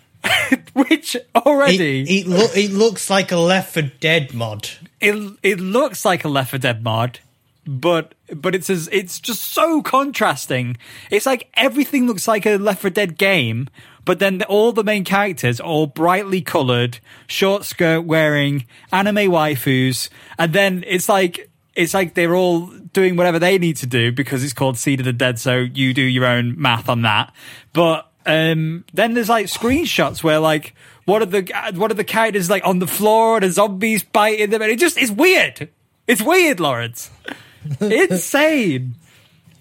which 0.72 1.14
It, 1.16 1.28
already 1.34 2.20
it, 2.20 2.26
look, 2.26 2.56
it 2.56 2.72
looks 2.72 3.10
like 3.10 3.30
a 3.32 3.36
Left 3.36 3.74
4 3.74 3.82
Dead 4.00 4.34
mod. 4.34 4.68
It 5.00 5.38
it 5.42 5.60
looks 5.60 6.04
like 6.04 6.24
a 6.24 6.28
Left 6.28 6.50
4 6.50 6.58
Dead 6.58 6.82
mod, 6.82 7.20
but 7.66 8.14
but 8.34 8.54
it's 8.54 8.70
as, 8.70 8.88
it's 8.92 9.18
just 9.18 9.42
so 9.42 9.82
contrasting. 9.82 10.76
It's 11.10 11.26
like 11.26 11.48
everything 11.54 12.06
looks 12.06 12.28
like 12.28 12.46
a 12.46 12.56
Left 12.56 12.82
4 12.82 12.90
Dead 12.90 13.18
game, 13.18 13.68
but 14.04 14.18
then 14.18 14.38
the, 14.38 14.46
all 14.46 14.72
the 14.72 14.84
main 14.84 15.04
characters 15.04 15.60
are 15.60 15.66
all 15.66 15.86
brightly 15.86 16.42
coloured, 16.42 16.98
short 17.26 17.64
skirt 17.64 18.02
wearing 18.02 18.66
anime 18.92 19.30
waifus, 19.30 20.08
and 20.38 20.52
then 20.52 20.84
it's 20.86 21.08
like 21.08 21.50
it's 21.74 21.94
like 21.94 22.14
they're 22.14 22.34
all 22.34 22.66
doing 22.92 23.16
whatever 23.16 23.38
they 23.38 23.56
need 23.58 23.76
to 23.76 23.86
do 23.86 24.12
because 24.12 24.44
it's 24.44 24.52
called 24.52 24.76
Seed 24.76 25.00
of 25.00 25.06
the 25.06 25.12
Dead. 25.12 25.38
So 25.38 25.58
you 25.58 25.94
do 25.94 26.02
your 26.02 26.26
own 26.26 26.60
math 26.60 26.88
on 26.88 27.02
that, 27.02 27.32
but. 27.72 28.06
Um, 28.26 28.84
then 28.92 29.14
there's 29.14 29.30
like 29.30 29.46
screenshots 29.46 30.22
where 30.22 30.38
like 30.38 30.74
what 31.10 31.22
are 31.22 31.26
the 31.26 31.72
what 31.74 31.90
are 31.90 31.94
the 31.94 32.04
characters 32.04 32.48
like 32.48 32.64
on 32.64 32.78
the 32.78 32.86
floor 32.86 33.36
and 33.36 33.42
the 33.42 33.50
zombies 33.50 34.02
biting 34.02 34.50
them 34.50 34.62
and 34.62 34.70
it 34.70 34.78
just 34.78 34.96
it's 34.96 35.10
weird. 35.10 35.68
It's 36.06 36.22
weird, 36.22 36.60
Lawrence. 36.60 37.10
Insane. 37.80 38.94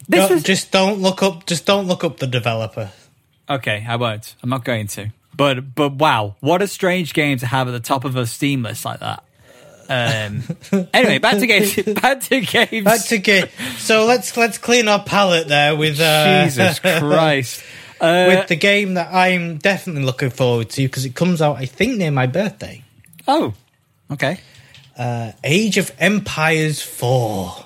This 0.07 0.29
was 0.29 0.43
just 0.43 0.71
don't 0.71 0.99
look 0.99 1.21
up. 1.21 1.45
Just 1.45 1.65
don't 1.65 1.87
look 1.87 2.03
up 2.03 2.17
the 2.17 2.27
developer. 2.27 2.91
okay. 3.49 3.85
I 3.87 3.95
won't. 3.95 4.35
I'm 4.41 4.49
not 4.49 4.63
going 4.63 4.87
to. 4.87 5.11
But 5.35 5.73
but 5.75 5.93
wow, 5.93 6.35
what 6.39 6.61
a 6.61 6.67
strange 6.67 7.13
game 7.13 7.37
to 7.39 7.45
have 7.45 7.67
at 7.67 7.71
the 7.71 7.79
top 7.79 8.03
of 8.05 8.15
a 8.15 8.25
Steam 8.25 8.63
list 8.63 8.85
like 8.85 8.99
that. 8.99 9.23
Um. 9.89 10.43
anyway, 10.93 11.17
back 11.19 11.39
to 11.39 11.47
games. 11.47 11.75
Back 11.75 12.21
to 12.21 12.41
games. 12.41 12.83
Back 12.83 13.05
to 13.05 13.17
games. 13.17 13.49
So 13.77 14.05
let's 14.05 14.35
let's 14.37 14.57
clean 14.57 14.87
our 14.87 15.03
palette 15.03 15.47
there 15.47 15.75
with 15.75 15.99
uh, 15.99 16.45
Jesus 16.45 16.79
Christ. 16.79 17.63
Uh, 18.01 18.25
with 18.29 18.47
the 18.47 18.55
game 18.55 18.93
that 18.95 19.13
I'm 19.13 19.57
definitely 19.57 20.03
looking 20.03 20.29
forward 20.29 20.69
to 20.71 20.83
because 20.83 21.05
it 21.05 21.15
comes 21.15 21.41
out 21.41 21.57
I 21.57 21.65
think 21.65 21.97
near 21.97 22.11
my 22.11 22.27
birthday. 22.27 22.83
oh, 23.27 23.53
okay. 24.11 24.39
Uh, 24.97 25.31
Age 25.43 25.77
of 25.77 25.91
Empires 25.99 26.81
Four. 26.81 27.65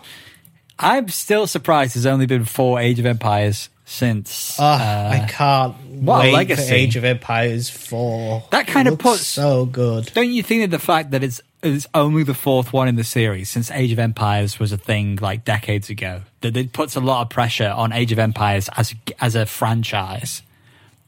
I'm 0.80 1.08
still 1.10 1.48
surprised 1.48 1.96
there's 1.96 2.06
only 2.06 2.26
been 2.26 2.46
four 2.46 2.80
Age 2.80 3.00
of 3.00 3.06
Empires 3.06 3.70
since. 3.86 4.58
Ah, 4.60 5.10
I 5.10 5.28
can't 5.28 5.76
what 6.02 6.22
wait 6.24 6.34
legacy. 6.34 6.68
for 6.68 6.74
Age 6.74 6.96
of 6.96 7.04
Empires 7.04 7.70
Four. 7.70 8.44
That 8.52 8.68
kind 8.68 8.88
It 8.88 8.94
of 8.96 9.00
puts- 9.00 9.26
so 9.26 9.66
good. 9.66 10.12
Don't 10.14 10.32
you 10.32 10.44
think 10.44 10.62
that 10.62 10.72
the 10.72 10.80
fact 10.84 11.12
that 11.12 11.24
it's 11.24 11.42
it's 11.64 11.88
only 11.94 12.24
the 12.24 12.34
fourth 12.34 12.74
one 12.74 12.88
in 12.88 12.96
the 12.96 13.04
series 13.04 13.50
since 13.50 13.72
Age 13.72 13.92
of 13.92 14.00
Empires 14.00 14.60
was 14.60 14.72
a 14.72 14.78
thing 14.78 15.18
like 15.22 15.46
decades 15.46 15.90
ago 15.90 16.22
that 16.42 16.56
it 16.58 16.74
puts 16.74 16.96
a 16.96 17.00
lot 17.00 17.22
of 17.22 17.30
pressure 17.30 17.70
on 17.70 17.92
Age 17.94 18.12
of 18.12 18.20
Empires 18.20 18.70
as 18.78 18.94
as 19.20 19.36
a 19.36 19.46
franchise 19.46 20.42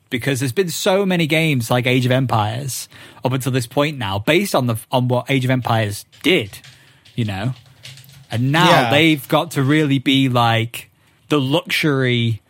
because 0.10 0.40
there's 0.40 0.52
been 0.54 0.70
so 0.70 1.06
many 1.06 1.28
games 1.28 1.70
like 1.70 1.86
Age 1.86 2.06
of 2.06 2.12
Empires 2.12 2.88
up 3.24 3.34
until 3.34 3.52
this 3.52 3.68
point 3.68 3.98
now 3.98 4.18
based 4.20 4.56
on 4.56 4.68
the 4.68 4.78
on 4.92 5.08
what 5.08 5.30
Age 5.30 5.44
of 5.46 5.52
Empires 5.52 6.06
did, 6.24 6.60
you 7.16 7.26
know, 7.26 7.54
and 8.32 8.52
now 8.52 8.70
Yeah. 8.70 8.90
they've 8.92 9.28
got 9.28 9.52
to 9.52 9.64
really 9.64 10.00
be 10.00 10.30
like 10.30 10.90
the 11.30 11.40
luxury 11.42 12.42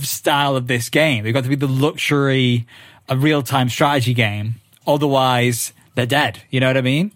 style 0.00 0.56
of 0.56 0.66
this 0.66 0.88
game. 0.88 1.24
They've 1.24 1.32
got 1.34 1.44
to 1.44 1.48
be 1.48 1.54
the 1.54 1.68
luxury, 1.68 2.66
a 3.08 3.16
real 3.16 3.42
time 3.42 3.68
strategy 3.68 4.14
game. 4.14 4.56
Otherwise, 4.86 5.72
they're 5.94 6.06
dead. 6.06 6.42
You 6.50 6.60
know 6.60 6.66
what 6.66 6.76
I 6.76 6.80
mean? 6.82 7.12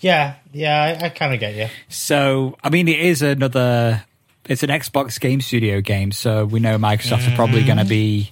Yeah, 0.00 0.34
yeah, 0.52 0.98
I, 1.00 1.06
I 1.06 1.08
kind 1.10 1.34
of 1.34 1.40
get 1.40 1.54
you. 1.54 1.68
So, 1.88 2.56
I 2.64 2.70
mean, 2.70 2.88
it 2.88 2.98
is 2.98 3.22
another. 3.22 4.04
It's 4.48 4.62
an 4.62 4.70
Xbox 4.70 5.20
Game 5.20 5.40
Studio 5.40 5.80
game, 5.80 6.10
so 6.10 6.44
we 6.44 6.58
know 6.60 6.76
Microsoft 6.78 7.30
are 7.30 7.36
probably 7.36 7.62
going 7.64 7.78
to 7.78 7.84
be 7.84 8.30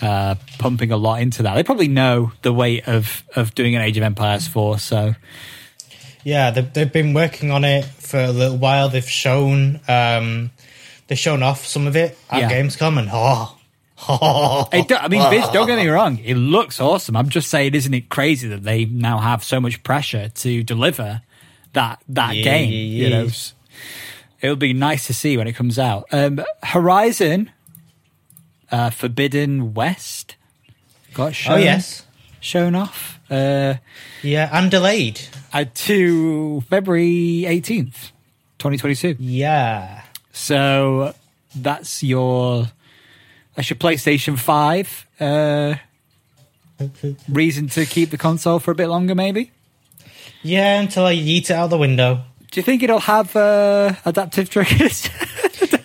uh, 0.00 0.36
pumping 0.58 0.90
a 0.92 0.96
lot 0.96 1.20
into 1.20 1.42
that. 1.42 1.54
They 1.54 1.62
probably 1.64 1.88
know 1.88 2.32
the 2.42 2.52
weight 2.52 2.86
of 2.88 3.24
of 3.34 3.54
doing 3.54 3.74
an 3.74 3.82
Age 3.82 3.96
of 3.96 4.04
Empires 4.04 4.46
four. 4.46 4.78
So, 4.78 5.14
Yeah, 6.22 6.50
they've, 6.52 6.72
they've 6.72 6.92
been 6.92 7.12
working 7.12 7.50
on 7.50 7.64
it 7.64 7.84
for 7.84 8.20
a 8.20 8.30
little 8.30 8.56
while. 8.56 8.88
They've 8.88 9.08
shown 9.08 9.80
um, 9.88 10.50
they've 11.08 11.18
shown 11.18 11.42
off 11.42 11.66
some 11.66 11.86
of 11.88 11.96
it 11.96 12.16
at 12.30 12.42
Yeah. 12.42 12.50
Gamescom, 12.50 12.98
and 12.98 13.08
oh, 13.12 13.56
do, 13.96 14.96
I 14.96 15.08
mean, 15.08 15.28
Viz, 15.30 15.48
don't 15.50 15.66
get 15.66 15.78
me 15.78 15.86
wrong, 15.88 16.18
it 16.18 16.34
looks 16.34 16.80
awesome. 16.80 17.16
I'm 17.16 17.28
just 17.28 17.48
saying, 17.48 17.74
isn't 17.74 17.94
it 17.94 18.08
crazy 18.08 18.48
that 18.48 18.62
they 18.64 18.84
now 18.84 19.18
have 19.18 19.42
so 19.44 19.60
much 19.60 19.82
pressure 19.82 20.28
to 20.28 20.62
deliver 20.62 21.22
that 21.72 22.02
that 22.08 22.34
Yeah, 22.36 22.42
game? 22.42 22.72
yeah, 22.72 23.04
You 23.04 23.10
know, 23.10 23.30
it'll 24.40 24.56
be 24.56 24.72
nice 24.72 25.06
to 25.06 25.14
see 25.14 25.36
when 25.36 25.46
it 25.46 25.52
comes 25.54 25.78
out. 25.78 26.06
Um, 26.12 26.40
Horizon, 26.62 27.50
uh, 28.70 28.90
Forbidden 28.90 29.74
West, 29.74 30.36
got 31.14 31.34
shown. 31.34 31.54
oh 31.54 31.56
yes, 31.62 32.04
shown 32.40 32.74
off 32.74 33.20
uh, 33.30 33.74
yeah, 34.22 34.48
and 34.52 34.70
delayed. 34.70 35.20
uh, 35.52 35.64
to 35.74 36.60
February 36.62 37.44
18th, 37.46 38.10
2022. 38.58 39.16
Yeah, 39.20 40.02
So 40.32 41.14
that's 41.54 42.02
your 42.02 42.66
that's 43.54 43.70
your 43.70 43.76
PlayStation 43.78 44.38
5 44.38 45.06
uh, 45.20 45.74
reason 47.28 47.68
to 47.68 47.86
keep 47.86 48.10
the 48.10 48.18
console 48.18 48.58
for 48.58 48.70
a 48.72 48.74
bit 48.74 48.88
longer, 48.88 49.14
maybe. 49.14 49.50
yeah, 50.42 50.80
until 50.80 51.06
I 51.06 51.14
yeet 51.14 51.50
it 51.50 51.50
out 51.52 51.70
the 51.70 51.78
window. 51.78 52.22
Do 52.50 52.60
you 52.60 52.62
think 52.62 52.82
it'll 52.82 53.00
have 53.00 53.34
uh, 53.36 53.94
adaptive 54.04 54.50
triggers? 54.50 55.08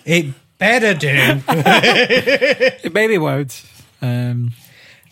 It 0.04 0.34
better 0.58 0.94
do. 0.94 1.08
it 1.48 2.92
maybe 2.92 3.16
won't. 3.18 3.62
Um, 4.02 4.52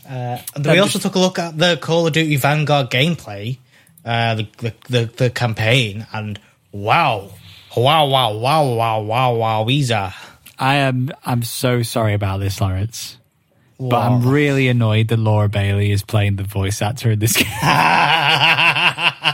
Uh, 0.09 0.38
and 0.56 0.66
we 0.66 0.78
also 0.78 0.98
took 0.98 1.14
a 1.14 1.18
look 1.18 1.38
at 1.38 1.56
the 1.59 1.76
Call 1.76 2.06
of 2.06 2.14
Duty 2.14 2.36
Vanguard 2.36 2.90
gameplay, 2.90 3.59
uh, 4.04 4.34
the, 4.36 4.48
the 4.56 4.72
the 4.88 5.04
the 5.16 5.30
campaign, 5.30 6.06
and 6.12 6.40
wow, 6.72 7.30
wow, 7.76 8.06
wow, 8.06 8.32
wow, 8.34 8.64
wow, 8.74 9.02
wow, 9.02 9.34
wow, 9.34 9.64
Weezer. 9.64 10.12
I 10.59 10.76
am 10.76 11.11
I'm 11.24 11.42
so 11.42 11.82
sorry 11.82 12.14
about 12.14 12.38
this, 12.40 12.61
Lawrence. 12.61 13.16
But 13.80 13.96
I'm 13.98 14.28
really 14.28 14.66
annoyed 14.66 15.06
that 15.09 15.18
Laura 15.18 15.48
Bailey 15.48 15.92
is 15.92 16.02
playing 16.02 16.34
the 16.34 16.42
voice 16.42 16.82
actor 16.82 17.12
in 17.12 17.20
this 17.20 17.36
game. 17.36 17.46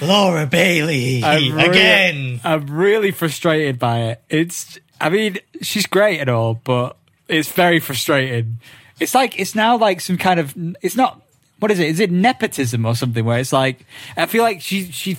Laura 0.00 0.46
Bailey 0.46 1.24
I'm 1.24 1.52
really- 1.52 1.68
again. 1.68 2.40
I'm 2.44 2.66
really 2.70 3.10
frustrated 3.10 3.80
by 3.80 3.98
it. 4.10 4.22
It's, 4.28 4.78
I 5.00 5.08
mean, 5.10 5.38
she's 5.62 5.86
great 5.86 6.20
and 6.20 6.30
all, 6.30 6.54
but 6.54 6.96
it's 7.26 7.50
very 7.50 7.80
frustrating. 7.80 8.60
It's 9.00 9.16
like, 9.16 9.38
it's 9.40 9.56
now 9.56 9.76
like 9.76 10.00
some 10.00 10.16
kind 10.16 10.38
of, 10.38 10.54
it's 10.80 10.94
not, 10.96 11.20
what 11.58 11.72
is 11.72 11.80
it? 11.80 11.88
Is 11.88 11.98
it 11.98 12.12
nepotism 12.12 12.86
or 12.86 12.94
something 12.94 13.24
where 13.24 13.40
it's 13.40 13.52
like, 13.52 13.84
I 14.16 14.26
feel 14.26 14.44
like 14.44 14.60
she, 14.60 14.92
she, 14.92 15.16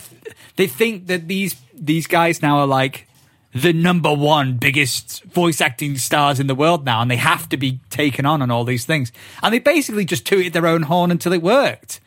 they 0.56 0.68
think 0.68 1.08
that 1.08 1.28
these, 1.28 1.56
these 1.74 2.08
guys 2.08 2.42
now 2.42 2.60
are 2.60 2.68
like 2.68 3.09
the 3.54 3.74
number 3.74 4.14
one 4.14 4.58
biggest 4.58 5.24
voice 5.24 5.60
acting 5.60 5.98
stars 5.98 6.40
in 6.40 6.48
the 6.48 6.56
world 6.56 6.86
now, 6.86 7.02
and 7.02 7.10
they 7.10 7.16
have 7.16 7.50
to 7.50 7.58
be 7.58 7.80
taken 7.90 8.26
on 8.26 8.42
on 8.42 8.52
all 8.52 8.64
these 8.64 8.86
things. 8.86 9.12
And 9.42 9.54
they 9.54 9.60
basically 9.60 10.06
just 10.06 10.26
tooted 10.26 10.54
their 10.54 10.68
own 10.68 10.84
horn 10.84 11.12
until 11.12 11.34
it 11.34 11.42
worked. 11.42 12.00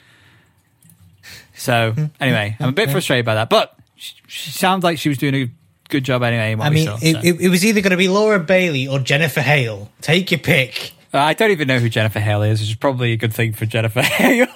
So 1.54 1.94
anyway, 2.20 2.56
I'm 2.60 2.70
a 2.70 2.72
bit 2.72 2.90
frustrated 2.90 3.26
by 3.26 3.34
that, 3.34 3.50
but 3.50 3.76
she, 3.96 4.14
she 4.26 4.50
sounds 4.50 4.84
like 4.84 4.98
she 4.98 5.08
was 5.08 5.18
doing 5.18 5.34
a 5.34 5.50
good 5.88 6.04
job 6.04 6.22
anyway. 6.22 6.56
I 6.64 6.70
mean, 6.70 6.86
saw, 6.86 6.98
it, 7.00 7.12
so. 7.12 7.20
it, 7.22 7.40
it 7.40 7.48
was 7.48 7.64
either 7.64 7.80
going 7.80 7.90
to 7.90 7.96
be 7.96 8.08
Laura 8.08 8.38
Bailey 8.38 8.86
or 8.88 8.98
Jennifer 8.98 9.40
Hale. 9.40 9.90
Take 10.00 10.30
your 10.30 10.40
pick. 10.40 10.92
Uh, 11.12 11.18
I 11.18 11.34
don't 11.34 11.50
even 11.50 11.68
know 11.68 11.78
who 11.78 11.88
Jennifer 11.88 12.20
Hale 12.20 12.42
is, 12.42 12.60
which 12.60 12.70
is 12.70 12.76
probably 12.76 13.12
a 13.12 13.16
good 13.16 13.34
thing 13.34 13.52
for 13.52 13.66
Jennifer 13.66 14.02
Hale. 14.02 14.46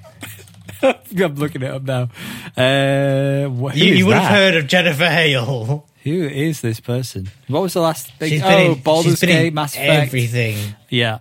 I'm 0.83 1.35
looking 1.35 1.63
it 1.63 1.71
up 1.71 1.83
now. 1.83 2.09
Uh, 2.57 3.49
wh- 3.49 3.77
You, 3.77 3.95
you 3.95 4.07
would 4.07 4.17
have 4.17 4.31
heard 4.31 4.57
of 4.57 4.67
Jennifer 4.67 5.07
Hale. 5.07 5.87
Who 6.05 6.23
is 6.23 6.61
this 6.61 6.81
person? 6.81 7.31
What 7.49 7.63
was 7.63 7.75
the 7.75 7.81
last 7.81 8.11
thing? 8.15 8.31
She's 8.31 8.43
oh, 8.43 8.49
been 8.49 8.73
in, 8.73 8.81
Baldur's 8.81 9.21
Gate, 9.21 9.53
Mass 9.53 9.75
Effect. 9.75 10.07
everything. 10.07 10.75
Yeah. 10.89 11.19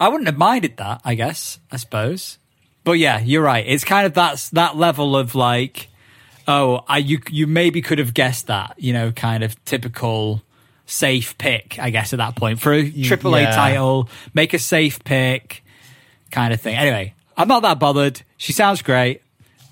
I 0.00 0.08
wouldn't 0.08 0.26
have 0.26 0.36
minded 0.36 0.76
that, 0.78 1.00
I 1.04 1.14
guess, 1.14 1.58
I 1.70 1.76
suppose. 1.76 2.38
But 2.82 2.92
yeah, 2.92 3.20
you're 3.20 3.42
right. 3.42 3.64
It's 3.66 3.84
kind 3.84 4.06
of 4.06 4.14
that's 4.14 4.50
that 4.50 4.76
level 4.76 5.16
of 5.16 5.34
like, 5.34 5.88
oh, 6.46 6.84
I 6.88 6.98
you 6.98 7.20
you 7.30 7.46
maybe 7.46 7.80
could 7.80 7.98
have 7.98 8.12
guessed 8.12 8.48
that, 8.48 8.74
you 8.76 8.92
know, 8.92 9.12
kind 9.12 9.42
of 9.42 9.62
typical 9.64 10.42
safe 10.86 11.38
pick, 11.38 11.78
I 11.78 11.90
guess, 11.90 12.12
at 12.12 12.18
that 12.18 12.36
point 12.36 12.60
for 12.60 12.72
a 12.74 12.90
triple 12.90 13.34
A 13.36 13.42
yeah. 13.42 13.54
title, 13.54 14.08
make 14.34 14.52
a 14.52 14.58
safe 14.58 15.02
pick, 15.04 15.64
kind 16.30 16.52
of 16.52 16.60
thing. 16.60 16.74
Anyway, 16.76 17.13
I'm 17.36 17.48
not 17.48 17.60
that 17.62 17.78
bothered. 17.78 18.22
She 18.36 18.52
sounds 18.52 18.82
great, 18.82 19.22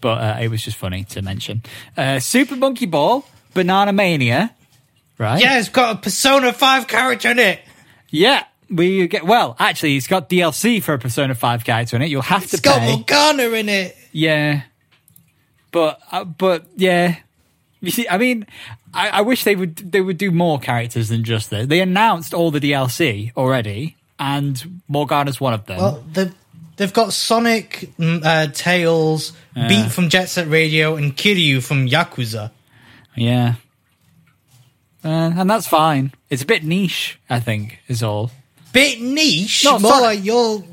but 0.00 0.18
uh, 0.20 0.38
it 0.40 0.48
was 0.48 0.62
just 0.62 0.76
funny 0.76 1.04
to 1.04 1.22
mention. 1.22 1.62
Uh, 1.96 2.18
Super 2.20 2.56
Monkey 2.56 2.86
Ball, 2.86 3.24
Banana 3.54 3.92
Mania, 3.92 4.54
right? 5.18 5.40
Yeah, 5.40 5.58
it's 5.58 5.68
got 5.68 5.96
a 5.96 5.98
Persona 6.00 6.52
5 6.52 6.86
character 6.88 7.30
in 7.30 7.38
it. 7.38 7.60
Yeah, 8.10 8.44
we 8.68 9.06
get 9.08 9.24
well. 9.24 9.56
Actually, 9.58 9.96
it's 9.96 10.06
got 10.06 10.28
DLC 10.28 10.82
for 10.82 10.94
a 10.94 10.98
Persona 10.98 11.34
Five 11.34 11.64
character 11.64 11.96
in 11.96 12.02
it. 12.02 12.08
You'll 12.08 12.22
have 12.22 12.42
to 12.46 12.56
It's 12.56 12.60
got. 12.60 12.82
Morgana 12.82 13.44
in 13.50 13.68
it. 13.68 13.96
Yeah, 14.12 14.62
but 15.70 16.00
uh, 16.10 16.24
but 16.24 16.66
yeah, 16.76 17.16
you 17.80 17.90
see, 17.90 18.06
I 18.08 18.18
mean, 18.18 18.46
I, 18.92 19.08
I 19.08 19.20
wish 19.22 19.44
they 19.44 19.56
would 19.56 19.76
they 19.76 20.00
would 20.00 20.18
do 20.18 20.30
more 20.30 20.58
characters 20.58 21.08
than 21.08 21.24
just 21.24 21.50
this. 21.50 21.66
They 21.66 21.80
announced 21.80 22.34
all 22.34 22.50
the 22.50 22.60
DLC 22.60 23.32
already, 23.36 23.96
and 24.18 24.82
Morgana's 24.88 25.40
one 25.40 25.54
of 25.54 25.64
them. 25.66 25.78
Well, 25.78 26.04
they've, 26.12 26.34
they've 26.82 26.92
got 26.92 27.12
Sonic, 27.12 27.90
mm, 27.96 28.24
uh, 28.24 28.48
Tails, 28.52 29.32
Beat 29.54 29.92
from 29.92 30.08
Jet 30.08 30.28
Set 30.28 30.48
Radio, 30.48 30.96
and 30.96 31.16
Kiryu 31.16 31.62
from 31.62 31.88
Yakuza. 31.88 32.50
yeah, 33.14 33.54
uh, 35.04 35.08
and 35.36 35.48
that's 35.48 35.66
fine. 35.68 36.12
It's 36.28 36.42
a 36.42 36.46
bit 36.46 36.64
niche, 36.64 37.20
I 37.30 37.38
think, 37.38 37.78
is 37.86 38.02
all. 38.02 38.32
Bit 38.72 39.00
niche. 39.00 39.64
No, 39.64 39.78
more 39.78 40.00
like 40.00 40.24
your, 40.24 40.64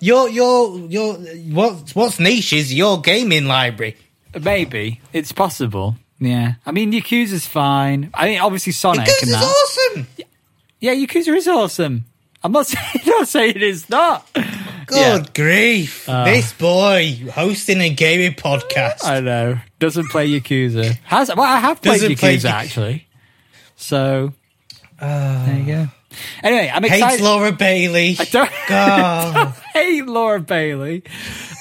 your, 0.00 0.28
your, 0.28 0.78
your. 0.78 1.14
What, 1.14 1.90
what's 1.94 2.20
niche 2.20 2.52
is 2.52 2.72
your 2.72 3.00
gaming 3.00 3.46
library. 3.46 3.96
Maybe 4.40 5.00
it's 5.12 5.32
possible. 5.32 5.96
Yeah, 6.20 6.54
I 6.66 6.72
mean, 6.72 6.92
Yakuza's 6.92 7.46
fine. 7.46 8.10
I 8.14 8.28
mean, 8.28 8.40
obviously 8.40 8.72
Sonic 8.72 9.06
it's 9.08 9.30
that. 9.30 9.42
awesome. 9.42 10.06
Yeah, 10.80 10.94
Yakuza 10.94 11.34
is 11.36 11.48
awesome. 11.48 12.04
I'm 12.44 12.52
not 12.52 12.66
saying, 12.68 13.02
not 13.06 13.28
saying 13.28 13.56
it 13.56 13.62
is 13.62 13.88
not. 13.90 14.28
Good 14.88 14.96
Yeah. 14.96 15.24
grief! 15.34 16.06
this 16.06 16.52
boy 16.54 17.16
hosting 17.32 17.80
a 17.80 17.90
gaming 17.90 18.34
podcast. 18.34 19.04
I 19.04 19.20
know. 19.20 19.58
Doesn't 19.78 20.08
play 20.10 20.28
Yakuza. 20.28 20.98
Has 21.04 21.28
well, 21.28 21.42
I 21.46 21.58
have 21.58 21.80
played 21.82 22.00
Doesn't 22.00 22.12
Yakuza 22.12 22.40
play 22.40 22.50
actually. 22.50 23.08
So 23.76 24.32
there 25.00 25.56
you 25.58 25.64
go. 25.66 25.88
Anyway, 26.42 26.70
I'm 26.74 26.82
Hates 26.82 26.94
excited. 26.96 27.20
Laura 27.24 27.52
Bailey. 27.52 28.16
I 28.18 28.24
don't, 28.24 28.50
God. 28.68 29.54
hate 29.74 30.06
Laura 30.06 30.40
Bailey. 30.40 31.02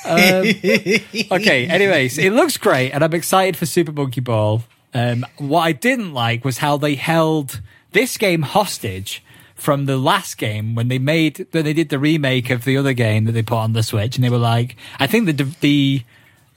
Um, 0.06 0.20
okay. 1.32 1.68
Anyways, 1.68 2.18
it 2.18 2.32
looks 2.32 2.58
great, 2.58 2.92
and 2.92 3.04
I'm 3.04 3.14
excited 3.14 3.58
for 3.58 3.66
Super 3.66 3.92
Monkey 3.92 4.22
Ball. 4.22 4.64
Um, 4.94 5.26
what 5.38 5.62
I 5.62 5.74
didn't 5.74 6.14
like 6.14 6.46
was 6.46 6.58
how 6.60 6.78
they 6.78 6.96
held 6.96 7.62
this 7.92 8.18
game 8.18 8.42
hostage 8.42 9.22
from 9.58 9.86
the 9.86 9.98
last 9.98 10.38
game 10.38 10.76
when 10.76 10.88
they 10.88 11.00
made 11.00 11.48
when 11.52 11.66
they 11.66 11.74
did 11.74 11.90
the 11.90 12.00
remake 12.00 12.50
of 12.50 12.64
the 12.64 12.78
other 12.78 12.94
game 12.94 13.26
that 13.26 13.32
they 13.34 13.44
put 13.44 13.58
on 13.58 13.74
the 13.74 13.84
Switch, 13.84 14.16
and 14.16 14.24
they 14.24 14.30
were 14.30 14.38
like, 14.38 14.78
I 15.00 15.08
think 15.08 15.26
the 15.26 15.44
the 15.60 16.04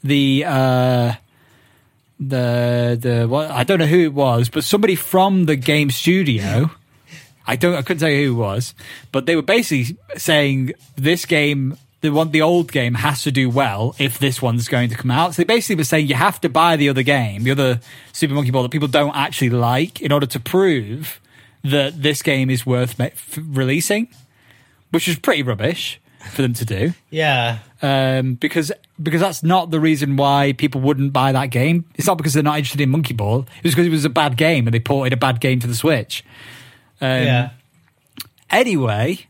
the 0.05 0.44
uh, 0.46 1.14
the 2.18 2.98
the 3.01 3.26
what 3.28 3.51
I 3.51 3.64
don't 3.64 3.78
know 3.78 3.86
who 3.86 4.01
it 4.01 4.14
was, 4.14 4.48
but 4.48 4.64
somebody 4.64 4.94
from 4.94 5.46
the 5.46 5.57
game 5.57 5.90
studio. 5.90 6.70
I 7.46 7.57
don't. 7.57 7.74
I 7.74 7.82
couldn't 7.82 7.98
tell 7.98 8.11
you 8.11 8.26
who 8.26 8.34
it 8.34 8.44
was, 8.44 8.74
but 9.11 9.26
they 9.26 9.34
were 9.34 9.42
basically 9.42 9.96
saying 10.16 10.72
this 10.94 11.24
game, 11.24 11.76
the 12.01 12.11
one, 12.11 12.30
the 12.30 12.42
old 12.42 12.70
game, 12.70 12.94
has 12.94 13.22
to 13.22 13.32
do 13.32 13.51
well 13.51 13.96
if 13.98 14.18
this 14.18 14.40
one's 14.40 14.68
going 14.68 14.90
to 14.90 14.94
come 14.94 15.11
out. 15.11 15.34
So 15.34 15.42
they 15.42 15.46
basically 15.46 15.76
were 15.76 15.84
saying 15.84 16.07
you 16.07 16.14
have 16.14 16.40
to 16.42 16.48
buy 16.48 16.76
the 16.76 16.90
other 16.90 17.03
game, 17.03 17.42
the 17.42 17.51
other 17.51 17.80
Super 18.12 18.34
Monkey 18.34 18.53
Ball 18.53 18.62
that 18.62 18.70
people 18.70 18.88
don't 18.88 19.16
actually 19.16 19.51
like, 19.51 20.01
in 20.01 20.12
order 20.12 20.26
to 20.26 20.38
prove 20.38 21.18
that 21.64 22.02
this 22.02 22.22
game 22.22 22.50
is 22.50 22.64
worth 22.66 22.98
releasing, 23.38 24.08
which 24.90 25.08
is 25.08 25.18
pretty 25.18 25.42
rubbish. 25.42 26.00
for 26.32 26.42
them 26.42 26.52
to 26.52 26.66
do 26.66 26.92
Yeah. 27.08 27.61
um, 27.80 28.34
because 28.34 28.70
because 29.02 29.22
that's 29.22 29.42
not 29.42 29.70
the 29.70 29.80
reason 29.80 30.16
why 30.16 30.52
people 30.52 30.82
wouldn't 30.82 31.14
buy 31.14 31.32
that 31.32 31.46
game. 31.46 31.86
It's 31.94 32.06
not 32.06 32.18
because 32.18 32.34
they're 32.34 32.42
not 32.42 32.58
interested 32.58 32.82
in 32.82 32.90
Monkey 32.90 33.14
Ball. 33.14 33.40
It 33.58 33.64
was 33.64 33.72
because 33.74 33.86
it 33.86 33.90
was 33.90 34.04
a 34.04 34.11
bad 34.11 34.36
game 34.36 34.66
and 34.66 34.74
they 34.74 34.80
ported 34.80 35.14
a 35.14 35.16
bad 35.16 35.40
game 35.40 35.61
to 35.61 35.66
the 35.66 35.74
Switch. 35.74 36.22
Um, 37.00 37.22
yeah. 37.24 37.50
Anyway, 38.50 39.26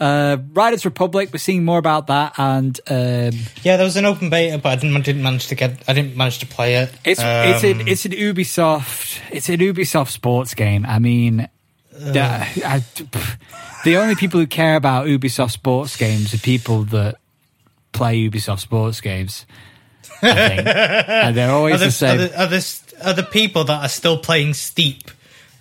uh, 0.00 0.36
Riders 0.52 0.84
Republic. 0.84 1.30
We're 1.32 1.38
seeing 1.38 1.64
more 1.64 1.78
about 1.78 2.08
that, 2.08 2.34
and 2.38 2.78
um, 2.88 3.30
Yeah, 3.62 3.76
there 3.76 3.84
was 3.84 3.96
an 3.96 4.04
open 4.04 4.28
beta, 4.30 4.58
but 4.58 4.70
I 4.70 4.76
didn't, 4.76 5.00
didn't 5.02 5.22
manage 5.22 5.46
to 5.46 5.54
get. 5.54 5.82
I 5.88 5.92
didn't 5.92 6.16
manage 6.16 6.40
to 6.40 6.46
play 6.46 6.74
it. 6.76 6.90
it's 7.04 7.20
it's 7.22 7.64
Um, 7.64 7.80
an 7.80 7.88
it's 7.88 8.04
an 8.04 8.12
Ubisoft 8.12 9.20
it's 9.30 9.48
an 9.48 9.60
Ubisoft 9.60 10.10
sports 10.10 10.54
game. 10.54 10.84
I 10.86 10.98
mean, 10.98 11.48
the, 12.12 12.66
I- 12.66 12.84
the 13.84 13.96
only 13.96 14.14
people 14.14 14.40
who 14.40 14.46
care 14.46 14.76
about 14.76 15.06
Ubisoft 15.06 15.50
sports 15.50 15.96
games 15.96 16.32
are 16.34 16.38
people 16.38 16.84
that 16.84 17.16
play 17.92 18.28
Ubisoft 18.28 18.60
sports 18.60 19.00
games. 19.00 19.46
I 20.22 20.34
think, 20.48 20.66
and 20.66 21.36
they're 21.36 21.50
Are 21.52 21.54
always 21.54 21.80
the, 21.80 21.86
the 21.86 21.92
same. 21.92 22.20
are, 22.20 22.46
the, 22.46 22.94
are, 23.04 23.20
are 23.20 23.22
people 23.26 23.64
that 23.64 23.82
are 23.84 23.88
still 23.88 24.18
playing 24.18 24.54
Steep? 24.54 25.10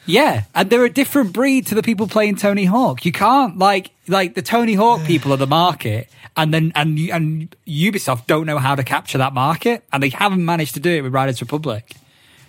Yeah, 0.06 0.44
and 0.54 0.70
they're 0.70 0.84
a 0.86 0.89
different 0.89 1.34
breed 1.34 1.68
to 1.68 1.76
the 1.76 1.84
people 1.84 2.08
playing 2.08 2.36
Tony 2.36 2.66
Hawk. 2.66 3.06
You 3.06 3.12
can't 3.12 3.58
like 3.58 3.91
like 4.08 4.36
the 4.36 4.41
Tony 4.41 4.74
Hawk 4.74 5.04
people 5.06 5.34
are 5.34 5.38
the 5.38 5.48
market, 5.48 6.10
and 6.38 6.54
then 6.54 6.72
and 6.76 6.98
and 7.10 7.56
Ubisoft 7.68 8.28
don't 8.28 8.46
know 8.46 8.58
how 8.58 8.76
to 8.76 8.84
capture 8.84 9.18
that 9.18 9.34
market, 9.34 9.84
and 9.94 10.02
they 10.04 10.10
haven't 10.10 10.44
managed 10.44 10.74
to 10.76 10.80
do 10.80 10.91
it 10.91 11.02
with 11.02 11.14
Riders 11.14 11.41
Republic. 11.41 11.96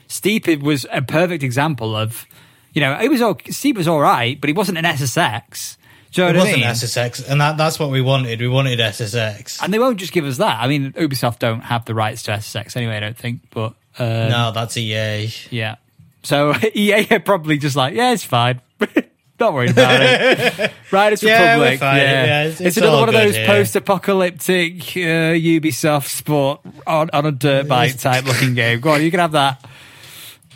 Steep 0.09 0.47
was 0.62 0.84
a 0.92 1.01
perfect 1.03 1.42
example 1.42 1.97
of, 1.97 2.26
you 2.74 2.80
know, 2.80 2.98
it 3.00 3.08
was 3.08 3.22
all, 3.22 3.38
Steep 3.50 3.76
was 3.76 3.88
all 3.88 4.00
right, 4.00 4.38
but 4.40 4.48
he 4.48 4.52
wasn't 4.54 4.76
an 4.78 4.84
SSX. 4.84 5.76
Do 6.12 6.22
you 6.22 6.28
know 6.28 6.34
It 6.34 6.38
wasn't 6.38 6.56
mean? 6.58 6.66
SSX, 6.66 7.28
and 7.28 7.40
that, 7.40 7.56
that's 7.56 7.78
what 7.78 7.90
we 7.90 8.00
wanted. 8.00 8.40
We 8.40 8.46
wanted 8.48 8.78
SSX. 8.78 9.60
and 9.62 9.72
they 9.74 9.78
won't 9.80 9.98
just 9.98 10.12
give 10.12 10.24
us 10.26 10.36
that. 10.36 10.60
I 10.60 10.68
mean, 10.68 10.92
Ubisoft 10.92 11.38
don't 11.40 11.60
have 11.60 11.86
the 11.86 11.94
rights 11.94 12.22
to 12.24 12.32
SSX 12.32 12.76
anyway. 12.76 12.98
I 12.98 13.00
don't 13.00 13.16
think, 13.16 13.40
but 13.50 13.72
uh, 13.98 14.28
no, 14.28 14.52
that's 14.54 14.76
EA. 14.76 15.30
Yeah. 15.50 15.76
So 16.22 16.54
EA 16.74 17.06
are 17.10 17.20
probably 17.20 17.58
just 17.58 17.74
like, 17.76 17.94
yeah, 17.94 18.12
it's 18.12 18.24
fine. 18.24 18.60
Don't 19.36 19.52
worry 19.52 19.68
about 19.70 20.00
it. 20.00 20.72
Riders 20.92 21.20
Yeah, 21.20 21.54
Republic. 21.54 21.80
Yeah. 21.80 21.96
Yeah, 21.96 22.42
it's, 22.44 22.60
it's- 22.60 22.68
it's 22.68 22.76
another 22.76 22.98
one 23.00 23.08
of 23.08 23.14
those 23.14 23.34
here. 23.34 23.46
post-apocalyptic 23.46 24.74
uh, 24.96 25.34
Ubisoft 25.34 26.06
sport 26.06 26.60
on, 26.86 27.10
on 27.12 27.26
a 27.26 27.32
dirt 27.32 27.66
bike 27.66 27.98
type 27.98 28.26
looking 28.26 28.54
game. 28.54 28.78
Go 28.78 28.90
on, 28.90 29.02
you 29.02 29.10
can 29.10 29.18
have 29.18 29.32
that. 29.32 29.64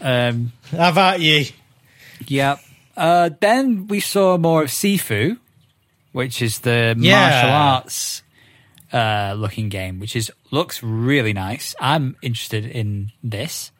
Um, 0.00 0.52
How 0.70 0.90
about 0.90 1.20
you? 1.20 1.46
Yeah. 2.30 2.56
Uh, 2.96 3.30
then 3.40 3.86
we 3.86 4.00
saw 4.00 4.36
more 4.38 4.62
of 4.64 4.70
Sifu, 4.70 5.38
which 6.12 6.42
is 6.42 6.60
the 6.60 6.96
Yeah. 6.98 7.30
martial 7.30 7.50
arts 7.50 8.22
uh, 8.92 9.34
looking 9.36 9.68
game, 9.68 10.00
which 10.00 10.16
is 10.16 10.32
looks 10.50 10.82
really 10.82 11.32
nice. 11.32 11.74
I'm 11.80 12.16
interested 12.22 12.64
in 12.66 13.12
this. 13.22 13.70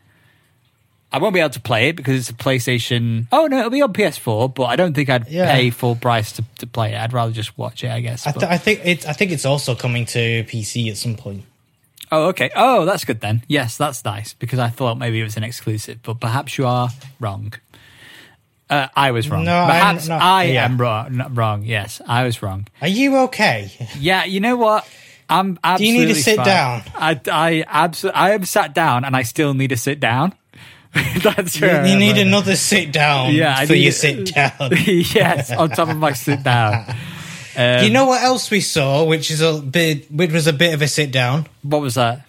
I 1.10 1.18
won't 1.18 1.32
be 1.32 1.40
able 1.40 1.50
to 1.50 1.60
play 1.60 1.88
it 1.88 1.96
because 1.96 2.18
it's 2.20 2.28
a 2.30 2.34
PlayStation. 2.34 3.26
Oh 3.32 3.46
no, 3.46 3.58
it'll 3.60 3.70
be 3.70 3.80
on 3.80 3.94
PS4, 3.94 4.54
but 4.54 4.64
I 4.64 4.76
don't 4.76 4.92
think 4.92 5.08
I'd 5.08 5.26
Yeah. 5.28 5.50
pay 5.50 5.70
full 5.70 5.96
price 5.96 6.32
to, 6.32 6.44
to 6.58 6.66
play 6.66 6.92
it. 6.92 6.98
I'd 7.00 7.14
rather 7.14 7.32
just 7.32 7.56
watch 7.56 7.82
it, 7.82 7.90
I 7.90 8.00
guess. 8.00 8.26
I, 8.26 8.32
th- 8.32 8.44
I 8.44 8.58
think 8.58 8.82
it's. 8.84 9.06
I 9.06 9.14
think 9.14 9.30
it's 9.32 9.46
also 9.46 9.74
coming 9.74 10.04
to 10.06 10.44
PC 10.44 10.90
at 10.90 10.98
some 10.98 11.16
point. 11.16 11.44
oh, 12.12 12.26
okay. 12.28 12.50
Oh, 12.54 12.84
that's 12.84 13.04
good 13.06 13.20
then. 13.22 13.42
Yes, 13.48 13.78
that's 13.78 14.04
nice 14.04 14.34
because 14.34 14.58
I 14.58 14.68
thought 14.68 14.98
maybe 14.98 15.18
it 15.18 15.24
was 15.24 15.36
an 15.38 15.44
exclusive, 15.44 16.00
but 16.02 16.20
perhaps 16.20 16.58
you 16.58 16.66
are 16.66 16.90
wrong. 17.18 17.54
Uh, 18.70 18.86
I 18.94 19.12
was 19.12 19.28
wrong. 19.30 19.44
No, 19.44 19.54
I'm 19.56 19.68
perhaps 19.70 20.08
not- 20.08 20.20
I 20.22 20.44
yeah. 20.44 20.64
am 20.64 20.78
wrong. 20.78 21.22
Wrong. 21.34 21.62
Yes, 21.64 22.00
I 22.06 22.24
was 22.24 22.42
wrong. 22.42 22.66
Are 22.82 22.88
you 22.88 23.16
okay? 23.28 23.70
Yeah, 23.98 24.24
you 24.24 24.40
know 24.40 24.56
what? 24.56 24.86
I'm 25.30 25.58
Do 25.76 25.84
you 25.84 25.92
need 25.92 26.06
to 26.06 26.14
sit 26.14 26.36
fine. 26.36 26.46
down? 26.46 26.82
I, 26.94 27.20
I 27.30 27.64
absolutely. 27.66 28.18
I 28.20 28.30
am 28.32 28.44
sat 28.44 28.74
down, 28.74 29.04
and 29.04 29.14
I 29.16 29.22
still 29.22 29.54
need 29.54 29.68
to 29.68 29.76
sit 29.76 30.00
down. 30.00 30.34
That's 31.22 31.60
You, 31.60 31.68
you 31.68 31.96
need 31.98 32.16
another 32.18 32.56
sit 32.56 32.92
down. 32.92 33.34
Yeah, 33.34 33.54
I 33.56 33.66
so 33.66 33.74
need- 33.74 33.84
you 33.84 33.92
sit 33.92 34.26
down. 34.34 34.52
yes, 34.72 35.50
on 35.50 35.70
top 35.70 35.88
of 35.90 35.96
my 35.96 36.12
sit 36.12 36.42
down. 36.42 36.94
Um, 37.56 37.82
you 37.82 37.90
know 37.90 38.04
what 38.06 38.22
else 38.22 38.52
we 38.52 38.60
saw, 38.60 39.02
which 39.02 39.32
is 39.32 39.40
a 39.40 39.54
bit, 39.60 40.08
which 40.12 40.30
was 40.30 40.46
a 40.46 40.52
bit 40.52 40.74
of 40.74 40.80
a 40.82 40.86
sit 40.86 41.10
down. 41.10 41.48
what 41.62 41.80
was 41.80 41.96
that? 41.96 42.24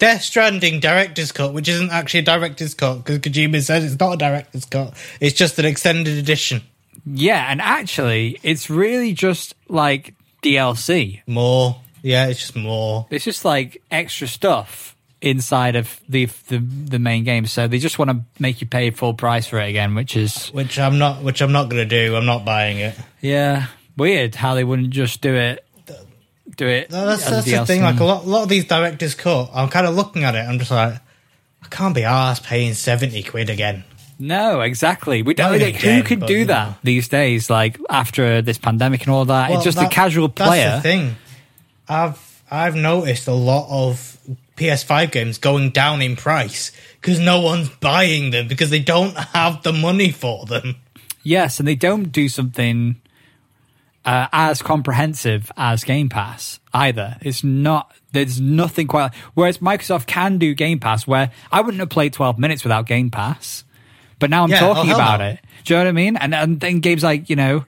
Death 0.00 0.22
Stranding 0.22 0.80
director's 0.80 1.30
cut, 1.30 1.52
which 1.52 1.68
isn't 1.68 1.90
actually 1.90 2.20
a 2.20 2.24
director's 2.24 2.74
cut 2.74 2.96
because 3.04 3.18
Kojima 3.18 3.62
says 3.62 3.84
it's 3.84 4.00
not 4.00 4.14
a 4.14 4.16
director's 4.16 4.64
cut. 4.64 4.94
It's 5.20 5.36
just 5.36 5.58
an 5.58 5.66
extended 5.66 6.18
edition. 6.18 6.62
Yeah, 7.06 7.46
and 7.48 7.60
actually, 7.60 8.38
it's 8.42 8.68
really 8.68 9.12
just 9.12 9.54
like 9.68 10.14
DLC. 10.42 11.20
More, 11.26 11.76
yeah, 12.02 12.26
it's 12.26 12.40
just 12.40 12.56
more. 12.56 13.06
It's 13.10 13.24
just 13.24 13.44
like 13.44 13.82
extra 13.90 14.26
stuff 14.26 14.96
inside 15.20 15.76
of 15.76 16.00
the 16.08 16.26
the, 16.48 16.58
the 16.58 16.98
main 16.98 17.24
game. 17.24 17.46
So 17.46 17.68
they 17.68 17.78
just 17.78 17.98
want 17.98 18.10
to 18.10 18.20
make 18.38 18.60
you 18.60 18.66
pay 18.66 18.90
full 18.90 19.14
price 19.14 19.46
for 19.46 19.60
it 19.60 19.68
again, 19.68 19.94
which 19.94 20.16
is 20.16 20.48
Which 20.48 20.78
I'm 20.78 20.98
not. 20.98 21.22
Which 21.22 21.42
I'm 21.42 21.52
not 21.52 21.68
going 21.68 21.86
to 21.88 22.06
do. 22.06 22.16
I'm 22.16 22.26
not 22.26 22.44
buying 22.44 22.78
it. 22.78 22.94
yeah 23.20 23.66
weird 24.00 24.34
how 24.34 24.54
they 24.54 24.64
wouldn't 24.64 24.90
just 24.90 25.20
do 25.20 25.34
it. 25.34 25.64
Do 26.60 26.68
it. 26.68 26.90
No, 26.90 27.06
that's, 27.06 27.24
that's 27.24 27.50
the 27.50 27.64
thing. 27.64 27.80
Like 27.80 28.00
a 28.00 28.04
lot, 28.04 28.22
a 28.26 28.28
lot 28.28 28.42
of 28.42 28.50
these 28.50 28.66
directors 28.66 29.14
cut. 29.14 29.48
I'm 29.54 29.70
kind 29.70 29.86
of 29.86 29.94
looking 29.96 30.24
at 30.24 30.34
it. 30.34 30.40
I'm 30.40 30.58
just 30.58 30.70
like, 30.70 30.92
I 31.62 31.66
can't 31.70 31.94
be 31.94 32.04
asked 32.04 32.44
paying 32.44 32.74
seventy 32.74 33.22
quid 33.22 33.48
again. 33.48 33.82
No, 34.18 34.60
exactly. 34.60 35.22
We 35.22 35.32
don't. 35.32 35.52
Like, 35.52 35.76
who 35.76 35.88
again, 35.88 36.04
could 36.04 36.26
do 36.26 36.44
that 36.44 36.76
these 36.82 37.08
days? 37.08 37.48
Like 37.48 37.78
after 37.88 38.42
this 38.42 38.58
pandemic 38.58 39.04
and 39.04 39.10
all 39.10 39.24
that, 39.24 39.48
Well, 39.48 39.56
it's 39.60 39.64
just 39.64 39.78
that- 39.78 39.86
a 39.90 39.94
casual 39.94 40.28
player. 40.28 40.64
That's 40.64 40.82
the 40.82 40.88
thing. 40.90 41.16
I've 41.88 42.42
I've 42.50 42.76
noticed 42.76 43.26
a 43.26 43.32
lot 43.32 43.66
of 43.70 44.18
PS5 44.58 45.12
games 45.12 45.38
going 45.38 45.70
down 45.70 46.02
in 46.02 46.14
price 46.14 46.72
because 47.00 47.18
no 47.18 47.40
one's 47.40 47.70
buying 47.70 48.32
them 48.32 48.48
because 48.48 48.68
they 48.68 48.80
don't 48.80 49.16
have 49.16 49.62
the 49.62 49.72
money 49.72 50.10
for 50.10 50.44
them. 50.44 50.76
Yes, 51.22 51.58
and 51.58 51.66
they 51.66 51.74
don't 51.74 52.12
do 52.12 52.28
something 52.28 53.00
uh, 54.04 54.28
as 54.32 54.62
comprehensive 54.62 55.50
as 55.56 55.84
Game 55.84 56.08
Pass 56.08 56.60
either. 56.72 57.16
It's 57.20 57.44
not. 57.44 57.92
There's 58.12 58.40
nothing 58.40 58.86
quite. 58.86 59.14
Whereas 59.34 59.58
Microsoft 59.58 60.06
can 60.06 60.38
do 60.38 60.54
Game 60.54 60.80
Pass, 60.80 61.06
where 61.06 61.30
I 61.52 61.60
wouldn't 61.60 61.80
have 61.80 61.90
played 61.90 62.12
12 62.12 62.38
minutes 62.38 62.64
without 62.64 62.86
Game 62.86 63.10
Pass, 63.10 63.64
but 64.18 64.30
now 64.30 64.44
I'm 64.44 64.50
Yeah, 64.50 64.64
oh, 64.64 64.74
talking 64.74 64.90
hell 64.90 64.96
about 64.96 65.20
no. 65.20 65.26
it. 65.28 65.40
Do 65.64 65.74
you 65.74 65.78
know 65.78 65.84
what 65.84 65.88
I 65.88 65.92
mean? 65.92 66.16
And 66.16 66.34
and 66.34 66.60
then 66.60 66.80
games 66.80 67.02
like 67.04 67.28
you 67.30 67.36
know. 67.36 67.64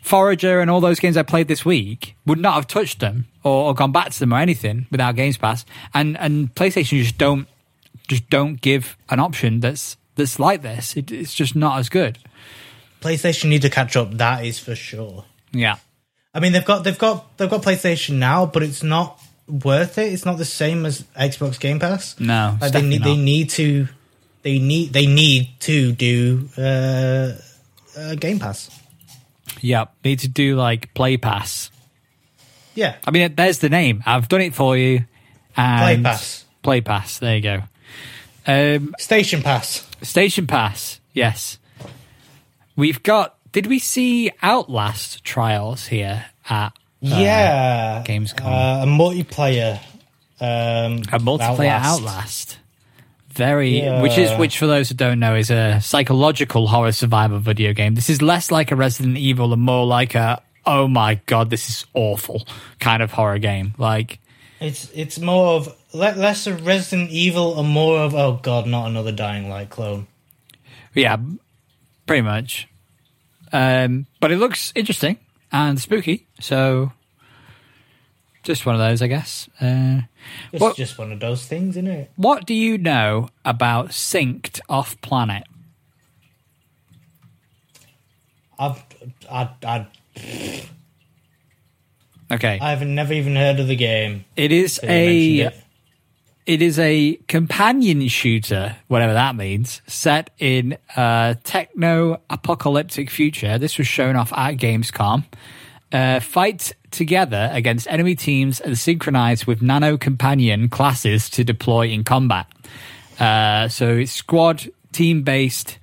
Forager 0.00 0.60
and 0.60 0.70
all 0.70 0.80
those 0.80 1.00
games 1.00 1.18
I 1.18 1.22
played 1.22 1.48
this 1.48 1.66
week 1.66 2.16
would 2.24 2.38
not 2.38 2.54
have 2.54 2.66
touched 2.66 3.00
them 3.00 3.26
or, 3.42 3.66
or 3.66 3.74
gone 3.74 3.92
back 3.92 4.10
to 4.10 4.18
them 4.18 4.32
or 4.32 4.38
anything 4.38 4.86
without 4.90 5.16
Games 5.16 5.36
Pass. 5.36 5.66
And 5.92 6.16
and 6.16 6.54
PlayStation 6.54 7.02
just 7.02 7.18
don't 7.18 7.46
just 8.06 8.30
don't 8.30 8.58
give 8.58 8.96
an 9.10 9.20
option 9.20 9.60
that's 9.60 9.98
that's 10.14 10.38
like 10.38 10.62
this. 10.62 10.96
It, 10.96 11.10
it's 11.12 11.34
just 11.34 11.54
not 11.54 11.78
as 11.78 11.90
good. 11.90 12.16
PlayStation 13.02 13.46
need 13.50 13.60
to 13.62 13.70
catch 13.70 13.96
up. 13.96 14.12
That 14.12 14.44
is 14.46 14.58
for 14.58 14.74
sure. 14.74 15.26
Yeah. 15.52 15.76
I 16.34 16.40
mean, 16.40 16.52
they've 16.52 16.64
got 16.64 16.84
they've 16.84 16.98
got 16.98 17.36
they've 17.38 17.50
got 17.50 17.62
PlayStation 17.62 18.16
now, 18.16 18.46
but 18.46 18.62
it's 18.62 18.82
not 18.82 19.20
worth 19.48 19.98
it. 19.98 20.12
It's 20.12 20.24
not 20.24 20.38
the 20.38 20.44
same 20.44 20.86
as 20.86 21.02
Xbox 21.18 21.58
Game 21.58 21.80
Pass. 21.80 22.18
No, 22.20 22.56
Like, 22.60 22.72
they 22.72 22.82
need 22.82 22.98
definitely 22.98 23.16
they 23.16 23.22
need 23.22 23.50
to 23.50 23.88
they 24.42 24.58
need 24.58 24.92
they 24.92 25.06
need 25.06 25.48
to 25.60 25.92
do 25.92 26.48
uh, 26.58 27.32
uh, 27.98 28.14
Game 28.16 28.38
Pass. 28.38 28.70
Yeah, 29.60 29.86
need 30.04 30.20
to 30.20 30.28
do 30.28 30.54
like 30.56 30.92
Play 30.94 31.16
Pass. 31.16 31.70
Yeah, 32.74 32.96
I 33.06 33.10
mean, 33.10 33.34
there's 33.34 33.58
the 33.58 33.68
name. 33.70 34.02
I've 34.06 34.28
done 34.28 34.42
it 34.42 34.54
for 34.54 34.76
you. 34.76 35.04
And 35.56 35.82
Play 35.82 36.02
Pass. 36.02 36.44
Play 36.62 36.80
Pass. 36.82 37.18
There 37.18 37.36
you 37.36 37.42
go. 37.42 37.62
Um, 38.46 38.94
Station 38.98 39.42
Pass. 39.42 39.88
Station 40.02 40.46
Pass. 40.46 41.00
Yes. 41.12 41.58
We've 42.76 43.02
got. 43.02 43.37
Did 43.58 43.66
we 43.66 43.80
see 43.80 44.30
Outlast 44.40 45.24
trials 45.24 45.88
here 45.88 46.26
at 46.48 46.72
yeah, 47.00 48.04
Gamescom. 48.06 48.44
Uh, 48.44 48.84
a 48.84 48.86
multiplayer. 48.86 49.80
Um, 50.40 50.98
a 51.12 51.18
multiplayer 51.18 51.72
Outlast. 51.72 52.00
Outlast? 52.00 52.58
Very, 53.30 53.80
Yeah. 53.80 54.00
which 54.00 54.16
is 54.16 54.30
which 54.38 54.58
for 54.58 54.68
those 54.68 54.90
who 54.90 54.94
don't 54.94 55.18
know 55.18 55.34
is 55.34 55.50
a 55.50 55.80
psychological 55.80 56.68
horror 56.68 56.92
survival 56.92 57.40
video 57.40 57.72
game. 57.72 57.96
This 57.96 58.08
is 58.08 58.22
less 58.22 58.52
like 58.52 58.70
a 58.70 58.76
Resident 58.76 59.16
Evil 59.16 59.52
and 59.52 59.60
more 59.60 59.84
like 59.84 60.14
a 60.14 60.40
oh 60.64 60.86
my 60.86 61.16
god, 61.26 61.50
this 61.50 61.68
is 61.68 61.84
awful 61.94 62.46
kind 62.78 63.02
of 63.02 63.10
horror 63.10 63.40
game. 63.40 63.74
Like 63.76 64.20
It's 64.60 64.88
it's 64.94 65.18
more 65.18 65.54
of 65.56 65.76
less 65.92 66.46
of 66.46 66.64
Resident 66.64 67.10
Evil 67.10 67.58
and 67.58 67.68
more 67.68 67.98
of 67.98 68.14
oh 68.14 68.38
god, 68.40 68.68
not 68.68 68.86
another 68.86 69.10
Dying 69.10 69.48
Light 69.50 69.68
clone. 69.68 70.06
Yeah, 70.94 71.16
pretty 72.06 72.22
much. 72.22 72.68
Um, 73.52 74.06
but 74.20 74.30
it 74.32 74.36
looks 74.38 74.72
interesting 74.74 75.18
and 75.52 75.80
spooky, 75.80 76.26
so 76.40 76.92
just 78.42 78.64
one 78.66 78.74
of 78.74 78.78
those, 78.80 79.00
I 79.02 79.06
guess. 79.06 79.48
Uh, 79.60 80.02
It's 80.52 80.60
What- 80.60 80.76
just 80.76 80.98
one 80.98 81.12
of 81.12 81.20
those 81.20 81.46
things, 81.46 81.76
isn't 81.76 81.86
it? 81.90 82.10
what 82.16 82.46
do 82.46 82.54
you 82.54 82.76
know 82.78 83.28
about 83.44 83.88
Synced 83.88 84.60
Off 84.68 85.00
Planet? 85.00 85.44
I've, 88.58 88.82
I, 89.30 89.48
I, 89.64 89.86
Okay, 92.30 92.58
I've 92.60 92.82
never 92.86 93.12
even 93.14 93.36
heard 93.36 93.58
of 93.60 93.68
the 93.68 93.76
game. 93.76 94.24
it 94.36 94.52
is 94.52 94.78
a 94.82 95.50
it 96.48 96.62
is 96.62 96.78
a 96.78 97.16
companion 97.28 98.08
shooter, 98.08 98.74
whatever 98.86 99.12
that 99.12 99.36
means, 99.36 99.82
set 99.86 100.30
in 100.38 100.78
a 100.96 101.36
techno 101.44 102.22
apocalyptic 102.30 103.10
future. 103.10 103.58
This 103.58 103.76
was 103.76 103.86
shown 103.86 104.16
off 104.16 104.32
at 104.32 104.56
Gamescom. 104.56 105.24
Uh, 105.92 106.20
fight 106.20 106.72
together 106.90 107.50
against 107.52 107.86
enemy 107.88 108.14
teams 108.14 108.60
and 108.60 108.78
synchronize 108.78 109.46
with 109.46 109.60
nano 109.60 109.98
companion 109.98 110.70
classes 110.70 111.28
to 111.28 111.44
deploy 111.44 111.88
in 111.88 112.02
combat. 112.02 112.46
Uh, 113.20 113.68
so 113.68 113.96
it's 113.96 114.12
squad, 114.12 114.70
team 114.90 115.24
based, 115.24 115.78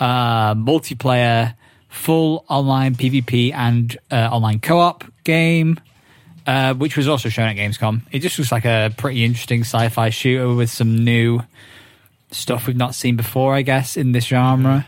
uh, 0.00 0.52
multiplayer, 0.56 1.54
full 1.88 2.44
online 2.48 2.96
PvP 2.96 3.54
and 3.54 3.96
uh, 4.10 4.28
online 4.32 4.58
co 4.58 4.80
op 4.80 5.04
game 5.22 5.78
uh, 6.46 6.74
which 6.74 6.96
was 6.96 7.08
also 7.08 7.28
shown 7.28 7.48
at 7.48 7.56
Gamescom. 7.56 8.02
It 8.10 8.20
just 8.20 8.38
looks 8.38 8.52
like 8.52 8.64
a 8.64 8.92
pretty 8.96 9.24
interesting 9.24 9.60
sci-fi 9.62 10.10
shooter 10.10 10.52
with 10.54 10.70
some 10.70 11.04
new 11.04 11.40
stuff 12.30 12.66
we've 12.66 12.76
not 12.76 12.94
seen 12.94 13.16
before, 13.16 13.54
I 13.54 13.62
guess, 13.62 13.96
in 13.96 14.12
this 14.12 14.24
genre. 14.26 14.86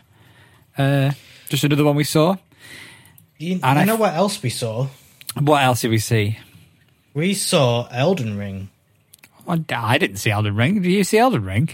Uh, 0.77 1.13
just 1.49 1.65
another 1.65 1.85
one 1.85 1.97
we 1.97 2.05
saw. 2.05 2.37
You, 3.39 3.53
And 3.63 3.63
you 3.63 3.83
I- 3.83 3.85
know 3.85 3.97
what 3.97 4.15
else 4.15 4.43
we 4.43 4.51
saw? 4.51 4.89
What 5.39 5.63
else 5.63 5.81
did 5.83 5.91
we 5.91 5.99
see? 5.99 6.39
We 7.13 7.35
saw 7.35 7.87
Elden 7.91 8.37
Ring. 8.39 8.71
I 9.47 9.63
I 9.73 9.99
didn't 9.99 10.17
see 10.17 10.31
Elden 10.31 10.55
Ring. 10.57 10.81
Did 10.83 10.91
you 10.93 11.05
see 11.05 11.19
Elden 11.19 11.45
Ring? 11.45 11.69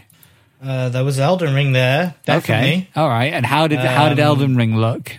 Uh, 0.63 0.89
there 0.91 1.05
was 1.05 1.19
Elden 1.21 1.55
Ring 1.55 1.73
there, 1.73 2.15
definitely. 2.27 2.69
Okay, 2.71 2.89
all 2.97 3.09
right. 3.09 3.33
And 3.33 3.47
how 3.47 3.67
did 3.67 3.79
how 3.79 4.09
did 4.11 4.19
Um, 4.19 4.27
Elden 4.27 4.57
Ring 4.57 4.77
look? 4.77 5.13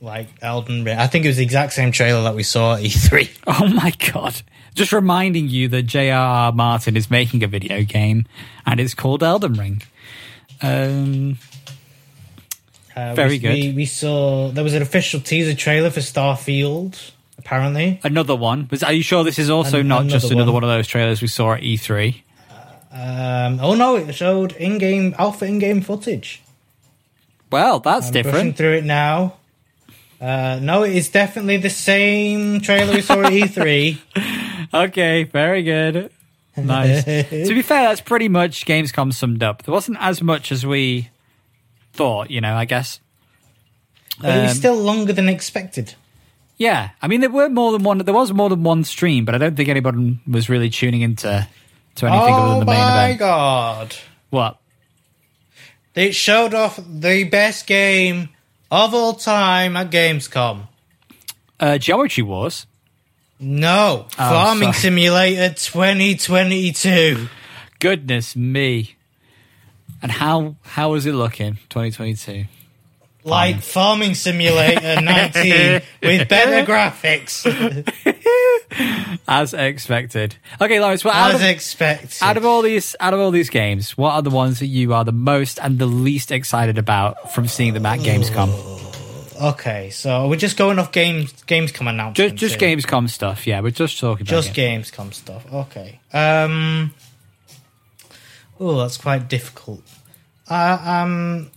Like 0.00 0.28
Elden 0.42 0.84
Ring. 0.84 0.96
I 0.96 1.08
think 1.08 1.24
it 1.24 1.28
was 1.28 1.38
the 1.38 1.42
exact 1.42 1.72
same 1.72 1.90
trailer 1.90 2.22
that 2.22 2.34
we 2.36 2.42
saw 2.44 2.74
at 2.76 2.82
E 2.82 2.88
E3. 2.88 3.28
Oh 3.48 3.66
my 3.68 3.92
god! 4.12 4.42
Just 4.74 4.92
reminding 4.92 5.48
you 5.48 5.66
that 5.68 5.82
J.R.R. 5.82 6.52
Martin 6.52 6.96
is 6.96 7.10
making 7.10 7.42
a 7.42 7.48
video 7.48 7.82
game, 7.82 8.26
and 8.64 8.78
it's 8.78 8.94
called 8.94 9.22
Elden 9.24 9.54
Ring. 9.54 9.82
Um, 10.62 11.38
Uh, 12.96 13.14
Very 13.14 13.30
we, 13.30 13.38
good. 13.38 13.52
We, 13.54 13.72
we 13.72 13.84
saw 13.86 14.50
there 14.50 14.64
was 14.64 14.74
an 14.74 14.82
official 14.82 15.20
teaser 15.20 15.54
trailer 15.54 15.90
for 15.90 16.00
Starfield. 16.00 17.10
Apparently, 17.38 18.00
Another 18.02 18.34
one. 18.36 18.68
Are 18.84 18.92
you 18.92 19.02
sure 19.02 19.22
this 19.24 19.38
is 19.38 19.48
also 19.50 19.80
An- 19.80 19.88
not 19.88 20.06
just 20.06 20.30
another 20.30 20.46
one. 20.52 20.62
one 20.62 20.64
of 20.64 20.76
those 20.76 20.86
trailers 20.88 21.22
we 21.22 21.28
saw 21.28 21.54
at 21.54 21.62
E 21.62 21.76
E3? 21.76 22.22
um, 22.92 23.58
oh 23.60 23.74
no, 23.74 23.96
it 23.96 24.12
showed 24.14 24.52
in-game 24.52 25.14
alpha 25.18 25.44
in-game 25.44 25.80
footage. 25.80 26.42
Well, 27.50 27.78
that's 27.80 28.08
I'm 28.08 28.12
different. 28.12 28.56
through 28.56 28.74
it 28.78 28.84
now. 28.84 29.37
Uh, 30.20 30.58
no, 30.60 30.82
it 30.82 30.96
is 30.96 31.08
definitely 31.10 31.58
the 31.58 31.70
same 31.70 32.60
trailer 32.60 32.94
we 32.94 33.00
saw 33.02 33.22
at 33.22 33.32
E 33.32 33.42
E3. 33.42 33.98
Okay, 34.74 35.22
very 35.22 35.62
good. 35.62 36.10
Nice. 36.54 37.04
to 37.04 37.54
be 37.54 37.62
fair, 37.62 37.88
that's 37.88 38.02
pretty 38.02 38.28
much 38.28 38.66
Gamescom 38.66 39.14
summed 39.14 39.42
up. 39.42 39.62
There 39.62 39.72
wasn't 39.72 39.96
as 39.98 40.20
much 40.20 40.52
as 40.52 40.66
we 40.66 41.08
thought, 41.94 42.30
you 42.30 42.42
know, 42.42 42.54
I 42.54 42.66
guess. 42.66 43.00
But 44.20 44.36
it 44.36 44.42
was 44.42 44.50
Um, 44.50 44.56
still 44.58 44.76
longer 44.76 45.14
than 45.14 45.28
expected. 45.28 45.94
Yeah, 46.58 46.90
I 47.00 47.06
mean, 47.08 47.20
there 47.20 47.30
were 47.30 47.48
more 47.48 47.72
than 47.72 47.82
one. 47.82 47.98
There 47.98 48.12
was 48.12 48.32
more 48.32 48.50
than 48.50 48.62
one 48.62 48.84
stream, 48.84 49.24
but 49.24 49.34
I 49.34 49.38
don't 49.38 49.56
think 49.56 49.68
anybody 49.70 50.18
was 50.26 50.50
really 50.50 50.68
tuning 50.68 51.00
into 51.00 51.46
to 51.94 52.06
anything 52.06 52.34
other 52.34 52.42
oh 52.42 52.50
than 52.50 52.58
the 52.60 52.64
main 52.66 52.76
event. 52.76 52.90
Oh 52.92 53.08
my 53.08 53.14
god! 53.14 53.96
What? 54.30 54.58
They 55.94 56.10
showed 56.10 56.52
off 56.54 56.78
the 56.86 57.24
best 57.24 57.66
game 57.66 58.28
of 58.70 58.94
all 58.94 59.14
time 59.14 59.76
at 59.76 59.90
Gamescom. 59.90 60.68
Uh, 61.60 61.78
Geometry 61.78 62.22
Wars. 62.22 62.66
No, 63.40 64.06
Farming 64.10 64.70
Oh, 64.70 64.72
sorry. 64.72 64.82
Simulator 64.82 65.54
2022. 65.54 67.28
Goodness 67.78 68.34
me! 68.34 68.96
And 70.02 70.10
how 70.10 70.56
how 70.62 70.90
was 70.90 71.06
it 71.06 71.12
looking? 71.12 71.58
Twenty 71.68 71.92
twenty 71.92 72.14
two. 72.14 72.46
Like 73.24 73.60
Farming 73.60 74.14
Simulator 74.14 75.00
19 75.02 75.82
with 76.02 76.28
better 76.28 76.64
graphics. 76.70 77.44
As 79.28 79.54
expected. 79.54 80.36
Okay, 80.60 80.80
Lawrence. 80.80 81.04
Well, 81.04 81.14
out 81.14 81.30
As 81.34 81.40
of, 81.42 81.46
expected. 81.48 82.22
out 82.22 82.36
of 82.36 82.44
all 82.44 82.62
these 82.62 82.94
out 83.00 83.14
of 83.14 83.20
all 83.20 83.30
these 83.30 83.50
games, 83.50 83.96
what 83.96 84.12
are 84.12 84.22
the 84.22 84.30
ones 84.30 84.58
that 84.60 84.66
you 84.66 84.92
are 84.94 85.04
the 85.04 85.12
most 85.12 85.58
and 85.62 85.78
the 85.78 85.86
least 85.86 86.30
excited 86.30 86.78
about 86.78 87.32
from 87.32 87.46
seeing 87.48 87.74
them 87.74 87.86
at 87.86 88.00
Gamescom? 88.00 88.76
okay, 89.40 89.88
so 89.90 90.26
we're 90.28 90.36
just 90.36 90.56
going 90.56 90.78
off 90.80 90.90
games 90.90 91.32
Gamescom 91.46 91.68
Just 91.68 91.80
announcements. 91.80 92.40
just 92.40 92.60
here. 92.60 92.76
Gamescom 92.76 93.08
stuff. 93.08 93.46
Yeah, 93.46 93.60
we're 93.60 93.70
just 93.70 93.98
talking 94.00 94.26
about 94.26 94.30
Just. 94.42 94.52
Gamescom 94.54 95.14
stuff. 95.14 95.46
Okay. 95.52 96.00
Um. 96.12 96.92
Oh, 98.60 98.78
that's 98.78 98.96
quite 98.96 99.28
difficult. 99.28 99.82
Uh, 100.48 100.78
um. 100.84 101.50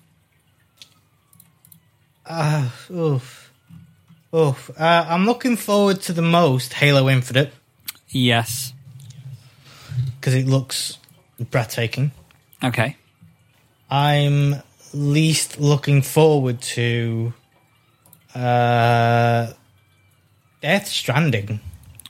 Uh, 2.26 2.70
oof. 2.92 3.41
Oof. 4.34 4.70
Uh, 4.80 5.06
I'm 5.10 5.26
looking 5.26 5.58
forward 5.58 6.02
to 6.04 6.14
the 6.14 6.22
most 6.22 6.74
Halo 6.74 7.10
Infinite 7.10 7.54
Yes. 8.10 8.74
because 10.20 10.34
it 10.36 10.48
looks 10.48 10.98
breathtaking. 11.50 12.12
Okay. 12.64 12.96
I'm 13.90 14.56
least 14.94 15.60
looking 15.60 16.02
forward 16.02 16.62
to 16.62 17.34
uh, 18.34 19.52
Death 20.62 20.88
Stranding. 20.88 21.60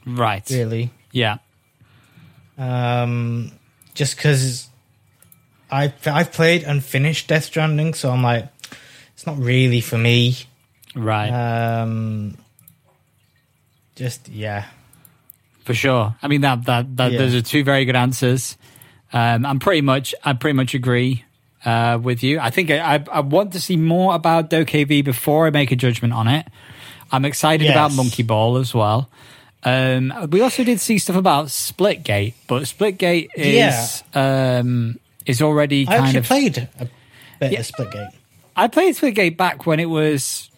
Right. 0.05 0.47
Really. 0.49 0.91
Yeah. 1.11 1.37
um, 2.57 3.51
just 3.95 4.15
because 4.15 4.67
I 5.71 5.93
I've 6.05 6.31
played 6.31 6.63
and 6.63 6.83
finished 6.83 7.27
Death 7.27 7.45
Stranding, 7.45 7.93
so 7.93 8.11
I'm 8.11 8.21
like, 8.23 8.47
it's 9.13 9.25
not 9.25 9.37
really 9.39 9.81
for 9.81 9.97
me. 9.97 10.35
Right. 10.95 11.29
Um, 11.81 12.37
just 13.95 14.27
yeah, 14.29 14.65
For 15.65 15.73
sure. 15.73 16.15
I 16.21 16.27
mean 16.27 16.41
that 16.41 16.65
that, 16.65 16.97
that 16.97 17.11
Yeah. 17.11 17.17
those 17.19 17.35
are 17.35 17.41
two 17.41 17.63
very 17.63 17.85
good 17.85 17.95
answers. 17.95 18.57
Um, 19.13 19.45
I'm 19.45 19.59
pretty 19.59 19.81
much 19.81 20.15
I 20.23 20.33
pretty 20.33 20.55
much 20.55 20.73
agree 20.73 21.23
uh, 21.65 21.99
with 22.01 22.23
you. 22.23 22.39
I 22.39 22.49
think 22.49 22.71
I, 22.71 22.95
I 22.95 23.03
I 23.11 23.19
want 23.21 23.53
to 23.53 23.61
see 23.61 23.77
more 23.77 24.15
about 24.15 24.49
DokeV 24.49 25.03
before 25.03 25.47
I 25.47 25.49
make 25.49 25.71
a 25.71 25.75
judgment 25.75 26.13
on 26.13 26.27
it. 26.27 26.47
I'm 27.11 27.25
excited 27.25 27.65
Yes. 27.65 27.73
about 27.75 27.93
Monkey 27.93 28.23
Ball 28.23 28.57
as 28.57 28.73
well. 28.73 29.09
Um, 29.63 30.11
we 30.31 30.41
also 30.41 30.63
did 30.63 30.79
see 30.79 30.97
stuff 30.97 31.15
about 31.17 31.47
Splitgate, 31.47 32.33
but 32.47 32.63
Splitgate 32.63 33.29
is 33.35 34.01
um, 34.15 34.97
is 35.25 35.41
already 35.41 35.83
I 35.87 35.97
kind 35.97 36.03
actually 36.05 36.19
of 36.19 36.25
played 36.25 36.57
a 36.79 36.89
bit 37.39 37.51
Yeah. 37.51 37.59
of 37.59 37.67
Splitgate. 37.67 38.09
I 38.55 38.67
played 38.67 38.95
Splitgate 38.95 39.37
back 39.37 39.65
when 39.67 39.79
it 39.79 39.85
was 39.89 40.49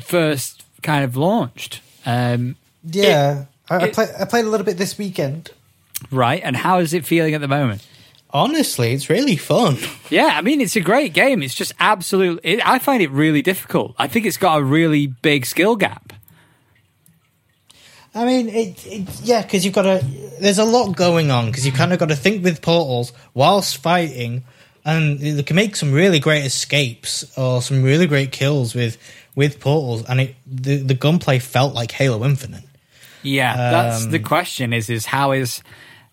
first 0.00 0.64
kind 0.82 1.04
of 1.04 1.16
launched. 1.16 1.80
Um, 2.06 2.56
Yeah, 2.84 3.44
I, 3.70 3.76
I, 3.76 3.84
it- 3.86 3.92
play, 3.94 4.06
I 4.18 4.24
played 4.24 4.44
a 4.44 4.48
little 4.48 4.66
bit 4.66 4.76
this 4.78 4.96
weekend. 4.98 5.50
right, 6.10 6.40
and 6.44 6.56
how 6.56 6.78
is 6.78 6.92
it 6.92 7.04
feeling 7.04 7.34
at 7.34 7.40
the 7.40 7.48
moment? 7.48 7.86
Honestly, 8.34 8.92
it's 8.94 9.10
really 9.10 9.36
fun. 9.36 9.76
Yeah, 10.10 10.32
I 10.34 10.42
mean, 10.42 10.60
it's 10.60 10.76
a 10.76 10.80
great 10.80 11.14
game. 11.14 11.42
It's 11.42 11.54
just 11.54 11.72
absolutely. 11.80 12.52
It, 12.54 12.66
I 12.68 12.78
find 12.78 13.02
it 13.02 13.10
really 13.10 13.40
difficult. 13.40 13.94
I 13.98 14.08
think 14.08 14.26
it's 14.26 14.36
got 14.36 14.58
a 14.60 14.62
really 14.64 15.06
big 15.06 15.46
skill 15.46 15.74
gap. 15.76 16.12
I 18.14 18.26
mean, 18.26 18.48
it, 18.50 18.86
it 18.86 19.20
yeah, 19.22 19.40
because 19.42 19.64
you've 19.64 19.72
got 19.74 19.82
to. 19.82 20.04
There's 20.40 20.58
a 20.58 20.64
lot 20.64 20.94
going 20.96 21.30
on 21.30 21.46
because 21.46 21.64
you 21.64 21.72
kind 21.72 21.92
of 21.94 21.98
got 21.98 22.10
to 22.10 22.16
think 22.16 22.44
with 22.44 22.60
portals 22.60 23.12
whilst 23.32 23.78
fighting, 23.78 24.44
and 24.84 25.18
you 25.20 25.42
can 25.42 25.56
make 25.56 25.76
some 25.76 25.92
really 25.92 26.18
great 26.20 26.44
escapes 26.44 27.24
or 27.38 27.62
some 27.62 27.82
really 27.82 28.06
great 28.06 28.30
kills 28.32 28.74
with 28.74 28.98
with 29.34 29.60
portals. 29.60 30.04
And 30.08 30.20
it 30.20 30.34
the 30.46 30.76
the 30.76 30.94
gunplay 30.94 31.38
felt 31.38 31.74
like 31.74 31.92
Halo 31.92 32.24
Infinite. 32.24 32.64
Yeah, 33.22 33.56
that's 33.56 34.04
Um, 34.04 34.10
the 34.10 34.18
question. 34.18 34.72
Is 34.72 34.90
is 34.90 35.06
how 35.06 35.32
is 35.32 35.62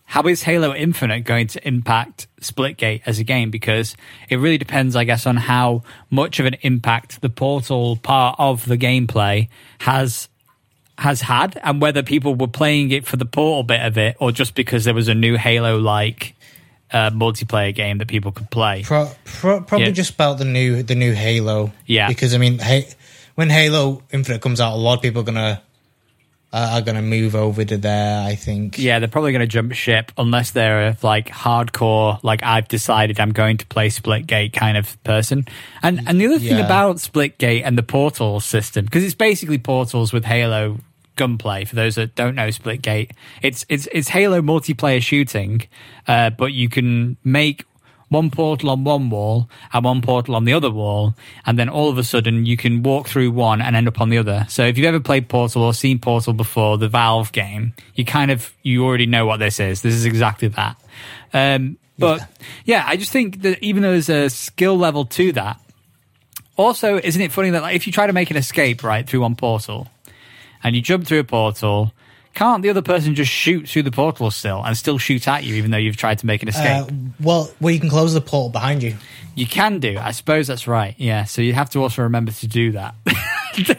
how 0.06 0.24
is 0.24 0.44
Halo 0.44 0.74
Infinite 0.74 1.22
going 1.22 1.48
to 1.48 1.68
impact 1.68 2.28
Splitgate 2.42 3.02
as 3.06 3.20
a 3.20 3.24
game? 3.24 3.52
Because 3.52 3.96
it 4.30 4.38
really 4.38 4.58
depends, 4.58 4.96
I 4.96 5.04
guess, 5.04 5.26
on 5.28 5.38
how 5.38 5.84
much 6.10 6.40
of 6.40 6.46
an 6.48 6.56
impact 6.62 7.22
the 7.22 7.30
Portal 7.30 7.96
part 7.98 8.36
of 8.40 8.66
the 8.66 8.78
gameplay 8.78 9.50
has 9.80 10.30
has 10.98 11.22
had, 11.22 11.60
and 11.64 11.82
whether 11.82 12.04
people 12.04 12.36
were 12.36 12.48
playing 12.48 12.92
it 12.92 13.06
for 13.08 13.18
the 13.18 13.26
Portal 13.26 13.64
bit 13.64 13.82
of 13.82 13.98
it, 13.98 14.16
or 14.20 14.32
just 14.32 14.54
because 14.54 14.84
there 14.84 14.94
was 14.94 15.08
a 15.08 15.16
new 15.16 15.38
Halo 15.38 15.78
like 15.78 16.36
uh, 16.92 17.10
multiplayer 17.12 17.74
game 17.74 18.00
that 18.00 18.08
people 18.08 18.32
could 18.32 18.50
play. 18.52 18.84
Pro, 18.84 19.10
pro, 19.24 19.62
probably 19.62 19.88
Yeah. 19.88 19.94
just 19.94 20.16
about 20.16 20.40
the 20.40 20.46
new 20.46 20.84
the 20.84 20.96
new 20.96 21.14
Halo. 21.14 21.72
Yeah. 21.86 22.08
because 22.08 22.34
I 22.34 22.38
mean, 22.38 22.60
hey, 22.60 22.88
when 23.40 23.50
Halo 23.50 24.04
Infinite 24.12 24.42
comes 24.42 24.60
out, 24.60 24.74
a 24.74 24.76
lot 24.76 24.96
of 24.98 25.02
people 25.02 25.22
are 25.22 25.26
gonna 25.26 25.62
uh, 26.52 26.72
are 26.74 26.82
gonna 26.82 27.02
move 27.02 27.36
over 27.36 27.64
to 27.64 27.78
there. 27.78 28.22
I 28.28 28.36
think. 28.36 28.78
Yeah, 28.78 29.00
they're 29.00 29.08
probably 29.08 29.32
going 29.32 29.40
to 29.40 29.48
jump 29.48 29.72
ship 29.74 30.12
unless 30.18 30.52
they're 30.52 30.98
like 31.02 31.30
hardcore, 31.30 32.20
like 32.22 32.44
I've 32.44 32.68
decided 32.68 33.18
I'm 33.18 33.32
going 33.32 33.56
to 33.58 33.66
play 33.68 33.88
Splitgate 33.88 34.52
kind 34.52 34.76
of 34.76 35.02
person. 35.06 35.46
And 35.82 36.02
and 36.06 36.20
the 36.20 36.26
other 36.26 36.40
thing 36.40 36.58
Yeah. 36.58 36.66
about 36.66 36.98
Splitgate 36.98 37.62
and 37.64 37.78
the 37.78 37.84
Portal 37.84 38.42
system, 38.42 38.84
because 38.84 39.06
it's 39.06 39.16
basically 39.16 39.58
Portals 39.58 40.12
with 40.12 40.26
Halo 40.26 40.80
gunplay. 41.16 41.64
For 41.66 41.76
those 41.76 41.96
that 41.96 42.16
don't 42.16 42.36
know 42.36 42.50
Splitgate, 42.50 43.12
it's 43.42 43.66
it's 43.70 43.88
it's 43.94 44.10
Halo 44.10 44.42
multiplayer 44.42 45.02
shooting, 45.02 45.62
uh, 46.10 46.32
but 46.32 46.52
you 46.52 46.68
can 46.68 47.16
make 47.24 47.64
one 48.10 48.30
portal 48.32 48.72
on 48.72 48.84
one 48.84 49.10
wall 49.10 49.50
and 49.72 49.86
one 49.86 50.02
portal 50.02 50.36
on 50.36 50.46
the 50.46 50.54
other 50.54 50.70
wall, 50.70 51.16
and 51.46 51.58
then 51.58 51.70
all 51.70 51.90
of 51.90 51.98
a 51.98 52.04
sudden 52.04 52.46
you 52.46 52.58
can 52.58 52.84
walk 52.84 53.08
through 53.08 53.32
one 53.32 53.62
and 53.62 53.76
end 53.76 53.88
up 53.88 54.02
on 54.02 54.10
the 54.10 54.18
other. 54.18 54.46
So 54.50 54.66
if 54.66 54.78
you've 54.78 54.88
ever 54.88 55.00
played 55.00 55.30
Portal 55.30 55.64
or 55.64 55.74
seen 55.74 56.00
Portal 56.00 56.34
before, 56.34 56.78
the 56.78 56.90
Valve 56.90 57.32
game, 57.32 57.74
you 57.96 58.06
kind 58.06 58.32
of 58.32 58.54
you 58.64 58.84
already 58.84 59.06
know 59.06 59.26
what 59.26 59.38
this 59.38 59.60
is. 59.60 59.82
This 59.82 59.94
is 59.94 60.06
exactly 60.06 60.50
that. 60.50 60.76
Um, 61.34 61.78
but 61.98 62.20
yeah. 62.20 62.26
yeah, 62.66 62.84
I 62.88 62.98
just 62.98 63.12
think 63.12 63.42
that 63.44 63.62
even 63.64 63.84
though 63.84 63.92
there's 63.92 64.10
a 64.10 64.30
skill 64.30 64.78
level 64.78 65.06
to 65.06 65.32
that, 65.34 65.60
also 66.58 66.98
isn't 66.98 67.22
it 67.22 67.32
funny 67.32 67.52
that 67.52 67.62
like, 67.62 67.76
if 67.76 67.88
you 67.88 67.94
try 67.94 68.08
to 68.08 68.14
make 68.14 68.32
an 68.32 68.38
escape 68.38 68.84
right 68.84 69.08
through 69.08 69.22
one 69.22 69.36
portal, 69.36 69.88
and 70.64 70.76
you 70.76 70.82
jump 70.82 71.06
through 71.06 71.20
a 71.20 71.24
portal 71.24 71.94
can't 72.34 72.64
the 72.64 72.70
other 72.70 72.82
person 72.82 73.16
just 73.16 73.32
shoot 73.32 73.68
through 73.68 73.84
the 73.84 73.92
portal 73.92 74.32
still 74.32 74.64
and 74.64 74.78
still 74.78 74.98
shoot 74.98 75.28
at 75.28 75.44
you, 75.44 75.56
even 75.56 75.72
though 75.72 75.78
you've 75.78 75.98
tried 75.98 76.20
to 76.20 76.26
make 76.26 76.42
an 76.44 76.50
escape? 76.50 76.88
Uh, 76.88 76.94
well, 77.20 77.52
well, 77.60 77.74
you 77.74 77.80
can 77.80 77.90
close 77.90 78.14
the 78.14 78.22
portal 78.22 78.50
behind 78.50 78.84
you. 78.84 78.96
You 79.36 79.46
can 79.46 79.80
do. 79.80 79.98
I 79.98 80.12
suppose 80.12 80.48
that's 80.48 80.68
right. 80.68 80.96
Yeah. 80.98 81.26
So 81.26 81.42
you 81.42 81.54
have 81.54 81.70
to 81.72 81.80
also 81.80 82.04
remember 82.04 82.32
to 82.32 82.48
do 82.48 82.74
that. 82.74 82.96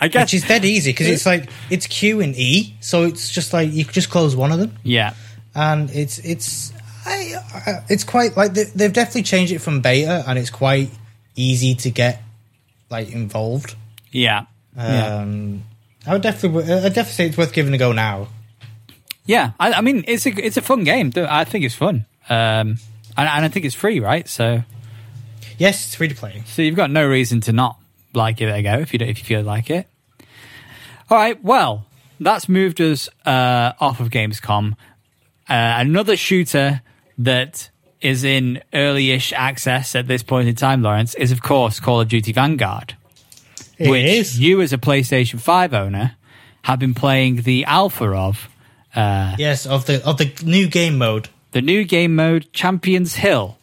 I 0.01 0.09
guess. 0.09 0.32
Which 0.32 0.34
is 0.34 0.48
dead 0.48 0.64
easy 0.64 0.90
because 0.90 1.07
it's 1.07 1.26
like 1.26 1.48
it's 1.70 1.86
Q 1.86 2.20
and 2.20 2.36
E, 2.36 2.74
so 2.80 3.05
it's 3.05 3.30
just 3.30 3.53
like 3.53 3.72
you 3.72 3.84
just 3.84 4.11
close 4.11 4.34
one 4.36 4.53
of 4.53 4.59
them. 4.59 4.76
Yeah. 4.82 5.14
And 5.55 5.90
it's 5.90 6.18
it's 6.18 6.72
I, 7.07 7.34
I, 7.55 7.84
it's 7.88 8.05
quite 8.05 8.36
like 8.36 8.55
they, 8.55 8.64
they've 8.64 8.92
definitely 8.92 9.22
changed 9.22 9.53
it 9.53 9.61
from 9.61 9.80
beta, 9.80 10.24
and 10.26 10.38
it's 10.38 10.51
quite 10.51 10.90
easy 11.34 11.74
to 11.76 11.90
get 11.90 12.22
like 12.90 13.12
involved. 13.12 13.76
Yeah. 14.11 14.46
Um, 14.76 15.62
yeah. 16.07 16.11
I 16.11 16.12
would 16.14 16.22
definitely, 16.22 16.64
I 16.64 16.88
definitely 16.88 17.12
say 17.12 17.26
it's 17.26 17.36
worth 17.36 17.53
giving 17.53 17.74
a 17.74 17.78
go 17.78 17.92
now. 17.92 18.28
Yeah, 19.30 19.52
I, 19.60 19.74
I, 19.74 19.80
mean 19.80 20.04
it's 20.08 20.26
a 20.26 20.30
it's 20.44 20.56
a 20.56 20.60
fun 20.60 20.82
game. 20.82 21.12
I 21.16 21.44
think 21.44 21.64
it's 21.64 21.76
fun, 21.76 22.04
um, 22.28 22.34
and, 22.36 22.78
and, 23.16 23.44
I 23.44 23.46
think 23.46 23.64
it's 23.64 23.76
free, 23.76 24.00
right? 24.00 24.28
So 24.28 24.64
yes, 25.56 25.86
it's 25.86 25.94
free 25.94 26.08
to 26.08 26.16
play. 26.16 26.42
So 26.46 26.62
you've 26.62 26.74
got 26.74 26.90
no 26.90 27.06
reason 27.06 27.40
to 27.42 27.52
not 27.52 27.78
like 28.12 28.38
give 28.38 28.48
it 28.48 28.58
a 28.58 28.62
go 28.62 28.80
if 28.80 28.92
you 28.92 28.98
if 28.98 29.20
you 29.20 29.24
feel 29.24 29.42
like 29.42 29.70
it. 29.70 29.86
All 31.08 31.16
right, 31.16 31.40
well 31.44 31.86
that's 32.18 32.48
moved 32.48 32.80
us 32.80 33.08
uh, 33.24 33.72
off 33.78 34.00
of 34.00 34.10
Gamescom. 34.10 34.72
Uh, 34.72 34.74
another 35.48 36.16
shooter 36.16 36.82
that 37.18 37.70
is 38.00 38.24
in 38.24 38.60
early-ish 38.74 39.32
access 39.32 39.94
at 39.94 40.08
this 40.08 40.24
point 40.24 40.48
in 40.48 40.56
time, 40.56 40.82
Lawrence, 40.82 41.14
is 41.14 41.30
of 41.30 41.40
course 41.40 41.78
Call 41.78 42.00
of 42.00 42.08
Duty 42.08 42.32
Vanguard, 42.32 42.96
it 43.78 43.88
which 43.88 44.04
is. 44.04 44.40
you 44.40 44.60
as 44.60 44.72
a 44.72 44.78
PlayStation 44.78 45.40
Five 45.40 45.72
owner 45.72 46.16
have 46.62 46.80
been 46.80 46.94
playing 46.94 47.42
the 47.42 47.64
alpha 47.66 48.06
of 48.06 48.48
uh, 48.95 49.36
yes, 49.38 49.66
of 49.66 49.86
the 49.86 50.05
of 50.07 50.18
the 50.18 50.32
new 50.45 50.68
game 50.68 50.99
mode. 50.99 51.28
The 51.53 51.62
new 51.62 51.84
game 51.84 52.14
mode, 52.14 52.53
Champions 52.53 53.16
Hill. 53.16 53.57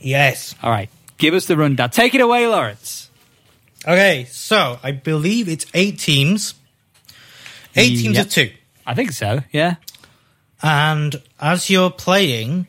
Yes. 0.00 0.54
All 0.62 0.70
right. 0.70 0.90
Give 1.16 1.34
us 1.34 1.46
the 1.46 1.56
rundown. 1.56 1.90
Take 1.90 2.14
it 2.14 2.20
away, 2.20 2.46
Lawrence. 2.46 3.10
Okay, 3.86 4.26
so 4.30 4.78
I 4.82 4.92
believe 4.92 5.48
it's 5.48 5.66
eight 5.74 5.98
teams. 5.98 6.54
Eight 7.74 7.96
teams 8.00 8.16
yep. 8.16 8.26
of 8.26 8.32
two. 8.32 8.50
I 8.86 8.94
think 8.94 9.12
so. 9.12 9.40
Yeah. 9.52 9.76
And 10.62 11.20
as 11.40 11.70
you're 11.70 11.90
playing, 11.90 12.66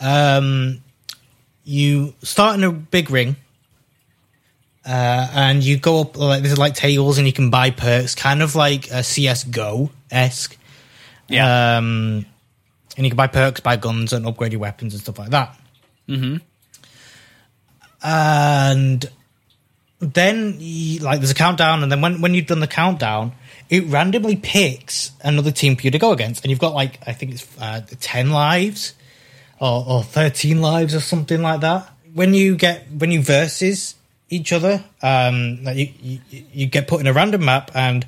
um, 0.00 0.82
you 1.64 2.14
start 2.22 2.56
in 2.56 2.64
a 2.64 2.72
big 2.72 3.10
ring. 3.10 3.36
Uh, 4.84 5.28
and 5.32 5.64
you 5.64 5.76
go 5.76 6.02
up 6.02 6.16
like 6.16 6.44
there's 6.44 6.58
like 6.58 6.74
tables 6.74 7.18
and 7.18 7.26
you 7.26 7.32
can 7.32 7.50
buy 7.50 7.70
perks, 7.70 8.14
kind 8.14 8.40
of 8.40 8.54
like 8.54 8.88
a 8.90 9.02
CS:GO 9.02 9.90
esque. 10.12 10.56
Yeah. 11.28 11.78
Um, 11.78 12.26
and 12.96 13.04
you 13.04 13.10
can 13.10 13.16
buy 13.16 13.26
perks, 13.26 13.60
buy 13.60 13.76
guns, 13.76 14.12
and 14.12 14.26
upgrade 14.26 14.52
your 14.52 14.60
weapons 14.60 14.94
and 14.94 15.02
stuff 15.02 15.18
like 15.18 15.30
that. 15.30 15.58
Mm-hmm. 16.08 16.36
And 18.02 19.10
then, 19.98 20.56
you, 20.58 21.00
like, 21.00 21.20
there's 21.20 21.30
a 21.30 21.34
countdown, 21.34 21.82
and 21.82 21.90
then 21.90 22.00
when, 22.00 22.20
when 22.20 22.34
you've 22.34 22.46
done 22.46 22.60
the 22.60 22.66
countdown, 22.66 23.32
it 23.68 23.84
randomly 23.86 24.36
picks 24.36 25.10
another 25.22 25.50
team 25.50 25.76
for 25.76 25.82
you 25.82 25.90
to 25.90 25.98
go 25.98 26.12
against, 26.12 26.44
and 26.44 26.50
you've 26.50 26.60
got 26.60 26.74
like 26.74 27.00
I 27.06 27.12
think 27.12 27.32
it's 27.32 27.58
uh, 27.58 27.80
ten 28.00 28.30
lives 28.30 28.94
or, 29.60 29.84
or 29.86 30.02
thirteen 30.02 30.60
lives 30.60 30.94
or 30.94 31.00
something 31.00 31.42
like 31.42 31.60
that. 31.60 31.90
When 32.14 32.32
you 32.32 32.56
get 32.56 32.86
when 32.92 33.10
you 33.10 33.22
versus 33.22 33.96
each 34.28 34.52
other, 34.52 34.84
um, 35.02 35.66
you, 35.74 35.88
you 36.00 36.20
you 36.30 36.66
get 36.66 36.86
put 36.86 37.00
in 37.00 37.06
a 37.06 37.12
random 37.12 37.44
map, 37.44 37.70
and 37.74 38.06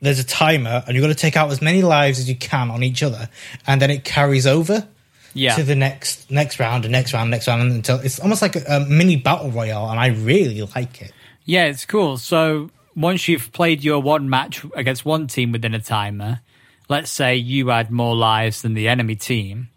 there's 0.00 0.18
a 0.18 0.24
timer 0.24 0.82
and 0.86 0.94
you've 0.94 1.02
got 1.02 1.08
to 1.08 1.14
take 1.14 1.36
out 1.36 1.50
as 1.50 1.62
many 1.62 1.82
lives 1.82 2.18
as 2.18 2.28
you 2.28 2.36
can 2.36 2.70
on 2.70 2.82
each 2.82 3.02
other 3.02 3.28
and 3.66 3.80
then 3.80 3.90
it 3.90 4.04
carries 4.04 4.46
over 4.46 4.86
yeah. 5.34 5.54
to 5.56 5.62
the 5.62 5.74
next 5.74 6.30
next 6.30 6.58
round 6.58 6.84
and 6.84 6.92
next 6.92 7.12
round 7.12 7.30
next 7.30 7.46
round 7.46 7.62
until 7.70 7.98
it's 8.00 8.20
almost 8.20 8.42
like 8.42 8.56
a, 8.56 8.64
a, 8.68 8.80
mini 8.86 9.16
battle 9.16 9.50
royale 9.50 9.90
and 9.90 9.98
i 9.98 10.08
really 10.08 10.62
like 10.74 11.00
it. 11.02 11.12
Yeah 11.44 11.64
it's 11.66 11.84
cool. 11.84 12.16
So 12.16 12.70
once 12.94 13.28
you've 13.28 13.52
played 13.52 13.84
your 13.84 14.00
one 14.00 14.28
match 14.28 14.64
against 14.74 15.04
one 15.04 15.26
team 15.26 15.52
within 15.52 15.74
a 15.74 15.80
timer 15.80 16.40
let's 16.88 17.10
say 17.10 17.36
you 17.36 17.68
had 17.68 17.90
more 17.90 18.14
lives 18.14 18.62
than 18.62 18.74
the 18.74 18.88
enemy 18.88 19.16
team 19.16 19.68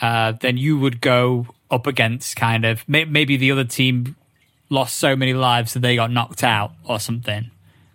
uh, 0.00 0.32
then 0.32 0.56
you 0.56 0.78
would 0.78 1.00
go 1.00 1.46
up 1.70 1.86
against 1.86 2.36
kind 2.36 2.64
of 2.64 2.88
maybe 2.88 3.36
the 3.36 3.52
other 3.52 3.64
team 3.64 4.16
lost 4.70 4.96
so 4.98 5.14
many 5.14 5.34
lives 5.34 5.74
that 5.74 5.80
they 5.80 5.96
got 5.96 6.10
knocked 6.10 6.42
out 6.42 6.72
or 6.84 6.98
something 6.98 7.50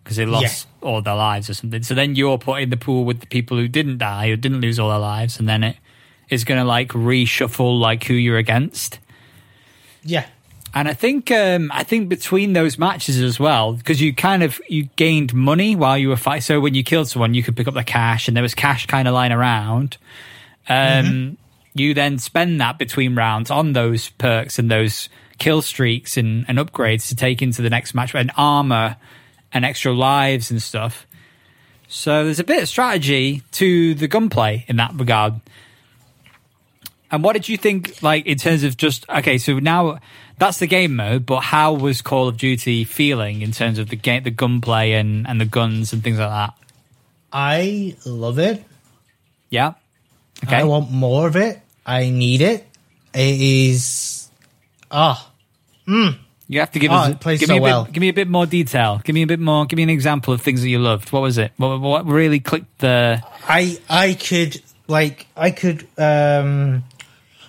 because 0.05 0.17
they 0.17 0.25
lost 0.27 0.67
yeah. 0.83 0.87
all 0.87 1.01
their 1.01 1.15
lives 1.15 1.49
or 1.49 1.55
something. 1.55 1.81
So 1.81 1.95
then 1.95 2.15
you're 2.15 2.37
put 2.37 2.61
in 2.61 2.69
the 2.69 2.77
pool 2.77 3.05
with 3.05 3.21
the 3.21 3.25
people 3.25 3.57
who 3.57 3.67
didn't 3.67 3.97
die, 3.97 4.29
who 4.29 4.37
didn't 4.37 4.61
lose 4.61 4.77
all 4.77 4.89
their 4.89 4.99
lives, 4.99 5.39
and 5.39 5.49
then 5.49 5.63
it 5.63 5.77
is 6.29 6.43
going 6.43 6.59
to 6.59 6.63
like 6.63 6.89
reshuffle 6.89 7.79
like 7.79 8.03
who 8.03 8.13
you're 8.13 8.37
against. 8.37 8.99
Yeah. 10.03 10.27
And 10.75 10.87
I 10.87 10.93
think 10.93 11.31
um, 11.31 11.71
I 11.73 11.83
think 11.83 12.07
between 12.07 12.53
those 12.53 12.77
matches 12.77 13.19
as 13.19 13.39
well, 13.39 13.73
because 13.73 13.99
you 13.99 14.13
kind 14.13 14.43
of 14.43 14.61
you 14.69 14.83
gained 14.95 15.33
money 15.33 15.75
while 15.75 15.97
you 15.97 16.09
were 16.09 16.17
fighting. 16.17 16.41
So 16.41 16.59
when 16.59 16.75
you 16.75 16.83
killed 16.83 17.07
someone, 17.07 17.33
you 17.33 17.41
could 17.41 17.57
pick 17.57 17.67
up 17.67 17.73
the 17.73 17.83
cash, 17.83 18.27
and 18.27 18.37
there 18.37 18.43
was 18.43 18.53
cash 18.53 18.85
kind 18.85 19.07
of 19.07 19.15
lying 19.15 19.31
around. 19.31 19.97
Um, 20.69 20.75
mm-hmm. 20.77 21.33
You 21.73 21.95
then 21.95 22.19
spend 22.19 22.61
that 22.61 22.77
between 22.77 23.15
rounds 23.15 23.49
on 23.49 23.73
those 23.73 24.09
perks 24.09 24.59
and 24.59 24.69
those 24.69 25.09
kill 25.39 25.61
streaks 25.61 26.15
and, 26.15 26.45
and 26.47 26.57
upgrades 26.57 27.07
to 27.09 27.15
take 27.15 27.41
into 27.41 27.61
the 27.61 27.69
next 27.69 27.93
match 27.93 28.13
and 28.13 28.31
armor 28.37 28.97
and 29.55 29.63
extra 29.63 29.93
lives 29.93 30.51
and 30.51 30.61
stuff. 30.61 31.07
So 31.87 32.25
there's 32.25 32.39
a 32.39 32.43
bit 32.43 32.61
of 32.61 32.67
strategy 32.67 33.41
to 33.53 33.95
the 33.95 34.07
gunplay 34.07 34.65
in 34.67 34.75
that 34.75 34.93
regard. 34.93 35.35
And 37.09 37.23
what 37.23 37.33
did 37.33 37.47
you 37.47 37.55
think, 37.55 38.03
like, 38.03 38.25
in 38.25 38.37
terms 38.37 38.63
of 38.63 38.75
just 38.75 39.09
okay? 39.09 39.37
So 39.37 39.59
now 39.59 39.99
that's 40.37 40.59
the 40.59 40.67
game 40.67 40.97
mode, 40.97 41.25
but 41.25 41.39
how 41.39 41.73
was 41.73 42.01
Call 42.01 42.27
of 42.27 42.35
Duty 42.35 42.83
feeling 42.83 43.41
in 43.41 43.53
terms 43.53 43.79
of 43.79 43.87
the 43.87 43.95
game, 43.95 44.23
the 44.23 44.31
gunplay, 44.31 44.91
and 44.91 45.25
and 45.25 45.39
the 45.39 45.45
guns 45.45 45.93
and 45.93 46.03
things 46.03 46.19
like 46.19 46.29
that? 46.29 46.53
I 47.31 47.95
love 48.05 48.39
it. 48.39 48.63
Yeah. 49.49 49.75
Okay. 50.43 50.57
I 50.57 50.63
want 50.63 50.91
more 50.91 51.27
of 51.27 51.37
it. 51.37 51.61
I 51.85 52.09
need 52.09 52.41
it. 52.41 52.67
It 53.13 53.41
is. 53.41 54.29
Ah. 54.91 55.31
Oh, 55.87 55.91
mm. 55.91 56.17
You 56.47 56.59
have 56.59 56.71
to 56.71 56.79
give 56.79 56.91
oh, 56.91 56.95
us 56.95 57.15
give 57.23 57.41
so 57.41 57.53
me 57.53 57.57
a 57.57 57.61
well. 57.61 57.85
bit, 57.85 57.93
give 57.93 58.01
me 58.01 58.09
a 58.09 58.13
bit 58.13 58.27
more 58.27 58.45
detail. 58.45 59.01
Give 59.03 59.15
me 59.15 59.23
a 59.23 59.27
bit 59.27 59.39
more. 59.39 59.65
Give 59.65 59.77
me 59.77 59.83
an 59.83 59.89
example 59.89 60.33
of 60.33 60.41
things 60.41 60.61
that 60.61 60.69
you 60.69 60.77
loved. 60.77 61.11
What 61.11 61.21
was 61.21 61.37
it? 61.37 61.51
What, 61.57 61.81
what 61.81 62.05
really 62.05 62.39
clicked 62.39 62.79
the? 62.79 63.23
I 63.47 63.79
I 63.89 64.13
could 64.13 64.61
like 64.87 65.27
I 65.35 65.49
could 65.49 65.87
um 65.97 66.83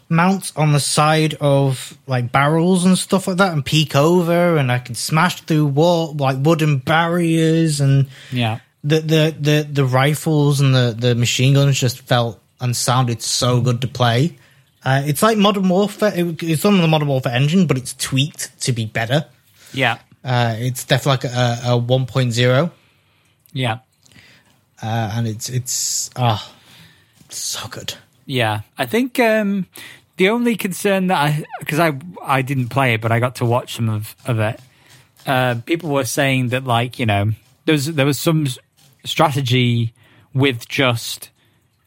mount 0.09 0.53
on 0.57 0.73
the 0.73 0.81
side 0.81 1.35
of 1.41 1.99
like 2.07 2.33
barrels 2.33 2.87
and 2.87 2.97
stuff 2.97 3.29
like 3.29 3.37
that 3.37 3.53
and 3.53 3.65
peek 3.65 3.95
over, 3.95 4.57
and 4.57 4.73
I 4.73 4.79
could 4.79 4.97
smash 4.97 5.43
through 5.43 5.67
wall 5.67 6.15
like 6.15 6.39
wooden 6.41 6.79
barriers 6.79 7.81
and 7.81 8.09
yeah. 8.33 8.61
The 8.83 9.01
the 9.01 9.37
the 9.39 9.69
the 9.71 9.85
rifles 9.85 10.61
and 10.61 10.75
the 10.75 10.95
the 10.97 11.15
machine 11.15 11.55
guns 11.55 11.79
just 11.79 12.01
felt 12.01 12.41
and 12.61 12.75
sounded 12.75 13.21
so 13.21 13.61
good 13.61 13.81
to 13.83 13.89
play. 13.89 14.39
Uh, 14.87 15.03
it's 15.05 15.21
like 15.21 15.37
Modern 15.37 15.69
Warfare. 15.69 16.13
It, 16.15 16.41
it's 16.45 16.65
on 16.65 16.81
the 16.81 16.87
Modern 16.87 17.09
Warfare 17.09 17.35
engine, 17.35 17.67
but 17.67 17.77
it's 17.77 17.93
tweaked 17.95 18.59
to 18.61 18.73
be 18.73 18.87
better. 18.87 19.27
Yeah. 19.73 19.99
Uh, 20.23 20.55
it's 20.59 20.85
definitely 20.85 21.29
like 21.29 21.37
a, 21.37 21.73
a 21.73 21.81
1.0. 21.81 22.71
Yeah. 23.53 23.79
Uh, 24.81 25.11
and 25.15 25.27
it's 25.27 25.49
it's 25.49 26.11
ah, 26.15 26.39
oh, 26.41 26.55
so 27.31 27.67
good. 27.69 27.95
Yeah, 28.27 28.61
I 28.77 28.85
think 28.87 29.19
um, 29.19 29.67
the 30.19 30.29
only 30.29 30.55
concern 30.55 31.07
that 31.07 31.17
I 31.17 31.45
because 31.61 31.79
I 31.79 31.99
I 32.23 32.43
didn't 32.43 32.69
play 32.69 32.95
it, 32.95 33.01
but 33.01 33.11
I 33.11 33.19
got 33.19 33.37
to 33.37 33.47
watch 33.47 33.75
some 33.75 33.89
of 33.89 34.15
of 34.27 34.39
it. 34.39 34.61
Uh, 35.27 35.57
people 35.65 35.91
were 35.91 36.05
saying 36.05 36.49
that 36.49 36.65
like 36.65 36.99
you 36.99 37.07
know 37.07 37.33
there 37.65 37.73
was 37.73 37.87
there 37.87 38.05
was 38.05 38.19
some 38.19 38.47
strategy 39.05 39.95
with 40.35 40.69
just 40.69 41.31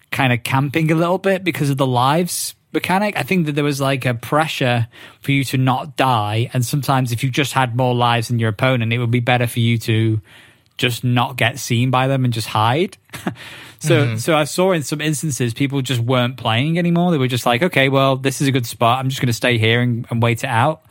kind 0.09 0.33
of 0.33 0.41
camping 0.43 0.91
a 0.91 0.95
little 0.95 1.19
bit 1.19 1.43
because 1.43 1.69
of 1.69 1.77
the 1.77 1.85
lives 1.85 2.55
mechanic. 2.71 3.17
I 3.17 3.23
think 3.23 3.45
that 3.45 3.53
there 3.53 3.63
was 3.63 3.79
like 3.81 4.05
a 4.05 4.13
pressure 4.13 4.87
for 5.21 5.31
you 5.31 5.43
to 5.45 5.57
not 5.57 5.95
die, 5.97 6.49
and 6.53 6.65
sometimes 6.65 7.11
if 7.11 7.23
you 7.23 7.29
just 7.29 7.53
had 7.53 7.75
more 7.75 7.93
lives 7.95 8.27
than 8.29 8.39
your 8.39 8.49
opponent, 8.49 8.91
it 8.93 8.97
would 8.99 9.11
be 9.11 9.19
better 9.19 9.47
for 9.47 9.59
you 9.59 9.77
to 9.79 10.21
just 10.77 11.03
not 11.03 11.35
get 11.35 11.59
seen 11.59 11.91
by 11.91 12.07
them 12.07 12.23
and 12.23 12.33
just 12.33 12.47
hide. 12.47 12.97
so 13.79 14.05
Mm-hmm. 14.05 14.17
so 14.17 14.35
I 14.37 14.45
saw 14.45 14.71
in 14.71 14.83
some 14.83 15.01
instances 15.01 15.53
people 15.53 15.81
just 15.81 15.99
weren't 15.99 16.37
playing 16.37 16.77
anymore. 16.79 17.11
They 17.11 17.17
were 17.17 17.27
just 17.27 17.45
like, 17.45 17.61
okay, 17.63 17.89
well, 17.89 18.15
this 18.15 18.39
is 18.41 18.47
a 18.47 18.51
good 18.51 18.65
spot. 18.65 18.99
I'm 18.99 19.09
just 19.09 19.19
going 19.19 19.27
to 19.27 19.33
stay 19.33 19.57
here 19.57 19.81
and, 19.81 20.05
and 20.09 20.21
wait 20.23 20.43
it 20.43 20.47
out. 20.49 20.81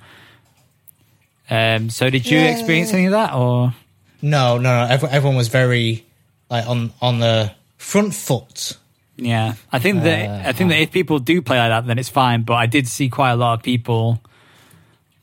Um, 1.50 1.88
so 1.90 2.10
did 2.10 2.26
you 2.26 2.38
Yeah. 2.38 2.48
experience 2.50 2.92
any 2.92 3.06
of 3.06 3.12
that 3.12 3.32
or? 3.32 3.74
No, 4.20 4.58
no, 4.58 4.84
no. 4.86 4.92
Everyone, 4.92 5.14
everyone 5.16 5.36
was 5.36 5.48
very 5.48 6.04
like 6.50 6.66
on 6.66 6.92
on 7.00 7.20
the 7.20 7.52
front 7.78 8.14
foot. 8.14 8.76
Yeah, 9.18 9.54
I 9.72 9.80
think 9.80 10.04
that 10.04 10.46
I 10.46 10.52
think 10.52 10.70
that 10.70 10.80
if 10.80 10.92
people 10.92 11.18
do 11.18 11.42
play 11.42 11.58
like 11.58 11.70
that, 11.70 11.86
then 11.86 11.98
it's 11.98 12.08
fine. 12.08 12.42
But 12.42 12.54
I 12.54 12.66
did 12.66 12.86
see 12.86 13.08
quite 13.08 13.32
a 13.32 13.36
lot 13.36 13.54
of 13.54 13.62
people. 13.62 14.22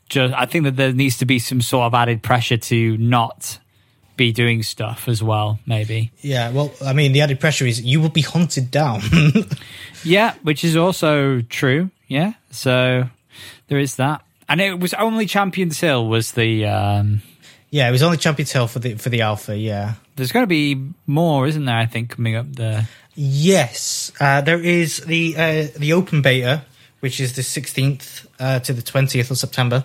Just, 0.08 0.34
I 0.34 0.46
think 0.46 0.64
that 0.64 0.76
there 0.76 0.92
needs 0.92 1.18
to 1.18 1.24
be 1.24 1.38
some 1.38 1.60
sort 1.60 1.86
of 1.86 1.94
added 1.94 2.22
pressure 2.22 2.58
to 2.58 2.96
not 2.98 3.58
be 4.16 4.32
doing 4.32 4.62
stuff 4.62 5.08
as 5.08 5.22
well. 5.22 5.58
Maybe, 5.66 6.12
Yeah, 6.20 6.50
well, 6.52 6.72
I 6.84 6.92
mean, 6.92 7.12
the 7.12 7.22
added 7.22 7.40
pressure 7.40 7.66
is 7.66 7.80
you 7.80 8.00
will 8.00 8.10
be 8.10 8.20
hunted 8.20 8.70
down. 8.70 9.02
yeah, 10.04 10.34
which 10.42 10.62
is 10.62 10.76
also 10.76 11.40
true. 11.42 11.90
Yeah, 12.06 12.34
so 12.50 13.08
there 13.68 13.78
is 13.78 13.96
that, 13.96 14.22
and 14.48 14.60
it 14.60 14.78
was 14.78 14.94
only 14.94 15.26
Champions 15.26 15.80
Hill 15.80 16.06
was 16.06 16.32
the. 16.32 16.66
Um, 16.66 17.22
yeah, 17.70 17.88
it 17.88 17.92
was 17.92 18.02
only 18.02 18.16
Champions 18.18 18.52
Hill 18.52 18.68
for 18.68 18.78
the 18.78 18.94
for 18.94 19.08
the 19.08 19.22
alpha. 19.22 19.56
Yeah. 19.56 19.94
There's 20.16 20.32
going 20.32 20.42
to 20.42 20.48
be 20.48 20.90
more, 21.06 21.46
isn't 21.46 21.64
there? 21.64 21.76
I 21.76 21.86
think 21.86 22.10
coming 22.10 22.34
up 22.36 22.46
there. 22.52 22.88
Yes, 23.14 24.12
uh, 24.20 24.40
there 24.42 24.60
is 24.60 24.98
the 24.98 25.34
uh, 25.36 25.66
the 25.78 25.92
open 25.94 26.20
beta, 26.22 26.64
which 27.00 27.20
is 27.20 27.34
the 27.34 27.42
16th 27.42 28.26
uh, 28.40 28.58
to 28.60 28.72
the 28.72 28.82
20th 28.82 29.30
of 29.30 29.38
September. 29.38 29.84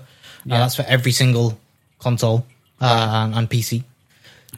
Uh, 0.49 0.57
that's 0.57 0.75
for 0.75 0.83
every 0.87 1.11
single 1.11 1.57
console 1.99 2.45
uh, 2.81 3.25
and, 3.25 3.35
and 3.35 3.49
PC. 3.49 3.83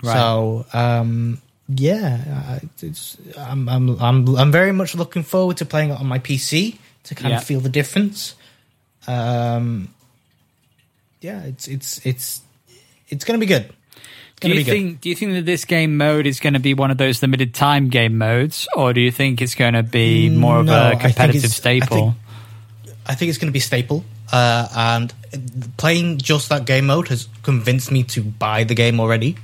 Right. 0.02 0.14
So 0.14 0.66
um, 0.74 1.42
yeah, 1.68 2.60
it's, 2.82 3.18
I'm, 3.38 3.68
I'm 3.70 3.90
I'm 4.02 4.36
I'm 4.36 4.52
very 4.52 4.72
much 4.72 4.96
looking 4.96 5.24
forward 5.24 5.58
to 5.58 5.66
playing 5.66 5.92
it 5.92 6.00
on 6.00 6.08
my 6.08 6.20
PC 6.20 6.78
to 7.04 7.16
kind 7.16 7.32
Yeah. 7.32 7.38
of 7.38 7.44
feel 7.44 7.60
the 7.60 7.70
difference. 7.70 8.36
Um, 9.08 9.90
yeah, 11.22 11.44
it's 11.44 11.68
it's 11.68 12.06
it's 12.06 12.42
it's 13.10 13.24
going 13.26 13.40
to 13.40 13.46
be 13.46 13.50
good. 13.50 13.72
Do 14.52 14.58
you 14.58 14.60
be 14.60 14.64
good. 14.64 14.72
think? 14.72 15.02
Do 15.02 15.10
you 15.10 15.16
think 15.16 15.34
that 15.34 15.46
this 15.46 15.66
game 15.66 15.98
mode 15.98 16.26
is 16.28 16.40
going 16.40 16.54
to 16.54 16.60
be 16.60 16.74
one 16.74 16.92
of 16.92 16.98
those 16.98 17.22
limited 17.22 17.54
time 17.54 17.90
game 17.90 18.18
modes, 18.18 18.68
or 18.76 18.94
do 18.94 19.02
you 19.02 19.12
think 19.12 19.42
it's 19.42 19.56
going 19.56 19.74
to 19.74 19.84
be 19.84 20.30
more 20.30 20.60
of 20.60 20.66
No, 20.68 20.74
I 20.74 20.88
a 20.88 20.90
think 20.92 21.02
competitive 21.02 21.44
it's- 21.46 21.54
I 21.66 21.80
staple? 21.80 21.98
think- 21.98 22.16
I 23.06 23.16
think 23.16 23.30
it's 23.30 23.38
going 23.38 23.50
to 23.50 23.54
be 23.54 23.60
staple. 23.60 24.06
Uh, 24.32 24.68
and 24.76 25.14
playing 25.78 26.18
just 26.20 26.50
that 26.50 26.66
game 26.66 26.86
mode 26.88 27.10
has 27.10 27.28
convinced 27.44 27.92
me 27.92 28.04
to 28.04 28.24
buy 28.24 28.64
the 28.64 28.74
game 28.76 29.00
already. 29.00 29.36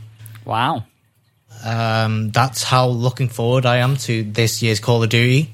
wow. 0.46 0.84
Um, 1.64 2.32
that's 2.32 2.64
how 2.64 2.88
looking 2.88 3.28
forward 3.28 3.66
I 3.66 3.78
am 3.78 3.98
to 3.98 4.24
this 4.24 4.62
year's 4.62 4.80
Call 4.80 5.04
of 5.04 5.10
Duty. 5.10 5.52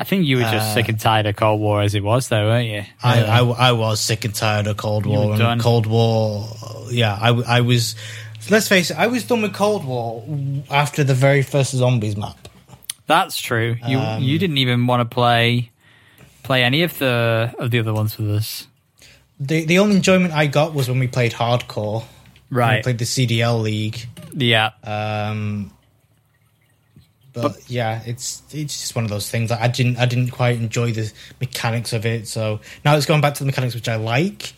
I 0.00 0.04
think 0.04 0.24
you 0.26 0.36
were 0.36 0.42
just 0.42 0.54
Uh, 0.70 0.74
sick 0.74 0.88
and 0.88 0.98
tired 0.98 1.26
of 1.26 1.36
Cold 1.36 1.60
War 1.60 1.82
as 1.82 1.94
it 1.94 2.02
was, 2.02 2.28
though, 2.28 2.46
weren't 2.46 2.68
you? 2.68 2.84
I, 3.02 3.22
I, 3.24 3.40
I 3.40 3.72
was 3.72 4.00
sick 4.00 4.24
and 4.24 4.34
tired 4.34 4.66
of 4.68 4.76
Cold 4.78 5.04
War 5.06 5.34
and. 5.34 5.60
Cold 5.60 5.86
War. 5.86 6.48
Yeah, 6.90 7.14
I, 7.20 7.28
I 7.30 7.60
was. 7.60 7.94
Let's 8.50 8.68
face 8.68 8.90
it, 8.90 8.96
I 8.98 9.06
was 9.08 9.24
done 9.24 9.42
with 9.42 9.52
Cold 9.54 9.84
War 9.84 10.24
after 10.70 11.04
the 11.04 11.14
very 11.14 11.42
first 11.42 11.72
zombies 11.72 12.16
map. 12.16 12.48
That's 13.06 13.40
true. 13.40 13.76
You 13.86 13.98
Um, 13.98 14.22
you 14.22 14.38
didn't 14.38 14.58
even 14.58 14.86
want 14.86 15.00
to 15.08 15.14
play 15.14 15.70
play 16.42 16.62
any 16.64 16.82
of 16.82 16.98
the 16.98 17.54
of 17.58 17.70
the 17.70 17.78
other 17.78 17.92
ones 17.92 18.16
with 18.18 18.30
us, 18.30 18.66
The 19.40 19.64
the 19.64 19.78
only 19.78 19.96
enjoyment 19.96 20.32
I 20.32 20.46
got 20.46 20.74
was 20.74 20.88
when 20.88 20.98
we 20.98 21.08
played 21.08 21.32
hardcore. 21.32 22.02
When 22.02 22.08
we 22.50 22.56
right? 22.58 22.82
played 22.82 22.98
the 22.98 23.04
CDL 23.04 23.60
League. 23.62 24.06
Yeah, 24.34 24.70
Um, 24.84 25.72
but, 27.34 27.70
yeah, 27.70 28.02
it's 28.06 28.42
it's 28.52 28.80
just 28.80 28.94
one 28.94 29.04
of 29.04 29.10
those 29.10 29.28
things. 29.30 29.50
Like, 29.50 29.60
I 29.60 29.68
didn't 29.68 29.98
I 29.98 30.06
didn't 30.06 30.30
quite 30.30 30.56
enjoy 30.56 30.92
the 30.92 31.12
mechanics 31.40 31.92
of 31.92 32.04
it. 32.06 32.26
So 32.26 32.60
now 32.84 32.96
it's 32.96 33.06
going 33.06 33.20
back 33.20 33.34
to 33.34 33.40
the 33.40 33.46
mechanics 33.46 33.74
which 33.74 33.88
I 33.88 33.96
like. 33.96 34.54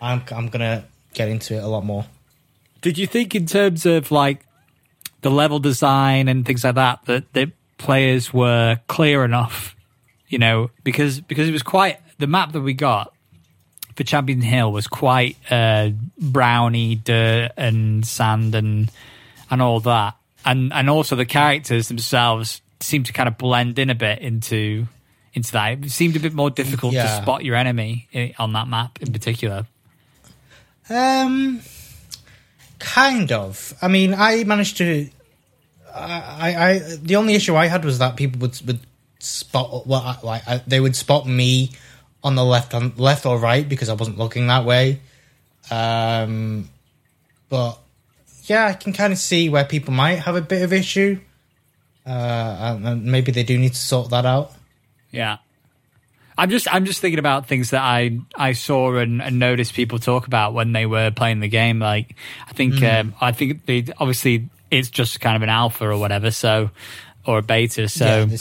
I'm 0.00 0.22
I'm 0.30 0.48
gonna 0.48 0.84
get 1.14 1.28
into 1.28 1.54
it 1.56 1.62
a 1.62 1.66
lot 1.68 1.84
more. 1.84 2.06
Did 2.84 2.98
you 2.98 3.06
think, 3.06 3.34
in 3.34 3.46
terms 3.46 3.86
of 3.86 4.10
like 4.10 4.44
the 5.22 5.30
level 5.30 5.58
design 5.58 6.28
and 6.28 6.44
things 6.44 6.64
like 6.64 6.74
that, 6.74 7.02
that 7.06 7.32
the 7.32 7.50
players 7.78 8.30
were 8.30 8.78
clear 8.88 9.24
enough? 9.24 9.74
You 10.28 10.36
know, 10.36 10.70
because 10.82 11.18
because 11.22 11.48
it 11.48 11.52
was 11.52 11.62
quite 11.62 11.98
the 12.18 12.26
map 12.26 12.52
that 12.52 12.60
we 12.60 12.74
got 12.74 13.14
for 13.96 14.04
Champion 14.04 14.42
Hill 14.42 14.70
was 14.70 14.86
quite 14.86 15.38
uh, 15.50 15.92
browny 16.18 16.96
dirt 16.96 17.52
and 17.56 18.06
sand 18.06 18.54
and 18.54 18.90
and 19.50 19.62
all 19.62 19.80
that, 19.80 20.18
and 20.44 20.70
and 20.70 20.90
also 20.90 21.16
the 21.16 21.24
characters 21.24 21.88
themselves 21.88 22.60
seemed 22.80 23.06
to 23.06 23.14
kind 23.14 23.30
of 23.30 23.38
blend 23.38 23.78
in 23.78 23.88
a 23.88 23.94
bit 23.94 24.18
into 24.18 24.86
into 25.32 25.52
that. 25.52 25.84
It 25.84 25.90
seemed 25.90 26.16
a 26.16 26.20
bit 26.20 26.34
more 26.34 26.50
difficult 26.50 26.92
to 26.92 27.22
spot 27.22 27.46
your 27.46 27.56
enemy 27.56 28.34
on 28.38 28.52
that 28.52 28.68
map 28.68 29.00
in 29.00 29.10
particular. 29.10 29.64
Um, 30.90 31.62
kind 32.84 33.32
of. 33.32 33.74
I 33.82 33.88
mean, 33.88 34.14
I 34.14 34.44
managed 34.44 34.76
to. 34.78 35.08
I, 35.94 36.54
I, 36.70 36.78
the 37.02 37.16
only 37.16 37.34
issue 37.34 37.54
I 37.56 37.66
had 37.66 37.84
was 37.84 37.98
that 37.98 38.16
people 38.16 38.40
would 38.40 38.60
would 38.66 38.80
spot 39.18 39.86
well, 39.86 40.02
I- 40.02 40.18
like 40.22 40.42
I, 40.48 40.62
they 40.66 40.80
would 40.80 40.94
spot 40.96 41.26
me 41.26 41.70
on 42.22 42.34
the 42.34 42.44
left 42.44 42.74
on 42.74 42.92
left 42.96 43.26
or 43.26 43.38
right 43.38 43.68
because 43.68 43.88
I 43.88 43.94
wasn't 43.94 44.18
looking 44.18 44.46
that 44.48 44.64
way. 44.64 45.00
Um, 45.70 46.68
but 47.48 47.78
yeah, 48.44 48.66
I 48.66 48.72
can 48.74 48.92
kind 48.92 49.12
of 49.12 49.18
see 49.18 49.48
where 49.48 49.64
people 49.64 49.94
might 49.94 50.16
have 50.16 50.36
a 50.36 50.42
bit 50.42 50.62
of 50.62 50.72
issue. 50.72 51.18
Uh, 52.06 52.78
and 52.84 53.04
maybe 53.06 53.32
they 53.32 53.44
do 53.44 53.58
need 53.58 53.72
to 53.72 53.78
sort 53.78 54.10
that 54.10 54.26
out. 54.26 54.52
Yeah. 55.10 55.38
I'm 56.36 56.50
just 56.50 56.66
I'm 56.72 56.84
just 56.84 57.00
thinking 57.00 57.18
about 57.18 57.46
things 57.46 57.70
that 57.70 57.82
I 57.82 58.18
I 58.36 58.52
saw 58.52 58.96
and, 58.96 59.22
and 59.22 59.38
noticed 59.38 59.74
people 59.74 59.98
talk 59.98 60.26
about 60.26 60.52
when 60.54 60.72
they 60.72 60.86
were 60.86 61.10
playing 61.10 61.40
the 61.40 61.48
game. 61.48 61.78
Like 61.78 62.16
I 62.48 62.52
think 62.52 62.82
um, 62.82 63.14
I 63.20 63.32
think 63.32 63.66
they 63.66 63.86
obviously 63.98 64.48
it's 64.70 64.90
just 64.90 65.20
kind 65.20 65.36
of 65.36 65.42
an 65.42 65.48
alpha 65.48 65.86
or 65.88 65.96
whatever, 65.98 66.30
so 66.32 66.70
or 67.26 67.38
a 67.38 67.42
beta. 67.42 67.88
So 67.88 68.26
Yeah, 68.28 68.36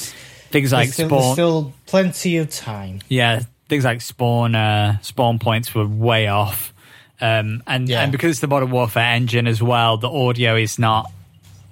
things 0.51 0.73
like 0.73 0.91
still, 0.93 1.07
there's 1.09 1.23
spawn, 1.23 1.33
still 1.35 1.73
plenty 1.85 2.37
of 2.37 2.49
time. 2.49 2.99
yeah, 3.09 3.41
things 3.69 3.83
like 3.83 4.01
spawn 4.01 4.55
uh, 4.55 4.99
spawn 5.01 5.37
points 5.37 5.75
were 5.75 5.85
way 5.87 6.27
off, 6.27 6.73
um, 7.21 7.61
and 7.67 7.87
Yeah. 7.87 8.01
and 8.01 8.11
because 8.11 8.31
it's 8.31 8.39
the 8.39 8.47
Modern 8.47 8.71
Warfare 8.71 9.13
engine 9.13 9.45
as 9.45 9.61
well, 9.61 9.97
the 9.97 10.09
audio 10.09 10.55
is 10.55 10.79
not 10.79 11.11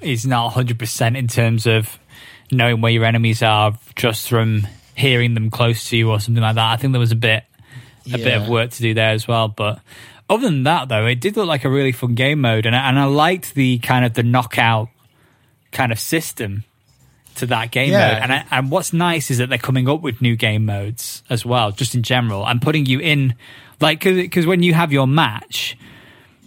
is 0.01 0.25
not 0.27 0.45
100 0.45 0.77
percent 0.77 1.17
in 1.17 1.27
terms 1.27 1.65
of 1.65 1.97
knowing 2.51 2.81
where 2.81 2.91
your 2.91 3.05
enemies 3.05 3.41
are 3.41 3.73
just 3.95 4.29
from 4.29 4.67
hearing 4.95 5.33
them 5.33 5.49
close 5.49 5.89
to 5.89 5.97
you 5.97 6.09
or 6.09 6.19
something 6.19 6.41
like 6.43 6.55
that. 6.55 6.71
I 6.71 6.75
think 6.77 6.93
there 6.93 6.99
was 6.99 7.11
a 7.11 7.15
bit 7.15 7.43
a 8.07 8.17
bit 8.17 8.41
of 8.41 8.47
work 8.49 8.71
to 8.71 8.81
do 8.81 8.93
there 8.93 9.11
as 9.11 9.27
well, 9.27 9.47
but. 9.47 9.79
Other 10.29 10.43
than 10.47 10.63
that, 10.63 10.87
though, 10.87 11.05
it 11.07 11.19
did 11.19 11.35
look 11.35 11.47
like 11.47 11.65
a 11.65 11.69
really 11.69 11.91
fun 11.91 12.15
game 12.15 12.39
mode, 12.39 12.65
and 12.65 12.73
I, 12.73 12.87
and 12.87 12.97
I 12.97 13.03
liked 13.03 13.53
the 13.53 13.79
kind 13.79 14.05
of 14.05 14.13
the 14.13 14.23
knockout 14.23 14.87
kind 15.73 15.91
of 15.91 15.99
system 15.99 16.63
to 17.35 17.45
that 17.47 17.71
game 17.71 17.91
Yeah. 17.91 18.13
mode. 18.13 18.23
And 18.23 18.31
I, 18.31 18.45
and 18.49 18.71
what's 18.71 18.93
nice 18.93 19.29
is 19.29 19.39
that 19.39 19.49
they're 19.49 19.57
coming 19.57 19.89
up 19.89 19.99
with 20.01 20.21
new 20.21 20.37
game 20.37 20.65
modes 20.65 21.21
as 21.29 21.45
well, 21.45 21.73
just 21.73 21.95
in 21.95 22.01
general, 22.03 22.47
and 22.47 22.61
putting 22.61 22.85
you 22.85 22.99
in 22.99 23.35
like 23.81 23.99
because 24.05 24.45
when 24.47 24.63
you 24.63 24.73
have 24.73 24.93
your 24.93 25.05
match, 25.05 25.77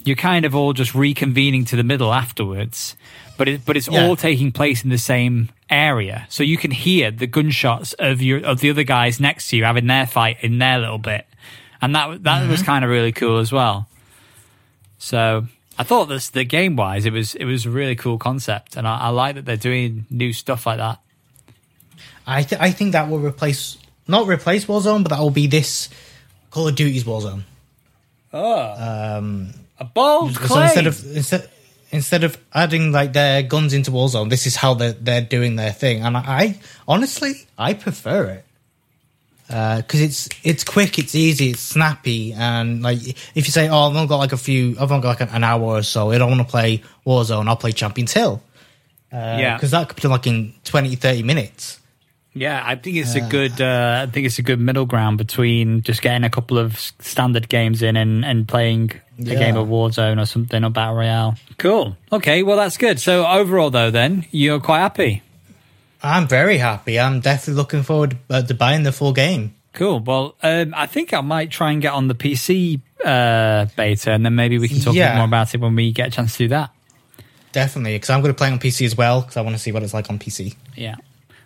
you're 0.03 0.16
kind 0.16 0.47
of 0.47 0.55
all 0.55 0.72
just 0.72 0.95
reconvening 0.95 1.66
to 1.68 1.76
the 1.76 1.84
middle 1.84 2.11
afterwards. 2.14 2.97
But 3.37 3.49
it, 3.49 3.64
but 3.64 3.76
it's 3.76 3.89
Yeah. 3.89 4.07
all 4.07 4.16
taking 4.16 4.53
place 4.53 4.85
in 4.85 4.91
the 4.91 4.99
same 4.99 5.49
area, 5.68 6.26
so 6.28 6.43
you 6.43 6.57
can 6.57 6.70
hear 6.70 7.11
the 7.11 7.26
gunshots 7.26 7.93
of 7.95 8.22
your 8.22 8.45
of 8.45 8.61
the 8.61 8.70
other 8.70 8.85
guys 8.85 9.18
next 9.18 9.49
to 9.49 9.57
you 9.57 9.64
having 9.64 9.87
their 9.87 10.07
fight 10.07 10.37
in 10.41 10.59
their 10.59 10.78
little 10.78 10.99
bit, 10.99 11.26
and 11.82 11.95
that 11.95 12.22
that 12.22 12.49
was 12.49 12.61
mm-hmm. 12.61 12.66
kind 12.66 12.85
of 12.85 12.91
really 12.91 13.12
cool 13.12 13.39
as 13.39 13.51
well. 13.51 13.89
So 14.99 15.47
I 15.78 15.82
thought 15.82 16.07
this 16.07 16.30
the 16.30 16.45
game 16.45 16.76
wise, 16.76 17.07
it 17.07 17.12
was 17.12 17.35
it 17.35 17.45
was 17.45 17.66
a 17.66 17.70
really 17.70 17.97
cool 17.97 18.18
concept, 18.18 18.76
and 18.76 18.87
I, 18.87 18.99
I 18.99 19.09
like 19.09 19.35
that 19.35 19.45
they're 19.45 19.57
doing 19.57 20.07
new 20.11 20.32
stuff 20.32 20.66
like 20.66 20.78
that. 20.78 21.01
I 22.26 22.43
th- 22.43 22.61
I 22.61 22.70
think 22.70 22.93
that 22.93 23.09
will 23.09 23.18
replace 23.18 23.78
not 24.07 24.28
replace 24.28 24.66
Warzone, 24.66 25.03
but 25.03 25.11
that 25.11 25.20
will 25.20 25.30
be 25.30 25.47
this 25.47 25.89
Call 26.51 26.68
of 26.68 26.76
Duty's 26.76 27.05
Warzone. 27.05 27.43
Oh. 28.32 29.16
Um, 29.18 29.55
a 29.78 29.85
bold 29.85 30.35
So 30.35 30.41
claim. 30.41 30.62
instead 30.64 30.87
of 30.87 31.16
instead 31.16 31.51
instead 31.95 32.24
of 32.24 32.36
adding 32.53 32.92
like 32.92 33.12
their 33.12 33.42
guns 33.42 33.72
into 33.72 33.90
Warzone, 33.90 34.30
this 34.30 34.47
is 34.47 34.57
how 34.57 34.74
they're 34.74 34.92
they're 34.92 35.22
doing 35.22 35.57
their 35.57 35.72
thing, 35.72 36.03
and 36.03 36.16
I, 36.16 36.20
I 36.20 36.61
honestly 36.86 37.47
I 37.57 37.74
prefer 37.74 38.24
it 38.26 38.45
uh, 39.51 39.76
because 39.78 40.01
it's 40.01 40.28
it's 40.42 40.64
quick, 40.64 40.99
it's 40.99 41.14
easy, 41.14 41.51
it's 41.51 41.61
snappy, 41.61 42.32
and 42.32 42.82
like 42.82 42.99
if 43.07 43.47
you 43.47 43.53
say, 43.53 43.68
oh, 43.68 43.88
I've 43.88 43.97
only 43.97 44.09
got 44.09 44.16
like 44.16 44.32
a 44.32 44.36
few, 44.36 44.76
I've 44.80 44.90
only 44.90 45.03
got 45.03 45.20
like 45.20 45.32
an 45.32 45.45
hour 45.45 45.62
or 45.62 45.82
so, 45.82 46.11
I 46.11 46.18
don't 46.18 46.30
want 46.30 46.40
to 46.40 46.51
play 46.51 46.82
Warzone, 47.07 47.49
I'll 47.49 47.57
play 47.57 47.72
Champions 47.72 48.12
Hill. 48.12 48.42
Uh, 49.12 49.36
yeah, 49.38 49.57
because 49.57 49.70
that 49.70 49.88
could 49.88 50.01
be 50.03 50.09
like 50.09 50.26
in 50.26 50.55
20, 50.64 50.97
30 50.97 51.22
minutes. 51.22 51.78
Yeah, 52.35 52.61
I 52.64 52.74
think 52.74 52.97
it's 52.97 53.14
a 53.14 53.20
good. 53.20 53.61
Uh, 53.61 54.07
I 54.07 54.11
think 54.11 54.26
it's 54.26 54.41
a 54.41 54.43
good 54.43 54.59
middle 54.59 54.87
ground 54.87 55.18
between 55.18 55.82
just 55.82 56.03
getting 56.03 56.24
a 56.24 56.30
couple 56.30 56.59
of 56.59 56.76
standard 56.99 57.49
games 57.49 57.80
in 57.80 57.97
and, 57.97 58.24
and 58.24 58.49
playing 58.49 58.91
a 59.20 59.22
game 59.22 59.57
of 59.57 59.68
Warzone 59.68 60.20
or 60.20 60.26
something 60.26 60.64
or 60.64 60.70
Battle 60.70 60.97
Royale. 60.97 61.37
Cool. 61.59 61.97
Okay, 62.11 62.43
well 62.43 62.57
that's 62.57 62.76
good. 62.76 62.99
So 62.99 63.24
overall, 63.24 63.70
though, 63.70 63.93
then 63.93 64.26
you're 64.32 64.59
quite 64.59 64.80
happy. 64.80 65.22
I'm 66.03 66.26
very 66.26 66.59
happy. 66.59 66.99
I'm 66.99 67.20
definitely 67.20 67.55
looking 67.55 67.82
forward 67.85 68.18
uh, 68.28 68.43
to 68.43 68.53
buying 68.55 68.82
the 68.82 68.93
full 68.93 69.12
game. 69.12 69.55
Cool. 69.72 70.01
Well, 70.01 70.35
um, 70.43 70.74
I 70.76 70.87
think 70.87 71.14
I 71.14 71.20
might 71.20 71.51
try 71.51 71.70
and 71.72 71.80
get 71.80 71.93
on 71.93 72.09
the 72.09 72.14
PC 72.14 72.80
uh, 73.05 73.66
beta, 73.76 74.12
and 74.12 74.24
then 74.24 74.35
maybe 74.35 74.59
we 74.59 74.68
can 74.68 74.80
talk 74.80 74.95
a 74.95 74.99
bit 74.99 75.16
more 75.16 75.24
about 75.24 75.55
it 75.55 75.61
when 75.61 75.74
we 75.74 75.93
get 75.93 76.09
a 76.09 76.11
chance 76.11 76.32
to 76.32 76.45
do 76.45 76.49
that. 76.49 76.70
Definitely, 77.53 77.95
because 77.95 78.11
I'm 78.11 78.20
going 78.20 78.35
to 78.35 78.37
play 78.37 78.51
on 78.51 78.59
PC 78.59 78.85
as 78.87 78.97
well, 78.97 79.20
because 79.20 79.37
I 79.37 79.43
want 79.43 79.55
to 79.55 79.62
see 79.62 79.70
what 79.70 79.82
it's 79.82 79.95
like 79.95 80.11
on 80.11 80.18
PC. 80.18 80.57
Yeah. 80.74 80.97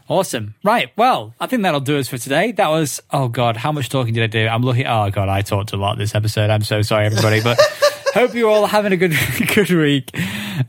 Awesome. 0.08 0.54
Right. 0.64 0.90
Well, 0.96 1.34
I 1.38 1.46
think 1.46 1.62
that'll 1.62 1.80
do 1.80 1.98
us 1.98 2.08
for 2.08 2.16
today. 2.16 2.52
That 2.52 2.68
was, 2.68 3.00
oh 3.10 3.28
God, 3.28 3.58
how 3.58 3.72
much 3.72 3.90
talking 3.90 4.14
did 4.14 4.24
I 4.24 4.26
do? 4.26 4.46
I'm 4.46 4.62
looking, 4.62 4.86
oh 4.86 5.10
God, 5.10 5.28
I 5.28 5.42
talked 5.42 5.72
a 5.72 5.76
lot 5.76 5.98
this 5.98 6.14
episode. 6.14 6.48
I'm 6.48 6.64
so 6.64 6.80
sorry, 6.80 7.04
everybody. 7.04 7.42
But 7.42 7.58
hope 8.14 8.34
you're 8.34 8.50
all 8.50 8.66
having 8.66 8.92
a 8.92 8.96
good, 8.96 9.14
good 9.54 9.70
week. 9.70 10.10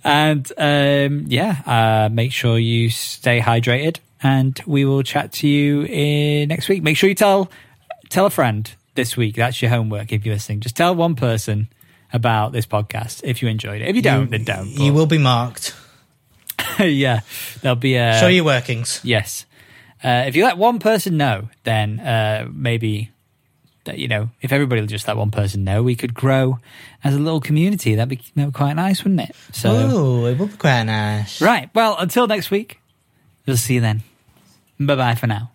And 0.03 0.51
um, 0.57 1.25
yeah, 1.27 1.61
uh, 1.65 2.09
make 2.11 2.33
sure 2.33 2.59
you 2.59 2.89
stay 2.89 3.39
hydrated 3.39 3.97
and 4.21 4.59
we 4.65 4.83
will 4.83 5.03
chat 5.03 5.31
to 5.33 5.47
you 5.47 5.83
in 5.85 6.49
next 6.49 6.67
week. 6.67 6.83
Make 6.83 6.97
sure 6.97 7.07
you 7.07 7.15
tell, 7.15 7.49
tell 8.09 8.25
a 8.25 8.29
friend 8.29 8.69
this 8.95 9.15
week. 9.15 9.35
That's 9.35 9.61
your 9.61 9.71
homework 9.71 10.11
if 10.11 10.25
you're 10.25 10.35
listening. 10.35 10.59
Just 10.59 10.75
tell 10.75 10.93
one 10.93 11.15
person 11.15 11.69
about 12.11 12.51
this 12.51 12.65
podcast 12.65 13.21
if 13.23 13.41
you 13.41 13.47
enjoyed 13.47 13.81
it. 13.81 13.87
If 13.87 13.95
you 13.95 14.01
don't, 14.01 14.29
then 14.29 14.43
don't. 14.43 14.67
You 14.67 14.91
will 14.91 15.05
be 15.05 15.17
marked. 15.17 15.75
yeah. 16.87 17.21
There'll 17.61 17.75
be 17.75 17.95
a. 17.95 18.19
Show 18.19 18.27
your 18.27 18.45
workings. 18.45 18.99
Yes. 19.03 19.45
Uh, 20.03 20.23
if 20.27 20.35
you 20.35 20.43
let 20.43 20.57
one 20.57 20.79
person 20.79 21.17
know, 21.17 21.49
then 21.63 21.99
uh, 21.99 22.47
maybe 22.51 23.11
that 23.85 23.97
you 23.97 24.07
know, 24.07 24.29
if 24.41 24.51
everybody 24.51 24.85
just 24.87 25.07
let 25.07 25.17
one 25.17 25.31
person 25.31 25.63
know, 25.63 25.83
we 25.83 25.95
could 25.95 26.13
grow 26.13 26.59
as 27.03 27.15
a 27.15 27.19
little 27.19 27.41
community. 27.41 27.95
That'd 27.95 28.09
be, 28.09 28.21
that'd 28.35 28.53
be 28.53 28.57
quite 28.57 28.73
nice, 28.73 29.03
wouldn't 29.03 29.21
it? 29.29 29.35
So, 29.51 29.71
Oh, 29.71 30.25
it 30.25 30.37
would 30.37 30.51
be 30.51 30.57
quite 30.57 30.83
nice. 30.83 31.41
right. 31.41 31.69
Well, 31.73 31.97
until 31.97 32.27
next 32.27 32.51
week, 32.51 32.79
we'll 33.45 33.57
see 33.57 33.75
you 33.75 33.81
then. 33.81 34.03
Bye 34.79 34.95
bye 34.95 35.15
for 35.15 35.27
now. 35.27 35.51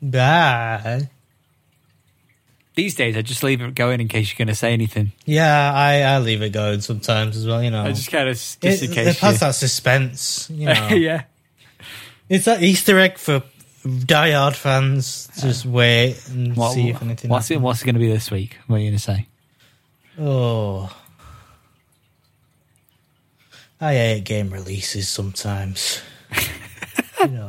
Bye. 0.00 1.10
These 2.76 2.94
days, 2.94 3.16
I 3.16 3.22
just 3.22 3.42
leave 3.42 3.60
it 3.62 3.74
going 3.74 4.00
in 4.00 4.06
case 4.08 4.30
you're 4.30 4.36
going 4.38 4.48
to 4.48 4.54
say 4.54 4.72
anything. 4.74 5.12
Yeah, 5.24 5.72
I, 5.74 6.02
I 6.02 6.18
leave 6.18 6.42
it 6.42 6.50
going 6.50 6.82
sometimes 6.82 7.36
as 7.36 7.46
well, 7.46 7.62
you 7.62 7.70
know. 7.70 7.82
I 7.82 7.92
just 7.92 8.10
kind 8.10 8.28
of 8.28 8.34
just 8.36 8.62
it, 8.62 8.82
in 8.82 8.90
it 8.92 8.94
case. 8.94 9.18
has 9.20 9.34
you- 9.34 9.40
that 9.40 9.54
suspense, 9.54 10.48
you 10.50 10.66
know. 10.72 10.88
yeah. 10.88 11.22
It's 12.28 12.44
that 12.44 12.62
Easter 12.62 12.98
egg 12.98 13.16
for 13.18 13.42
diehard 13.84 14.54
fans. 14.56 15.28
Just 15.40 15.64
wait 15.64 16.20
and 16.28 16.54
What, 16.56 16.72
see 16.74 16.90
if 16.90 17.00
anything 17.02 17.30
what's 17.30 17.50
it? 17.50 17.60
What's 17.60 17.80
it 17.82 17.86
going 17.86 17.94
to 17.94 18.00
be 18.00 18.08
this 18.12 18.30
week? 18.30 18.56
What 18.66 18.76
are 18.76 18.78
you 18.80 18.90
going 18.90 18.98
to 18.98 19.02
say? 19.02 19.26
Oh. 20.20 20.94
I 23.80 23.92
hate 23.94 24.24
game 24.24 24.50
releases 24.50 25.08
sometimes. 25.08 26.02
you 27.20 27.28
know. 27.28 27.48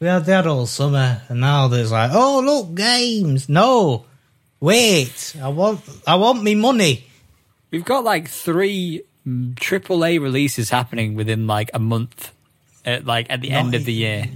We 0.00 0.06
had 0.06 0.24
that 0.26 0.46
all 0.46 0.66
summer 0.66 1.22
and 1.28 1.40
now 1.40 1.68
there's 1.68 1.92
like, 1.92 2.10
oh 2.14 2.40
look, 2.40 2.74
games. 2.74 3.48
No. 3.48 4.04
Wait. 4.62 5.34
I 5.42 5.48
want 5.48 5.80
I 6.06 6.14
want 6.14 6.42
me 6.42 6.54
money. 6.54 7.04
We've 7.72 7.84
got 7.84 8.04
like 8.04 8.28
three 8.28 9.02
AAA 9.26 10.20
releases 10.22 10.70
happening 10.70 11.14
within 11.16 11.46
like 11.48 11.70
a 11.74 11.78
month, 11.80 12.30
at, 12.84 13.04
like 13.04 13.26
at 13.28 13.40
the 13.40 13.50
Not 13.50 13.58
end 13.58 13.74
of 13.74 13.84
the 13.84 13.92
year. 13.92 14.26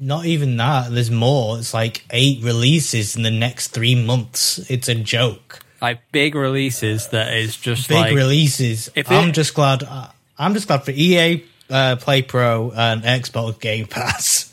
Not 0.00 0.26
even 0.26 0.56
that. 0.56 0.90
There's 0.90 1.10
more. 1.12 1.58
It's 1.58 1.72
like 1.72 2.04
eight 2.10 2.42
releases 2.42 3.14
in 3.16 3.22
the 3.22 3.30
next 3.30 3.68
three 3.68 3.94
months. 3.94 4.58
It's 4.68 4.88
a 4.88 4.94
joke. 4.96 5.60
Like 5.80 6.00
big 6.10 6.34
releases 6.34 7.08
that 7.08 7.32
is 7.34 7.56
just 7.56 7.88
Big 7.88 7.96
like 7.98 8.14
releases. 8.14 8.90
if 8.96 9.10
I'm 9.10 9.28
it- 9.28 9.32
just 9.32 9.54
glad. 9.54 9.84
uh, 9.84 10.08
I'm 10.38 10.54
just 10.54 10.66
glad 10.66 10.82
for 10.84 10.90
EA 10.90 11.44
uh, 11.70 11.96
Play 11.96 12.22
Pro 12.22 12.72
and 12.74 13.02
Xbox 13.04 13.60
Game 13.60 13.86
Pass. 13.86 14.45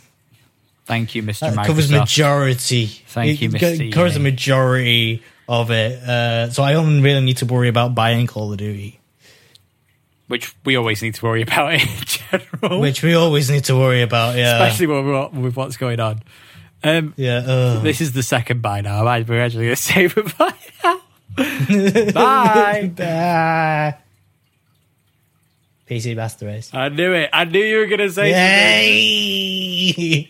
Thank 0.85 1.15
you, 1.15 1.23
Mr. 1.23 1.39
That 1.41 1.53
Microsoft. 1.53 1.65
covers 1.65 1.91
majority. 1.91 2.85
Thank 3.07 3.41
you, 3.41 3.49
Mr. 3.49 3.91
co- 3.91 3.95
covers 3.95 4.13
the 4.15 4.19
majority 4.19 5.23
of 5.47 5.71
it. 5.71 6.01
Uh, 6.03 6.49
so 6.51 6.63
I 6.63 6.71
don't 6.73 7.01
really 7.01 7.21
need 7.21 7.37
to 7.37 7.45
worry 7.45 7.67
about 7.69 7.93
buying 7.95 8.27
Call 8.27 8.51
of 8.51 8.57
Duty, 8.57 8.99
which 10.27 10.53
we 10.65 10.75
always 10.75 11.01
need 11.01 11.15
to 11.15 11.25
worry 11.25 11.41
about 11.41 11.73
in 11.73 11.87
general, 12.05 12.79
which 12.79 13.03
we 13.03 13.13
always 13.13 13.49
need 13.49 13.65
to 13.65 13.75
worry 13.75 14.01
about. 14.01 14.35
Yeah, 14.37 14.63
especially 14.63 14.87
with, 14.87 15.33
with 15.33 15.55
what's 15.55 15.77
going 15.77 15.99
on. 15.99 16.21
Um, 16.83 17.13
yeah. 17.15 17.37
Uh, 17.37 17.79
this 17.79 18.01
is 18.01 18.11
the 18.11 18.23
second 18.23 18.61
buy 18.61 18.81
now. 18.81 19.03
We're 19.05 19.41
actually 19.41 19.65
going 19.65 19.75
to 19.75 19.81
say 19.81 20.07
goodbye 20.09 20.53
now. 20.83 20.99
Bye. 22.13 22.91
Bye. 22.97 23.97
PC 25.89 26.15
Master 26.15 26.45
Race. 26.45 26.73
I 26.73 26.89
knew 26.89 27.13
it. 27.13 27.29
I 27.33 27.45
knew 27.45 27.59
you 27.63 27.77
were 27.79 27.85
going 27.87 27.99
to 27.99 28.11
say 28.11 28.31
something. 28.31 30.17
Yay! 30.17 30.29